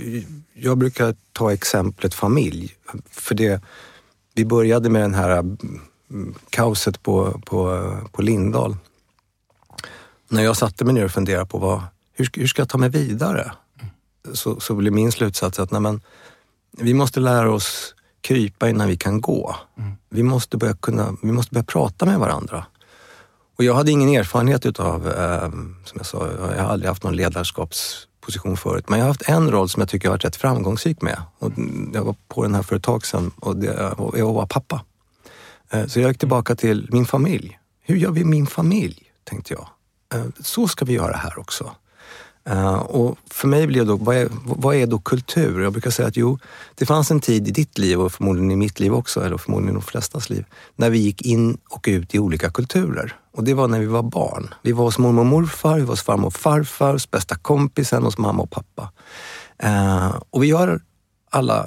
jag 0.54 0.78
brukar 0.78 1.16
ta 1.32 1.52
exemplet 1.52 2.14
familj, 2.14 2.76
för 3.10 3.34
det, 3.34 3.62
vi 4.34 4.44
började 4.44 4.90
med 4.90 5.02
den 5.02 5.14
här 5.14 5.30
mm, 5.30 6.34
kaoset 6.50 7.02
på, 7.02 7.40
på, 7.46 7.88
på 8.12 8.22
Lindahl. 8.22 8.76
När 10.28 10.42
jag 10.42 10.56
satte 10.56 10.84
mig 10.84 10.94
ner 10.94 11.04
och 11.04 11.10
funderade 11.10 11.46
på 11.46 11.58
vad, 11.58 11.82
hur, 12.12 12.30
hur 12.32 12.46
ska 12.46 12.62
jag 12.62 12.68
ta 12.68 12.78
mig 12.78 12.88
vidare? 12.88 13.52
Så, 14.32 14.60
så 14.60 14.74
blev 14.74 14.92
min 14.92 15.12
slutsats 15.12 15.58
att 15.58 15.70
nej 15.70 15.80
men, 15.80 16.00
vi 16.78 16.94
måste 16.94 17.20
lära 17.20 17.52
oss 17.52 17.94
krypa 18.20 18.68
innan 18.68 18.88
vi 18.88 18.96
kan 18.96 19.20
gå. 19.20 19.56
Vi, 20.08 20.22
måste 20.22 20.56
börja 20.56 20.74
kunna, 20.74 21.16
vi 21.22 21.32
måste 21.32 21.54
börja 21.54 21.64
prata 21.64 22.06
med 22.06 22.18
varandra. 22.18 22.66
Och 23.56 23.64
jag 23.64 23.74
hade 23.74 23.90
ingen 23.90 24.08
erfarenhet 24.08 24.66
utav, 24.66 25.08
eh, 25.08 25.48
som 25.84 25.94
jag 25.96 26.06
sa, 26.06 26.28
jag 26.56 26.62
har 26.62 26.70
aldrig 26.72 26.88
haft 26.88 27.02
någon 27.04 27.16
ledarskapsposition 27.16 28.56
förut. 28.56 28.88
Men 28.88 28.98
jag 28.98 29.04
har 29.06 29.10
haft 29.10 29.28
en 29.28 29.50
roll 29.50 29.68
som 29.68 29.80
jag 29.80 29.88
tycker 29.88 30.06
jag 30.06 30.10
har 30.10 30.14
varit 30.14 30.24
rätt 30.24 30.36
framgångsrik 30.36 31.02
med. 31.02 31.22
Och 31.38 31.52
jag 31.92 32.04
var 32.04 32.14
på 32.28 32.42
den 32.42 32.54
här 32.54 32.62
för 32.62 32.76
ett 32.76 32.82
tag 32.82 33.06
sedan 33.06 33.30
och 33.40 33.56
det, 33.56 33.90
och 33.90 34.18
jag 34.18 34.32
var 34.32 34.46
pappa. 34.46 34.84
Eh, 35.70 35.86
Så 35.86 36.00
jag 36.00 36.08
gick 36.10 36.18
tillbaka 36.18 36.54
till 36.56 36.88
min 36.92 37.06
familj. 37.06 37.58
Hur 37.82 37.96
gör 37.96 38.10
vi 38.10 38.24
min 38.24 38.46
familj? 38.46 39.02
Tänkte 39.24 39.54
jag. 39.54 39.68
Eh, 40.14 40.26
Så 40.40 40.68
ska 40.68 40.84
vi 40.84 40.92
göra 40.92 41.16
här 41.16 41.38
också. 41.38 41.72
Eh, 42.48 42.74
och 42.74 43.18
för 43.30 43.48
mig 43.48 43.66
blev 43.66 43.86
det 43.86 43.92
då, 43.92 43.96
vad 43.96 44.16
är, 44.16 44.28
vad 44.44 44.76
är 44.76 44.86
då 44.86 44.98
kultur? 44.98 45.62
Jag 45.62 45.72
brukar 45.72 45.90
säga 45.90 46.08
att 46.08 46.16
jo, 46.16 46.38
det 46.74 46.86
fanns 46.86 47.10
en 47.10 47.20
tid 47.20 47.48
i 47.48 47.50
ditt 47.50 47.78
liv 47.78 48.00
och 48.00 48.12
förmodligen 48.12 48.50
i 48.50 48.56
mitt 48.56 48.80
liv 48.80 48.94
också, 48.94 49.24
eller 49.24 49.36
förmodligen 49.36 49.76
i 49.76 49.80
de 49.80 49.82
flestas 49.82 50.30
liv, 50.30 50.44
när 50.76 50.90
vi 50.90 50.98
gick 50.98 51.22
in 51.22 51.58
och 51.70 51.84
ut 51.88 52.14
i 52.14 52.18
olika 52.18 52.50
kulturer. 52.50 53.16
Och 53.36 53.44
det 53.44 53.54
var 53.54 53.68
när 53.68 53.80
vi 53.80 53.86
var 53.86 54.02
barn. 54.02 54.54
Vi 54.62 54.72
var 54.72 54.84
hos 54.84 54.98
mormor 54.98 55.20
och 55.20 55.26
morfar, 55.26 55.74
vi 55.74 55.80
var 55.80 55.92
hos 55.92 56.02
farmor 56.02 56.26
och 56.26 56.34
farfar, 56.34 56.92
hos 56.92 57.10
bästa 57.10 57.34
kompisen, 57.34 58.02
hos 58.02 58.18
mamma 58.18 58.42
och 58.42 58.50
pappa. 58.50 58.92
Eh, 59.58 60.16
och 60.30 60.42
vi 60.42 60.46
gör 60.46 60.80
alla 61.30 61.66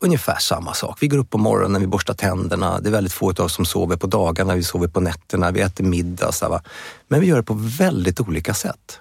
ungefär 0.00 0.36
samma 0.40 0.74
sak. 0.74 0.98
Vi 1.00 1.08
går 1.08 1.18
upp 1.18 1.30
på 1.30 1.38
morgonen, 1.38 1.80
vi 1.80 1.86
borstar 1.86 2.14
tänderna. 2.14 2.80
Det 2.80 2.88
är 2.88 2.92
väldigt 2.92 3.12
få 3.12 3.30
av 3.30 3.40
oss 3.40 3.54
som 3.54 3.64
sover 3.64 3.96
på 3.96 4.06
dagarna, 4.06 4.54
vi 4.54 4.62
sover 4.62 4.88
på 4.88 5.00
nätterna, 5.00 5.50
vi 5.50 5.60
äter 5.60 5.84
middag. 5.84 6.32
Så 6.32 6.48
va? 6.48 6.62
Men 7.08 7.20
vi 7.20 7.26
gör 7.26 7.36
det 7.36 7.42
på 7.42 7.54
väldigt 7.54 8.20
olika 8.20 8.54
sätt. 8.54 9.00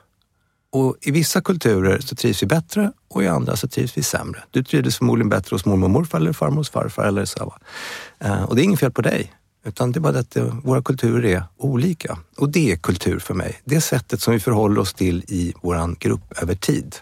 Och 0.77 0.95
I 1.01 1.11
vissa 1.11 1.41
kulturer 1.41 1.99
så 1.99 2.15
trivs 2.15 2.43
vi 2.43 2.47
bättre 2.47 2.91
och 3.07 3.23
i 3.23 3.27
andra 3.27 3.55
så 3.55 3.67
trivs 3.67 3.97
vi 3.97 4.03
sämre. 4.03 4.43
Du 4.51 4.63
trivdes 4.63 4.97
förmodligen 4.97 5.29
bättre 5.29 5.53
hos 5.53 5.65
mormor 5.65 5.85
och 5.87 5.91
morfar 5.91 6.17
eller 6.19 6.33
farmor 6.33 6.59
och 6.59 6.67
farfar. 6.67 7.03
Eller 7.03 7.25
så? 7.25 7.55
Eh, 8.19 8.43
Och 8.43 8.55
det 8.55 8.61
är 8.61 8.63
inget 8.63 8.79
fel 8.79 8.91
på 8.91 9.01
dig. 9.01 9.33
Utan 9.65 9.91
det 9.91 9.99
är 9.99 10.01
bara 10.01 10.13
det 10.13 10.19
att 10.19 10.35
eh, 10.35 10.55
våra 10.63 10.81
kulturer 10.81 11.25
är 11.25 11.43
olika. 11.57 12.17
Och 12.37 12.49
det 12.49 12.71
är 12.71 12.77
kultur 12.77 13.19
för 13.19 13.33
mig. 13.33 13.61
Det 13.65 13.75
är 13.75 13.79
sättet 13.79 14.21
som 14.21 14.33
vi 14.33 14.39
förhåller 14.39 14.81
oss 14.81 14.93
till 14.93 15.23
i 15.27 15.53
vår 15.61 15.99
grupp 15.99 16.41
över 16.41 16.55
tid. 16.55 16.95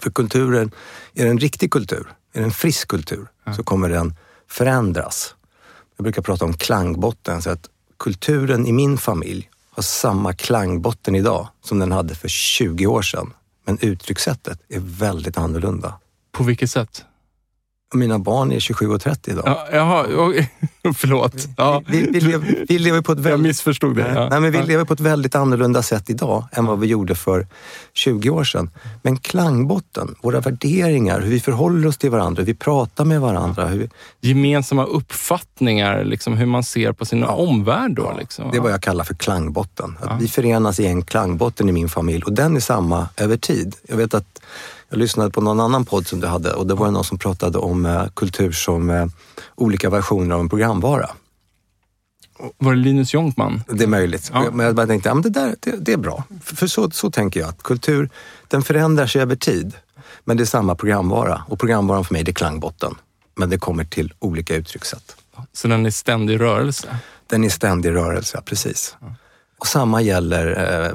För 0.00 0.10
kulturen, 0.10 0.70
är 1.14 1.24
det 1.24 1.30
en 1.30 1.38
riktig 1.38 1.70
kultur, 1.70 2.06
är 2.32 2.40
det 2.40 2.44
en 2.44 2.50
frisk 2.50 2.88
kultur, 2.88 3.26
så 3.56 3.62
kommer 3.62 3.88
den 3.88 4.14
förändras. 4.50 5.34
Jag 5.96 6.04
brukar 6.04 6.22
prata 6.22 6.44
om 6.44 6.54
klangbotten, 6.54 7.42
så 7.42 7.50
att 7.50 7.68
kulturen 7.98 8.66
i 8.66 8.72
min 8.72 8.98
familj 8.98 9.50
har 9.74 9.82
samma 9.82 10.32
klangbotten 10.32 11.14
idag 11.14 11.48
som 11.64 11.78
den 11.78 11.92
hade 11.92 12.14
för 12.14 12.28
20 12.28 12.86
år 12.86 13.02
sedan. 13.02 13.32
Men 13.66 13.78
uttryckssättet 13.80 14.60
är 14.68 14.80
väldigt 14.80 15.38
annorlunda. 15.38 15.94
På 16.32 16.44
vilket 16.44 16.70
sätt? 16.70 17.04
Mina 17.94 18.18
barn 18.18 18.52
är 18.52 18.60
27 18.60 18.88
och 18.90 19.00
30 19.00 19.30
idag. 19.30 19.42
Ja, 19.46 19.66
jaha, 19.72 20.04
förlåt. 20.94 21.34
Ja, 21.56 21.82
Vi, 21.86 22.06
vi, 22.12 22.20
lever, 22.20 22.64
vi 22.68 22.78
lever 22.78 23.00
på 23.00 23.12
ett 23.12 23.18
jag 23.18 23.22
väldigt... 23.24 23.40
missförstod 23.48 23.96
det. 23.96 24.12
Ja. 24.14 24.28
Nej, 24.28 24.40
men 24.40 24.52
vi 24.52 24.58
Ja. 24.58 24.64
lever 24.64 24.84
på 24.84 24.94
ett 24.94 25.00
väldigt 25.00 25.34
annorlunda 25.34 25.82
sätt 25.82 26.10
idag 26.10 26.44
än 26.52 26.66
vad 26.66 26.80
vi 26.80 26.86
gjorde 26.86 27.14
för 27.14 27.46
20 27.92 28.30
år 28.30 28.44
sedan. 28.44 28.70
Men 29.02 29.16
klangbotten, 29.16 30.14
våra 30.22 30.40
värderingar, 30.40 31.20
hur 31.20 31.30
vi 31.30 31.40
förhåller 31.40 31.88
oss 31.88 31.96
till 31.98 32.10
varandra, 32.10 32.40
hur 32.40 32.46
vi 32.46 32.54
pratar 32.54 33.04
med 33.04 33.20
varandra. 33.20 33.66
Hur 33.66 33.78
vi, 33.78 33.88
Gemensamma 34.28 34.84
uppfattningar, 34.84 36.04
liksom, 36.04 36.36
hur 36.36 36.46
man 36.46 36.64
ser 36.64 36.92
på 36.92 37.04
sin 37.04 37.24
omvärld. 37.24 37.94
Då, 37.94 38.14
liksom. 38.18 38.50
det 38.50 38.56
är 38.56 38.60
vad 38.60 38.72
jag 38.72 38.82
kallar 38.82 39.04
för 39.04 39.14
klangbotten. 39.14 39.98
Att 40.02 40.22
Vi 40.22 40.28
förenas 40.28 40.80
i 40.80 40.86
en 40.86 41.02
klangbotten 41.04 41.68
i 41.68 41.72
min 41.72 41.88
familj 41.88 42.22
och 42.22 42.32
den 42.32 42.56
är 42.56 42.60
samma 42.60 43.08
över 43.16 43.36
tid. 43.36 43.76
Jag 43.88 43.96
vet 43.96 44.14
att 44.14 44.40
jag 44.94 44.98
lyssnade 44.98 45.30
på 45.30 45.40
någon 45.40 45.60
annan 45.60 45.84
podd 45.84 46.06
som 46.06 46.20
du 46.20 46.26
hade 46.26 46.52
och 46.52 46.66
det 46.66 46.74
var 46.74 46.86
det 46.86 46.92
någon 46.92 47.04
som 47.04 47.18
pratade 47.18 47.58
om 47.58 47.86
eh, 47.86 48.06
kultur 48.14 48.52
som 48.52 48.90
eh, 48.90 49.06
olika 49.54 49.90
versioner 49.90 50.34
av 50.34 50.40
en 50.40 50.48
programvara. 50.48 51.10
Var 52.58 52.74
det 52.74 52.78
Linus 52.78 53.14
Jonkman? 53.14 53.62
Det 53.68 53.84
är 53.84 53.88
möjligt. 53.88 54.30
Ja. 54.34 54.50
Men 54.52 54.66
jag 54.66 54.74
bara 54.74 54.86
tänkte, 54.86 55.08
ja, 55.08 55.14
men 55.14 55.22
det, 55.22 55.30
där, 55.30 55.56
det, 55.60 55.70
det 55.70 55.92
är 55.92 55.96
bra. 55.96 56.24
För, 56.42 56.56
för 56.56 56.66
så, 56.66 56.90
så 56.90 57.10
tänker 57.10 57.40
jag 57.40 57.48
att 57.48 57.62
kultur, 57.62 58.10
den 58.48 58.62
förändrar 58.62 59.06
sig 59.06 59.22
över 59.22 59.36
tid. 59.36 59.72
Men 60.24 60.36
det 60.36 60.42
är 60.42 60.46
samma 60.46 60.74
programvara 60.74 61.42
och 61.48 61.58
programvaran 61.58 62.04
för 62.04 62.14
mig 62.14 62.24
det 62.24 62.30
är 62.30 62.34
klangbotten. 62.34 62.94
Men 63.34 63.50
det 63.50 63.58
kommer 63.58 63.84
till 63.84 64.12
olika 64.18 64.54
uttryckssätt. 64.54 65.16
Så 65.52 65.68
den 65.68 65.86
är 65.86 65.90
ständig 65.90 66.40
rörelse? 66.40 66.96
Den 67.26 67.44
är 67.44 67.48
ständig 67.48 67.90
rörelse, 67.90 68.36
ja, 68.36 68.42
precis. 68.46 68.96
Och 69.58 69.66
samma 69.66 70.02
gäller 70.02 70.46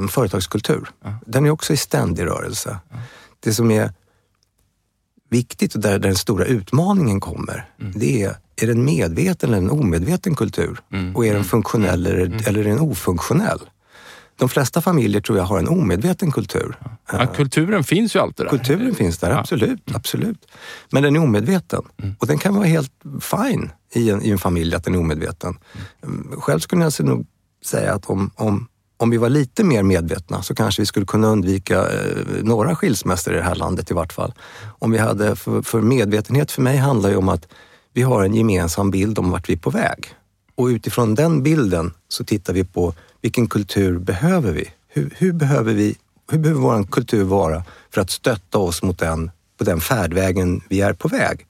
eh, 0.02 0.08
företagskultur. 0.08 0.90
Ja. 1.04 1.14
Den 1.26 1.46
är 1.46 1.50
också 1.50 1.74
i 1.74 1.78
ständig 1.78 2.26
rörelse. 2.26 2.80
Det 3.40 3.54
som 3.54 3.72
är 3.72 3.94
viktigt 5.30 5.76
och 5.76 5.82
där, 5.82 5.92
där 5.92 6.00
den 6.00 6.16
stora 6.16 6.46
utmaningen 6.46 7.20
kommer, 7.20 7.70
det 7.78 8.24
är, 8.24 8.36
är 8.62 8.66
det 8.66 8.72
en 8.72 8.86
medveten 8.86 9.50
eller 9.50 9.58
en 9.58 9.70
omedveten 9.70 10.36
kultur? 10.36 10.80
Mm. 10.94 11.16
Och 11.16 11.26
är 11.26 11.34
den 11.34 11.44
funktionell 11.44 12.06
eller, 12.06 12.48
eller 12.48 12.60
är 12.60 12.64
den 12.64 12.80
ofunktionell? 12.80 13.60
De 14.40 14.50
flesta 14.50 14.82
familjer 14.82 15.22
tror 15.22 15.38
jag 15.38 15.46
har 15.46 15.60
en 15.60 15.68
omedveten 15.68 16.32
kultur. 16.32 16.76
Ja, 17.12 17.28
kulturen 17.28 17.84
finns 17.84 18.16
ju 18.16 18.20
alltid 18.20 18.46
där. 18.46 18.50
Kulturen 18.50 18.96
finns 18.96 19.18
där, 19.18 19.32
absolut, 19.32 19.96
absolut. 19.96 20.48
Men 20.92 21.04
den 21.04 21.16
är 21.16 21.20
omedveten. 21.20 21.82
Och 22.20 22.28
den 22.28 22.38
kan 22.38 22.56
vara 22.56 22.66
helt 22.66 22.92
fine 23.22 23.72
i 23.94 24.10
en, 24.10 24.22
i 24.24 24.30
en 24.30 24.38
familj 24.38 24.76
att 24.76 24.84
den 24.84 24.96
är 24.96 25.00
omedveten. 25.00 25.58
Mm, 26.04 26.42
Själv 26.42 26.60
skulle 26.60 26.84
jag 26.84 27.06
nog 27.06 27.26
säga 27.66 27.94
att 27.94 28.06
om, 28.06 28.32
om, 28.36 28.68
om 29.00 29.10
vi 29.10 29.18
var 29.18 29.30
lite 29.30 29.64
mer 29.64 29.84
medvetna 29.84 30.42
så 30.42 30.56
kanske 30.56 30.82
vi 30.82 30.86
skulle 30.86 31.06
kunna 31.06 31.28
undvika 31.28 31.80
eh, 31.80 32.44
några 32.44 32.76
skilsmässor 32.76 33.34
i 33.34 33.38
det 33.38 33.44
här 33.44 33.56
landet 33.56 33.92
i 33.92 33.94
vart 33.94 34.14
fall. 34.14 34.34
Om 34.80 34.92
vi 34.92 34.98
hade, 34.98 35.36
för, 35.36 35.62
för 35.62 35.82
medvetenhet 35.82 36.52
för 36.52 36.62
mig 36.62 36.78
handlar 36.78 37.10
ju 37.10 37.16
om 37.16 37.30
att 37.30 37.48
vi 37.94 38.02
har 38.02 38.24
en 38.24 38.34
gemensam 38.34 38.92
bild 38.92 39.20
om 39.20 39.32
vart 39.32 39.50
vi 39.50 39.54
är 39.54 39.58
på 39.58 39.70
väg. 39.70 40.14
Och 40.56 40.66
utifrån 40.66 41.16
den 41.16 41.44
bilden 41.44 41.94
så 42.08 42.24
tittar 42.24 42.54
vi 42.54 42.64
på 42.64 42.94
vilken 43.22 43.48
kultur 43.48 44.00
behöver 44.00 44.52
vi? 44.52 44.70
Hur, 44.88 45.14
hur 45.18 45.34
behöver 45.34 45.74
vi 45.74 45.96
hur 46.32 46.40
behöver 46.40 46.62
vår 46.62 46.84
kultur 46.84 47.24
vara 47.24 47.64
för 47.94 48.02
att 48.02 48.10
stötta 48.10 48.58
oss 48.58 48.84
mot 48.84 49.00
den, 49.00 49.32
på 49.58 49.64
den 49.64 49.82
färdvägen 49.82 50.62
vi 50.70 50.82
är 50.82 50.94
på 50.94 51.08
väg? 51.08 51.48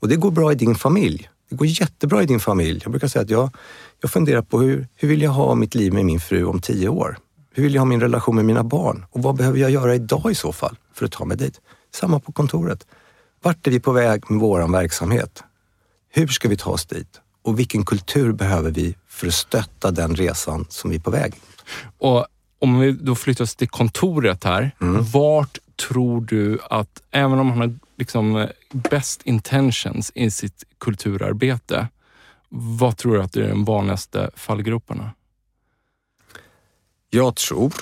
Och 0.00 0.08
det 0.08 0.16
går 0.16 0.30
bra 0.30 0.52
i 0.52 0.54
din 0.54 0.74
familj. 0.74 1.28
Det 1.50 1.56
går 1.56 1.66
jättebra 1.66 2.22
i 2.22 2.26
din 2.26 2.40
familj. 2.40 2.80
Jag 2.82 2.90
brukar 2.90 3.08
säga 3.08 3.22
att 3.22 3.30
jag, 3.30 3.50
jag 4.02 4.10
funderar 4.10 4.42
på 4.42 4.60
hur, 4.60 4.86
hur 4.94 5.08
vill 5.08 5.22
jag 5.22 5.30
ha 5.30 5.54
mitt 5.54 5.74
liv 5.74 5.92
med 5.92 6.04
min 6.04 6.20
fru 6.20 6.44
om 6.44 6.60
tio 6.60 6.88
år? 6.88 7.18
Hur 7.54 7.62
vill 7.62 7.74
jag 7.74 7.80
ha 7.80 7.86
min 7.86 8.00
relation 8.00 8.36
med 8.36 8.44
mina 8.44 8.64
barn? 8.64 9.06
Och 9.10 9.22
vad 9.22 9.36
behöver 9.36 9.58
jag 9.58 9.70
göra 9.70 9.94
idag 9.94 10.30
i 10.30 10.34
så 10.34 10.52
fall 10.52 10.76
för 10.94 11.06
att 11.06 11.12
ta 11.12 11.24
mig 11.24 11.36
dit? 11.36 11.60
Samma 11.94 12.20
på 12.20 12.32
kontoret. 12.32 12.86
Vart 13.42 13.66
är 13.66 13.70
vi 13.70 13.80
på 13.80 13.92
väg 13.92 14.30
med 14.30 14.40
vår 14.40 14.72
verksamhet? 14.72 15.44
Hur 16.12 16.26
ska 16.26 16.48
vi 16.48 16.56
ta 16.56 16.70
oss 16.70 16.86
dit? 16.86 17.20
Och 17.42 17.58
vilken 17.58 17.84
kultur 17.84 18.32
behöver 18.32 18.70
vi 18.70 18.94
för 19.08 19.26
att 19.26 19.34
stötta 19.34 19.90
den 19.90 20.16
resan 20.16 20.66
som 20.68 20.90
vi 20.90 20.96
är 20.96 21.00
på 21.00 21.10
väg? 21.10 21.34
Och 21.98 22.26
om 22.58 22.78
vi 22.78 22.92
då 22.92 23.14
flyttar 23.14 23.44
oss 23.44 23.56
till 23.56 23.68
kontoret 23.68 24.44
här. 24.44 24.70
Vart 25.12 25.58
tror 25.88 26.20
du 26.20 26.58
att, 26.70 27.02
även 27.10 27.38
om 27.38 27.46
man 27.46 27.58
har 27.58 27.74
liksom 27.98 28.48
best 28.72 29.22
intentions 29.22 30.12
i 30.14 30.30
sitt 30.30 30.64
kulturarbete, 30.80 31.88
vad 32.54 32.96
tror 32.96 33.14
du 33.14 33.22
att 33.22 33.32
det 33.32 33.44
är 33.44 33.48
de 33.48 33.64
vanligaste 33.64 34.30
fallgroparna? 34.36 35.10
Jag 37.10 37.36
tror 37.36 37.72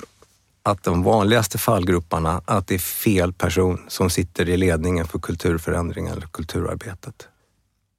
att 0.63 0.83
de 0.83 1.03
vanligaste 1.03 1.57
fallgroparna, 1.57 2.41
att 2.45 2.67
det 2.67 2.75
är 2.75 2.79
fel 2.79 3.33
person 3.33 3.81
som 3.87 4.09
sitter 4.09 4.49
i 4.49 4.57
ledningen 4.57 5.07
för 5.07 5.19
kulturförändringen 5.19 6.13
eller 6.13 6.27
kulturarbetet. 6.27 7.27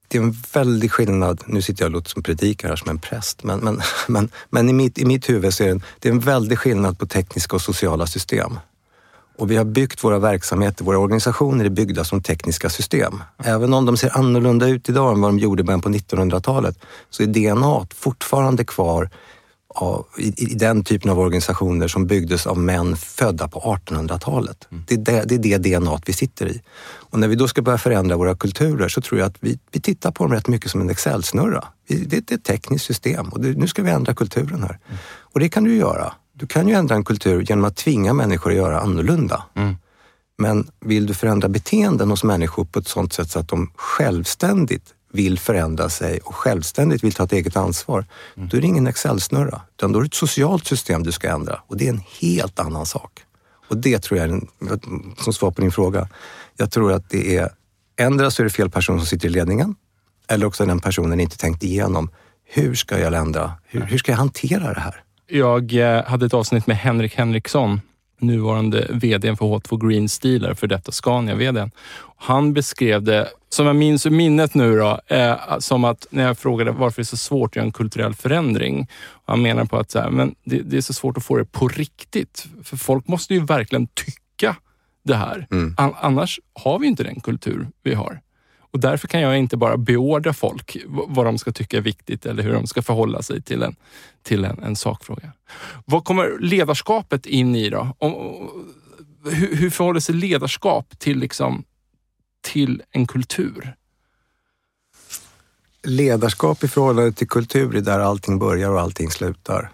Det 0.08 0.18
är 0.18 0.22
en 0.22 0.36
väldig 0.54 0.92
skillnad, 0.92 1.42
nu 1.46 1.62
sitter 1.62 1.82
jag 1.82 1.88
och 1.88 1.92
låter 1.92 2.10
som 2.10 2.22
predikare 2.22 2.68
här 2.68 2.76
som 2.76 2.90
en 2.90 2.98
präst, 2.98 3.44
men, 3.44 3.60
men, 3.60 3.80
men, 4.08 4.30
men 4.50 4.68
i, 4.68 4.72
mitt, 4.72 4.98
i 4.98 5.04
mitt 5.04 5.28
huvud 5.28 5.54
så 5.54 5.62
är 5.62 5.66
det, 5.66 5.72
en, 5.72 5.82
det 5.98 6.08
är 6.08 6.12
en 6.12 6.20
väldig 6.20 6.58
skillnad 6.58 6.98
på 6.98 7.06
tekniska 7.06 7.56
och 7.56 7.62
sociala 7.62 8.06
system. 8.06 8.58
Och 9.36 9.50
vi 9.50 9.56
har 9.56 9.64
byggt 9.64 10.04
våra 10.04 10.18
verksamheter, 10.18 10.84
våra 10.84 10.98
organisationer 10.98 11.64
är 11.64 11.68
byggda 11.68 12.04
som 12.04 12.22
tekniska 12.22 12.70
system. 12.70 13.22
Även 13.44 13.74
om 13.74 13.86
de 13.86 13.96
ser 13.96 14.18
annorlunda 14.18 14.68
ut 14.68 14.88
idag 14.88 15.12
än 15.12 15.20
vad 15.20 15.30
de 15.30 15.38
gjorde 15.38 15.60
i 15.60 15.64
början 15.64 15.80
på 15.80 15.88
1900-talet 15.88 16.78
så 17.10 17.22
är 17.22 17.26
DNA 17.26 17.86
fortfarande 17.94 18.64
kvar 18.64 19.10
av, 19.74 20.06
i, 20.18 20.44
i 20.52 20.54
den 20.54 20.84
typen 20.84 21.10
av 21.10 21.18
organisationer 21.18 21.88
som 21.88 22.06
byggdes 22.06 22.46
av 22.46 22.58
män 22.58 22.96
födda 22.96 23.48
på 23.48 23.60
1800-talet. 23.60 24.68
Det, 24.86 24.94
är 24.94 24.98
det, 24.98 25.38
det 25.38 25.52
är 25.54 25.58
det 25.58 25.78
DNA 25.78 26.00
vi 26.06 26.12
sitter 26.12 26.46
i. 26.46 26.62
Och 26.82 27.18
när 27.18 27.28
vi 27.28 27.34
då 27.34 27.48
ska 27.48 27.62
börja 27.62 27.78
förändra 27.78 28.16
våra 28.16 28.36
kulturer 28.36 28.88
så 28.88 29.00
tror 29.00 29.20
jag 29.20 29.26
att 29.26 29.36
vi, 29.40 29.58
vi 29.70 29.80
tittar 29.80 30.10
på 30.10 30.24
dem 30.24 30.32
rätt 30.32 30.48
mycket 30.48 30.70
som 30.70 30.80
en 30.80 30.90
Excel-snurra. 30.90 31.64
Det, 31.88 31.94
det 31.94 32.30
är 32.30 32.34
ett 32.34 32.44
tekniskt 32.44 32.84
system 32.84 33.28
och 33.28 33.40
det, 33.40 33.48
nu 33.48 33.68
ska 33.68 33.82
vi 33.82 33.90
ändra 33.90 34.14
kulturen 34.14 34.62
här. 34.62 34.78
Och 35.20 35.40
det 35.40 35.48
kan 35.48 35.64
du 35.64 35.76
göra. 35.76 36.12
Du 36.32 36.46
kan 36.46 36.68
ju 36.68 36.74
ändra 36.74 36.94
en 36.94 37.04
kultur 37.04 37.44
genom 37.48 37.64
att 37.64 37.76
tvinga 37.76 38.12
människor 38.12 38.50
att 38.50 38.56
göra 38.56 38.80
annorlunda. 38.80 39.44
Men 40.38 40.70
vill 40.80 41.06
du 41.06 41.14
förändra 41.14 41.48
beteenden 41.48 42.10
hos 42.10 42.24
människor 42.24 42.64
på 42.64 42.78
ett 42.78 42.88
sådant 42.88 43.12
sätt 43.12 43.30
så 43.30 43.38
att 43.38 43.48
de 43.48 43.70
självständigt 43.76 44.94
vill 45.12 45.38
förändra 45.38 45.88
sig 45.88 46.20
och 46.20 46.34
självständigt 46.34 47.04
vill 47.04 47.12
ta 47.12 47.24
ett 47.24 47.32
eget 47.32 47.56
ansvar, 47.56 48.06
då 48.34 48.56
är 48.56 48.60
det 48.60 48.66
ingen 48.66 48.86
Excel-snurra. 48.86 49.60
Utan 49.76 49.92
då 49.92 49.98
är 49.98 50.02
det 50.02 50.06
ett 50.06 50.14
socialt 50.14 50.66
system 50.66 51.02
du 51.02 51.12
ska 51.12 51.28
ändra 51.28 51.60
och 51.66 51.76
det 51.76 51.86
är 51.86 51.92
en 51.92 52.02
helt 52.20 52.58
annan 52.58 52.86
sak. 52.86 53.22
Och 53.68 53.76
det 53.76 53.98
tror 53.98 54.20
jag 54.20 54.28
en, 54.28 54.48
som 55.18 55.32
svar 55.32 55.50
på 55.50 55.60
din 55.60 55.72
fråga, 55.72 56.08
jag 56.56 56.70
tror 56.70 56.92
att 56.92 57.10
det 57.10 57.36
är, 57.36 57.50
ändra 57.96 58.30
så 58.30 58.42
är 58.42 58.44
det 58.44 58.50
fel 58.50 58.70
person 58.70 58.98
som 58.98 59.06
sitter 59.06 59.28
i 59.28 59.30
ledningen 59.30 59.74
eller 60.28 60.46
också 60.46 60.62
har 60.62 60.68
den 60.68 60.80
personen 60.80 61.20
inte 61.20 61.38
tänkt 61.38 61.62
igenom, 61.62 62.10
hur 62.44 62.74
ska 62.74 62.98
jag 62.98 63.14
ändra? 63.14 63.52
Hur, 63.64 63.80
hur 63.80 63.98
ska 63.98 64.12
jag 64.12 64.16
hantera 64.18 64.74
det 64.74 64.80
här? 64.80 65.02
Jag 65.34 65.74
eh, 65.74 66.04
hade 66.04 66.26
ett 66.26 66.34
avsnitt 66.34 66.66
med 66.66 66.76
Henrik 66.76 67.14
Henriksson, 67.14 67.80
nuvarande 68.20 68.86
VD 68.90 69.36
för 69.36 69.46
H2 69.46 69.88
Green 69.88 70.08
Steel, 70.08 70.54
för 70.54 70.66
detta 70.66 70.92
Scania-VD. 70.92 71.70
Han 72.16 72.52
beskrev 72.52 73.02
det, 73.02 73.28
som 73.48 73.66
jag 73.66 73.76
minns 73.76 74.06
ur 74.06 74.10
minnet 74.10 74.54
nu, 74.54 74.76
då, 74.78 75.00
eh, 75.06 75.36
som 75.58 75.84
att 75.84 76.06
när 76.10 76.24
jag 76.24 76.38
frågade 76.38 76.70
varför 76.70 76.96
det 76.96 77.02
är 77.02 77.04
så 77.04 77.16
svårt 77.16 77.50
att 77.50 77.56
göra 77.56 77.66
en 77.66 77.72
kulturell 77.72 78.14
förändring. 78.14 78.88
Han 79.26 79.42
menar 79.42 79.64
på 79.64 79.76
att 79.78 79.90
så 79.90 79.98
här, 80.00 80.10
men 80.10 80.34
det, 80.44 80.58
det 80.58 80.76
är 80.76 80.80
så 80.80 80.92
svårt 80.92 81.16
att 81.16 81.24
få 81.24 81.36
det 81.36 81.44
på 81.44 81.68
riktigt. 81.68 82.46
För 82.64 82.76
folk 82.76 83.08
måste 83.08 83.34
ju 83.34 83.44
verkligen 83.44 83.86
tycka 83.86 84.56
det 85.04 85.14
här. 85.14 85.46
An- 85.76 85.94
annars 86.00 86.40
har 86.54 86.78
vi 86.78 86.86
inte 86.86 87.04
den 87.04 87.20
kultur 87.20 87.66
vi 87.82 87.94
har. 87.94 88.20
Och 88.72 88.80
därför 88.80 89.08
kan 89.08 89.20
jag 89.20 89.38
inte 89.38 89.56
bara 89.56 89.76
beordra 89.76 90.32
folk 90.32 90.76
vad 90.86 91.26
de 91.26 91.38
ska 91.38 91.52
tycka 91.52 91.76
är 91.76 91.80
viktigt 91.80 92.26
eller 92.26 92.42
hur 92.42 92.52
de 92.52 92.66
ska 92.66 92.82
förhålla 92.82 93.22
sig 93.22 93.42
till 93.42 93.62
en, 93.62 93.76
till 94.22 94.44
en, 94.44 94.62
en 94.62 94.76
sakfråga. 94.76 95.32
Vad 95.84 96.04
kommer 96.04 96.38
ledarskapet 96.40 97.26
in 97.26 97.56
i 97.56 97.70
då? 97.70 97.96
Om, 97.98 98.12
hur, 99.24 99.56
hur 99.56 99.70
förhåller 99.70 100.00
sig 100.00 100.14
ledarskap 100.14 100.98
till, 100.98 101.18
liksom, 101.18 101.64
till 102.40 102.82
en 102.90 103.06
kultur? 103.06 103.74
ledarskap 105.84 106.64
i 106.64 106.68
förhållande 106.68 107.12
till 107.12 107.28
kultur 107.28 107.76
är 107.76 107.80
där 107.80 108.00
allting 108.00 108.38
börjar 108.38 108.70
och 108.70 108.80
allting 108.80 109.10
slutar. 109.10 109.70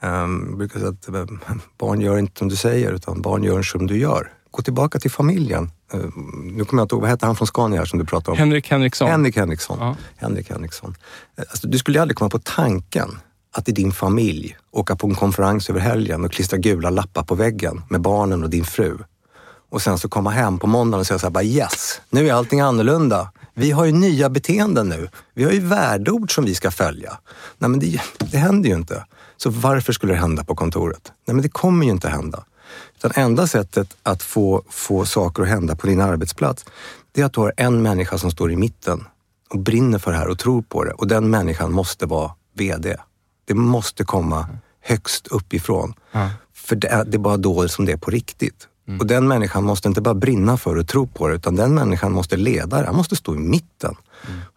Jag 0.00 0.56
brukar 0.58 0.80
säga 0.80 0.90
att 0.90 1.08
eh, 1.08 1.56
barn 1.78 2.00
gör 2.00 2.18
inte 2.18 2.38
som 2.38 2.48
du 2.48 2.56
säger 2.56 2.92
utan 2.92 3.22
barn 3.22 3.44
gör 3.44 3.62
som 3.62 3.86
du 3.86 3.98
gör. 3.98 4.32
Gå 4.50 4.62
tillbaka 4.62 4.98
till 4.98 5.10
familjen. 5.10 5.70
Um, 5.92 6.52
nu 6.56 6.64
kommer 6.64 6.80
jag 6.80 6.84
inte 6.84 6.94
ihåg, 6.94 7.00
vad 7.02 7.10
hette 7.10 7.26
han 7.26 7.36
från 7.36 7.46
Scania 7.46 7.78
här 7.78 7.86
som 7.86 7.98
du 7.98 8.04
pratade 8.04 8.30
om? 8.32 8.38
Henrik 8.38 8.70
Henriksson. 8.70 9.08
Henrik 9.10 9.36
Henriksson. 9.36 9.76
Ja. 9.80 9.96
Henrik 10.16 10.50
Henriksson. 10.50 10.94
Eh, 11.38 11.44
Alltså, 11.50 11.68
du 11.68 11.78
skulle 11.78 12.02
aldrig 12.02 12.16
komma 12.16 12.30
på 12.30 12.38
tanken 12.38 13.18
att 13.52 13.68
i 13.68 13.72
din 13.72 13.92
familj 13.92 14.56
åka 14.72 14.96
på 14.96 15.06
en 15.06 15.14
konferens 15.14 15.70
över 15.70 15.80
helgen 15.80 16.24
och 16.24 16.32
klistra 16.32 16.58
gula 16.58 16.90
lappar 16.90 17.22
på 17.22 17.34
väggen 17.34 17.82
med 17.88 18.00
barnen 18.00 18.42
och 18.44 18.50
din 18.50 18.64
fru. 18.64 18.98
Och 19.70 19.82
sen 19.82 19.98
så 19.98 20.08
komma 20.08 20.30
hem 20.30 20.58
på 20.58 20.66
måndagen 20.66 21.00
och 21.00 21.06
säga 21.06 21.18
så 21.18 21.26
här, 21.26 21.30
bara 21.30 21.44
yes, 21.44 22.00
nu 22.10 22.28
är 22.28 22.32
allting 22.32 22.60
annorlunda. 22.60 23.32
Vi 23.54 23.70
har 23.70 23.84
ju 23.84 23.92
nya 23.92 24.28
beteenden 24.30 24.88
nu. 24.88 25.08
Vi 25.34 25.44
har 25.44 25.52
ju 25.52 25.60
värdeord 25.60 26.34
som 26.34 26.44
vi 26.44 26.54
ska 26.54 26.70
följa. 26.70 27.18
Nej 27.58 27.70
men 27.70 27.80
det, 27.80 28.00
det 28.18 28.38
händer 28.38 28.68
ju 28.68 28.74
inte. 28.76 29.04
Så 29.36 29.50
varför 29.50 29.92
skulle 29.92 30.12
det 30.12 30.18
hända 30.18 30.44
på 30.44 30.54
kontoret? 30.54 31.12
Nej 31.26 31.34
men 31.34 31.42
det 31.42 31.48
kommer 31.48 31.84
ju 31.84 31.90
inte 31.90 32.08
hända. 32.08 32.44
Utan 33.04 33.24
enda 33.24 33.46
sättet 33.46 33.96
att 34.02 34.22
få, 34.22 34.62
få 34.68 35.04
saker 35.06 35.42
att 35.42 35.48
hända 35.48 35.76
på 35.76 35.86
din 35.86 36.00
arbetsplats, 36.00 36.64
det 37.12 37.20
är 37.20 37.24
att 37.24 37.32
du 37.32 37.40
har 37.40 37.52
en 37.56 37.82
människa 37.82 38.18
som 38.18 38.30
står 38.30 38.52
i 38.52 38.56
mitten 38.56 39.04
och 39.50 39.58
brinner 39.58 39.98
för 39.98 40.10
det 40.10 40.16
här 40.16 40.28
och 40.28 40.38
tror 40.38 40.62
på 40.62 40.84
det. 40.84 40.92
Och 40.92 41.06
den 41.06 41.30
människan 41.30 41.72
måste 41.72 42.06
vara 42.06 42.32
VD. 42.54 42.96
Det 43.44 43.54
måste 43.54 44.04
komma 44.04 44.48
högst 44.80 45.26
uppifrån. 45.26 45.94
För 46.54 46.76
det 46.76 46.88
är, 46.88 47.04
det 47.04 47.16
är 47.16 47.18
bara 47.18 47.36
då 47.36 47.68
som 47.68 47.84
det 47.84 47.92
är 47.92 47.96
på 47.96 48.10
riktigt. 48.10 48.66
Och 49.00 49.06
den 49.06 49.28
människan 49.28 49.64
måste 49.64 49.88
inte 49.88 50.00
bara 50.00 50.14
brinna 50.14 50.56
för 50.56 50.76
och 50.76 50.88
tro 50.88 51.06
på 51.06 51.28
det, 51.28 51.34
utan 51.34 51.56
den 51.56 51.74
människan 51.74 52.12
måste 52.12 52.36
leda 52.36 52.80
det. 52.80 52.86
Han 52.86 52.96
måste 52.96 53.16
stå 53.16 53.34
i 53.34 53.38
mitten. 53.38 53.94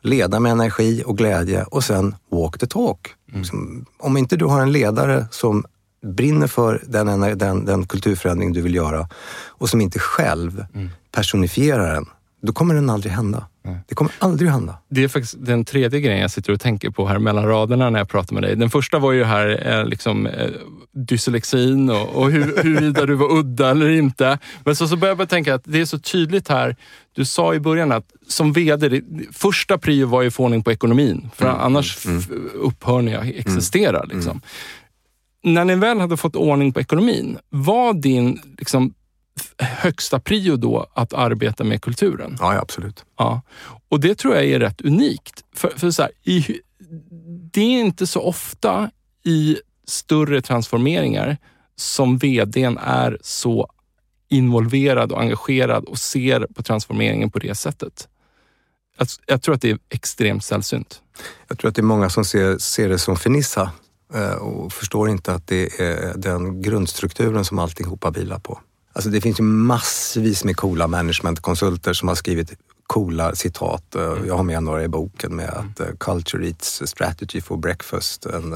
Leda 0.02 0.40
med 0.40 0.52
energi 0.52 1.04
och 1.06 1.18
glädje 1.18 1.64
och 1.64 1.84
sen 1.84 2.16
walk 2.32 2.58
the 2.58 2.68
talk. 2.68 3.16
Liksom, 3.34 3.86
Om 4.00 4.18
inte 4.18 4.36
du 4.36 4.46
har 4.46 4.62
en 4.62 4.72
ledare 4.72 5.28
som 5.32 5.66
brinner 6.04 6.48
för 6.48 6.82
den, 6.88 7.38
den, 7.38 7.66
den 7.66 7.86
kulturförändring 7.88 8.54
du 8.54 8.62
vill 8.62 8.76
göra 8.76 9.08
och 9.48 9.70
som 9.70 9.82
inte 9.82 10.00
själv 10.00 10.66
personifierar 11.12 11.94
den, 11.94 12.06
då 12.42 12.54
kommer 12.54 12.76
den 12.76 12.90
aldrig 12.90 13.14
hända. 13.14 13.48
Det 13.88 13.96
kommer 13.96 14.14
aldrig 14.20 14.50
hända. 14.50 14.78
Det 14.90 15.04
är 15.04 15.08
faktiskt 15.08 15.36
den 15.40 15.66
tredje 15.66 16.00
grejen 16.02 16.22
jag 16.22 16.32
sitter 16.32 16.54
och 16.54 16.60
tänker 16.60 16.90
på 16.90 17.08
här 17.08 17.20
mellan 17.20 17.46
raderna 17.48 17.90
när 17.90 18.00
jag 18.00 18.10
pratar 18.10 18.34
med 18.34 18.44
dig. 18.44 18.56
Den 18.56 18.70
första 18.70 19.00
var 19.00 19.12
ju 19.12 19.24
här 19.24 19.68
eh, 19.80 19.86
liksom, 19.86 20.28
eh, 20.28 20.50
dyslexin 21.08 21.90
och, 21.90 22.10
och 22.16 22.32
hur, 22.32 22.64
huruvida 22.64 23.06
du 23.06 23.14
var 23.16 23.38
udda 23.38 23.70
eller 23.72 23.90
inte. 23.90 24.40
Men 24.64 24.76
så, 24.76 24.88
så 24.88 24.96
börjar 24.96 25.16
jag 25.20 25.30
tänka 25.30 25.56
att 25.56 25.62
det 25.66 25.82
är 25.82 25.86
så 25.86 26.00
tydligt 26.00 26.48
här. 26.48 26.76
Du 27.16 27.26
sa 27.26 27.54
i 27.54 27.60
början 27.60 27.92
att 27.92 28.06
som 28.28 28.54
VD, 28.54 29.02
första 29.32 29.78
prio 29.78 30.08
var 30.08 30.22
ju 30.22 30.32
få 30.32 30.44
ordning 30.44 30.64
på 30.64 30.72
ekonomin. 30.72 31.30
För 31.36 31.46
annars 31.48 31.98
f- 32.06 32.30
upphör 32.54 33.02
ni 33.02 33.16
att 33.16 33.26
existera. 33.26 34.04
Liksom. 34.04 34.42
När 35.44 35.66
ni 35.66 35.76
väl 35.76 36.00
hade 36.00 36.18
fått 36.18 36.36
ordning 36.36 36.74
på 36.74 36.80
ekonomin, 36.80 37.38
var 37.50 37.94
din 37.94 38.42
liksom, 38.58 38.94
högsta 39.58 40.20
prio 40.20 40.56
då 40.56 40.88
att 40.94 41.14
arbeta 41.14 41.64
med 41.64 41.82
kulturen? 41.82 42.38
Ja, 42.40 42.60
absolut. 42.62 43.06
Ja. 43.18 43.42
Och 43.90 44.00
det 44.00 44.16
tror 44.16 44.36
jag 44.36 44.46
är 44.46 44.60
rätt 44.60 44.82
unikt. 44.82 45.44
För, 45.56 45.70
för 45.70 45.92
så 45.92 46.02
här, 46.02 46.12
i, 46.24 46.60
det 47.52 47.62
är 47.62 47.82
inte 47.82 48.08
så 48.08 48.22
ofta 48.22 48.92
i 49.24 49.58
större 49.88 50.42
transformeringar 50.42 51.38
som 51.76 52.18
vdn 52.18 52.78
är 52.78 53.18
så 53.22 53.70
involverad 54.30 55.12
och 55.12 55.22
engagerad 55.22 55.86
och 55.86 55.98
ser 55.98 56.48
på 56.56 56.64
transformeringen 56.64 57.32
på 57.32 57.40
det 57.40 57.56
sättet. 57.56 58.08
Jag, 58.98 59.08
jag 59.26 59.42
tror 59.42 59.56
att 59.56 59.62
det 59.62 59.72
är 59.72 59.80
extremt 59.90 60.44
sällsynt. 60.44 61.02
Jag 61.48 61.60
tror 61.60 61.70
att 61.70 61.76
det 61.76 61.82
är 61.82 61.84
många 61.84 62.10
som 62.10 62.26
ser, 62.26 62.58
ser 62.58 62.90
det 62.90 63.00
som 63.00 63.16
fernissa 63.16 63.62
eh, 63.62 63.70
och 64.40 64.74
förstår 64.74 65.10
inte 65.10 65.34
att 65.34 65.48
det 65.48 65.80
är 65.80 66.14
den 66.18 66.62
grundstrukturen 66.62 67.46
som 67.46 67.60
alltihopa 67.60 68.10
vilar 68.10 68.40
på. 68.40 68.60
Alltså 68.94 69.10
det 69.10 69.22
finns 69.22 69.40
ju 69.40 69.44
massvis 69.44 70.44
med 70.44 70.58
coola 70.58 70.88
managementkonsulter 70.88 71.94
som 71.94 72.08
har 72.08 72.16
skrivit 72.16 72.54
coola 72.88 73.36
citat. 73.36 73.96
Eh, 73.96 74.18
jag 74.28 74.38
har 74.38 74.44
med 74.44 74.64
några 74.64 74.84
i 74.84 74.88
boken 74.88 75.36
med 75.36 75.50
att 75.50 75.82
uh, 75.82 75.88
culture 76.00 76.48
eats 76.48 76.82
strategy 76.86 77.42
for 77.42 77.58
breakfast 77.58 78.26
and 78.26 78.56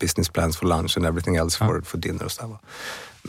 business 0.00 0.28
plans 0.28 0.56
for 0.56 0.66
lunch 0.66 0.96
and 0.96 1.06
everything 1.06 1.36
else 1.36 1.58
for, 1.58 1.80
for 1.84 1.98
dinner 1.98 2.24
och 2.24 2.32
så 2.32 2.58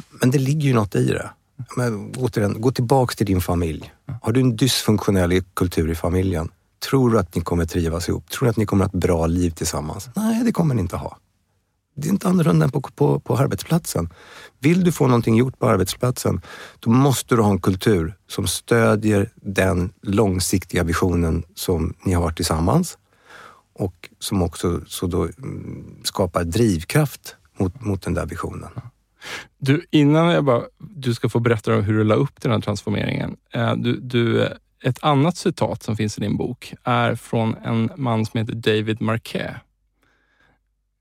Men 0.10 0.32
det 0.32 0.38
ligger 0.40 0.68
ju 0.68 0.74
något 0.74 0.96
i 0.96 1.06
det. 1.06 1.30
Men 1.78 2.14
återigen, 2.18 2.62
gå 2.62 2.72
tillbaks 2.72 3.16
till 3.16 3.26
din 3.26 3.42
familj. 3.42 3.92
Har 4.22 4.32
du 4.32 4.40
en 4.40 4.56
dysfunktionell 4.56 5.44
kultur 5.54 5.92
i 5.92 5.96
familjen, 5.96 6.50
tror 6.80 7.10
du 7.10 7.20
att 7.20 7.36
ni 7.36 7.42
kommer 7.42 7.66
trivas 7.66 8.10
ihop? 8.10 8.30
Tror 8.30 8.46
du 8.46 8.50
att 8.50 8.58
ni 8.58 8.66
kommer 8.66 8.86
att 8.86 8.92
ha 8.92 8.98
ett 8.98 9.02
bra 9.02 9.28
liv 9.28 9.50
tillsammans? 9.50 10.10
Nej, 10.16 10.44
det 10.44 10.52
kommer 10.52 10.76
ni 10.76 10.82
inte 10.82 10.96
ha. 10.96 11.18
Det 11.96 12.08
är 12.08 12.12
inte 12.12 12.28
annorlunda 12.28 12.66
än 12.66 12.72
på, 12.72 12.82
på, 12.82 13.20
på 13.20 13.38
arbetsplatsen. 13.38 14.10
Vill 14.60 14.84
du 14.84 14.92
få 14.92 15.08
någonting 15.08 15.36
gjort 15.36 15.60
på 15.60 15.70
arbetsplatsen, 15.70 16.42
då 16.80 16.90
måste 16.90 17.36
du 17.36 17.42
ha 17.42 17.52
en 17.52 17.62
kultur 17.62 18.18
som 18.28 18.48
stödjer 18.48 19.32
den 19.36 19.94
långsiktiga 20.02 20.84
visionen 20.84 21.44
som 21.56 21.94
ni 22.04 22.14
har 22.14 22.32
tillsammans 22.32 22.98
och 23.74 24.10
som 24.20 24.42
också 24.42 24.82
så 24.88 25.08
då 25.08 25.24
mm, 25.24 25.96
skapar 26.04 26.44
drivkraft 26.44 27.36
mot, 27.58 27.82
mot 27.82 28.02
den 28.02 28.14
där 28.14 28.26
visionen. 28.26 28.70
Du, 29.58 29.86
innan 29.92 30.28
jag 30.28 30.46
bara, 30.46 30.64
du 30.78 31.14
ska 31.14 31.30
få 31.30 31.40
berätta 31.40 31.76
om 31.76 31.84
hur 31.84 31.98
du 31.98 32.04
la 32.04 32.16
upp 32.16 32.42
den 32.42 32.52
här 32.52 32.60
transformeringen. 32.60 33.38
Eh, 33.54 33.76
du, 33.76 34.00
du, 34.00 34.44
eh, 34.44 34.52
ett 34.84 35.04
annat 35.04 35.38
citat 35.38 35.84
som 35.84 35.96
finns 35.96 36.18
i 36.18 36.22
din 36.22 36.38
bok 36.38 36.74
är 36.84 37.16
från 37.16 37.56
en 37.64 37.90
man 37.96 38.26
som 38.26 38.38
heter 38.40 38.54
David 38.56 39.02
Marquet 39.02 39.56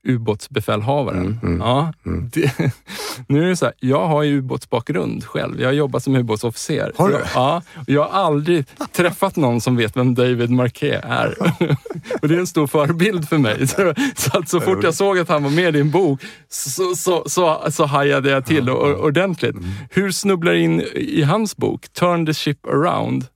ubåtsbefälhavaren. 0.09 1.26
Mm, 1.26 1.39
mm, 1.43 1.61
ja, 1.61 1.93
mm. 2.07 2.31
Det, 2.33 2.72
nu 3.26 3.45
är 3.45 3.49
det 3.49 3.57
så 3.57 3.64
här, 3.64 3.74
jag 3.81 4.07
har 4.07 4.22
ju 4.22 4.39
ubåtsbakgrund 4.39 5.24
själv. 5.24 5.61
Jag 5.61 5.68
har 5.68 5.72
jobbat 5.72 6.03
som 6.03 6.16
ubåtsofficer. 6.16 6.93
Har 6.97 7.09
du? 7.09 7.18
Ja, 7.35 7.62
jag 7.87 8.05
har 8.05 8.20
aldrig 8.20 8.64
träffat 8.93 9.37
någon 9.37 9.61
som 9.61 9.76
vet 9.76 9.97
vem 9.97 10.14
David 10.14 10.51
Marquet 10.51 11.05
är. 11.05 11.35
och 12.22 12.29
det 12.29 12.35
är 12.35 12.39
en 12.39 12.47
stor 12.47 12.66
förebild 12.66 13.29
för 13.29 13.39
mig. 13.39 13.68
Så, 13.68 13.95
så, 14.16 14.39
att 14.39 14.49
så 14.49 14.61
fort 14.61 14.85
jag 14.85 14.95
såg 14.95 15.18
att 15.18 15.29
han 15.29 15.43
var 15.43 15.51
med 15.51 15.68
i 15.68 15.79
din 15.79 15.91
bok 15.91 16.22
så, 16.49 16.95
så, 16.95 17.24
så, 17.26 17.70
så 17.70 17.85
hajade 17.85 18.31
jag 18.31 18.47
till 18.47 18.70
ordentligt. 18.70 19.55
Mm. 19.55 19.70
Hur 19.91 20.11
snubblar 20.11 20.53
in 20.53 20.81
i 20.95 21.22
hans 21.22 21.57
bok, 21.57 21.89
Turn 21.93 22.26
the 22.26 22.35
ship 22.35 22.66
around? 22.66 23.26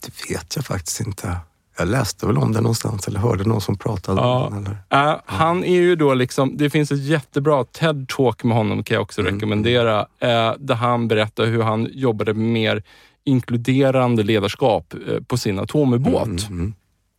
Det 0.00 0.30
vet 0.30 0.56
jag 0.56 0.64
faktiskt 0.64 1.00
inte. 1.00 1.36
Jag 1.78 1.88
läste 1.88 2.26
väl 2.26 2.38
om 2.38 2.52
det 2.52 2.60
någonstans 2.60 3.08
eller 3.08 3.20
hörde 3.20 3.44
någon 3.44 3.60
som 3.60 3.78
pratade 3.78 4.20
ja. 4.20 4.46
om 4.46 4.64
det. 4.64 4.70
Eller? 4.90 5.12
Uh, 5.12 5.20
han 5.26 5.64
är 5.64 5.80
ju 5.80 5.96
då 5.96 6.14
liksom, 6.14 6.56
det 6.56 6.70
finns 6.70 6.92
ett 6.92 7.04
jättebra 7.04 7.62
TED-talk 7.62 8.44
med 8.44 8.56
honom 8.56 8.84
kan 8.84 8.94
jag 8.94 9.02
också 9.02 9.20
mm. 9.20 9.34
rekommendera. 9.34 10.00
Uh, 10.00 10.54
där 10.58 10.74
han 10.74 11.08
berättar 11.08 11.46
hur 11.46 11.62
han 11.62 11.88
jobbade 11.92 12.34
med 12.34 12.52
mer 12.52 12.82
inkluderande 13.24 14.22
ledarskap 14.22 14.94
uh, 15.08 15.20
på 15.20 15.36
sin 15.36 15.58
atomubåt. 15.58 16.26
Mm, 16.26 16.38
mm, 16.38 16.60
mm. 16.60 16.74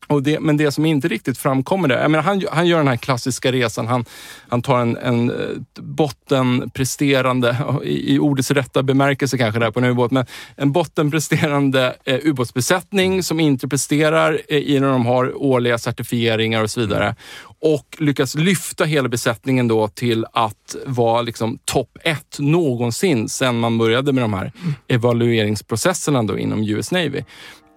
Och 0.09 0.23
det, 0.23 0.39
men 0.39 0.57
det 0.57 0.71
som 0.71 0.85
inte 0.85 1.07
riktigt 1.07 1.37
framkommer 1.37 1.87
där, 1.87 2.01
jag 2.01 2.11
menar, 2.11 2.23
han, 2.23 2.43
han 2.51 2.67
gör 2.67 2.77
den 2.77 2.87
här 2.87 2.97
klassiska 2.97 3.51
resan. 3.51 3.87
Han, 3.87 4.05
han 4.49 4.61
tar 4.61 4.79
en, 4.79 4.97
en 4.97 5.29
eh, 5.29 5.35
bottenpresterande, 5.79 7.57
i, 7.83 8.15
i 8.15 8.19
ordets 8.19 8.51
rätta 8.51 8.83
bemärkelse 8.83 9.37
kanske 9.37 9.59
där 9.59 9.71
på 9.71 9.79
en 9.79 9.85
ubåt, 9.85 10.11
men 10.11 10.25
en 10.55 10.71
bottenpresterande 10.71 11.95
eh, 12.05 12.19
ubåtsbesättning 12.23 13.23
som 13.23 13.39
inte 13.39 13.67
presterar 13.67 14.41
eh, 14.47 14.57
i 14.57 14.79
när 14.79 14.89
de 14.89 15.05
har 15.05 15.43
årliga 15.43 15.77
certifieringar 15.77 16.63
och 16.63 16.69
så 16.69 16.79
vidare. 16.79 17.15
Och 17.61 17.97
lyckas 17.99 18.35
lyfta 18.35 18.85
hela 18.85 19.09
besättningen 19.09 19.67
då 19.67 19.87
till 19.87 20.25
att 20.33 20.75
vara 20.85 21.21
liksom 21.21 21.59
topp 21.65 21.97
ett 22.03 22.39
någonsin 22.39 23.29
sen 23.29 23.59
man 23.59 23.77
började 23.77 24.13
med 24.13 24.23
de 24.23 24.33
här 24.33 24.51
evalueringsprocesserna 24.87 26.23
då 26.23 26.37
inom 26.37 26.63
US 26.63 26.91
Navy. 26.91 27.23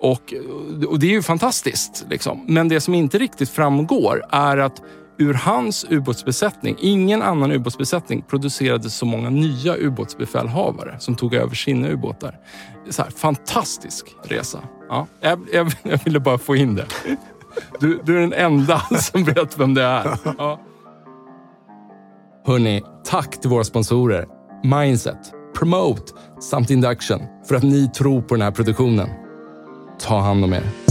Och, 0.02 0.34
och 0.88 0.98
det 0.98 1.06
är 1.06 1.10
ju 1.10 1.22
fantastiskt. 1.22 2.06
Liksom. 2.10 2.44
Men 2.48 2.68
det 2.68 2.80
som 2.80 2.94
inte 2.94 3.18
riktigt 3.18 3.50
framgår 3.50 4.24
är 4.30 4.58
att 4.58 4.82
ur 5.18 5.34
hans 5.34 5.86
ubåtsbesättning, 5.90 6.76
ingen 6.80 7.22
annan 7.22 7.52
ubåtsbesättning 7.52 8.22
producerade 8.22 8.90
så 8.90 9.06
många 9.06 9.30
nya 9.30 9.76
ubåtsbefälhavare 9.76 10.96
som 10.98 11.14
tog 11.14 11.34
över 11.34 11.54
sina 11.54 11.88
ubåtar. 11.88 12.38
Så 12.90 13.02
här, 13.02 13.10
fantastisk 13.10 14.06
resa. 14.24 14.58
Ja, 14.88 15.06
jag, 15.20 15.40
jag, 15.52 15.72
jag, 15.82 16.04
ville 16.04 16.20
bara 16.20 16.38
få 16.38 16.56
in 16.56 16.74
det. 16.74 16.86
Du, 17.80 18.00
du 18.04 18.16
är 18.16 18.20
den 18.20 18.32
enda 18.32 18.78
som 19.00 19.24
vet 19.24 19.58
vem 19.58 19.74
det 19.74 19.82
är. 19.82 20.18
Ja. 20.38 20.60
Hörni, 22.46 22.82
tack 23.04 23.40
till 23.40 23.50
våra 23.50 23.64
sponsorer 23.64 24.26
Mindset, 24.64 25.32
Promote 25.58 26.12
samt 26.40 26.70
Induction 26.70 27.20
för 27.48 27.54
att 27.54 27.62
ni 27.62 27.88
tror 27.88 28.22
på 28.22 28.34
den 28.34 28.42
här 28.42 28.50
produktionen. 28.50 29.21
Ta 30.02 30.20
hand 30.20 30.44
om 30.44 30.52
er. 30.52 30.81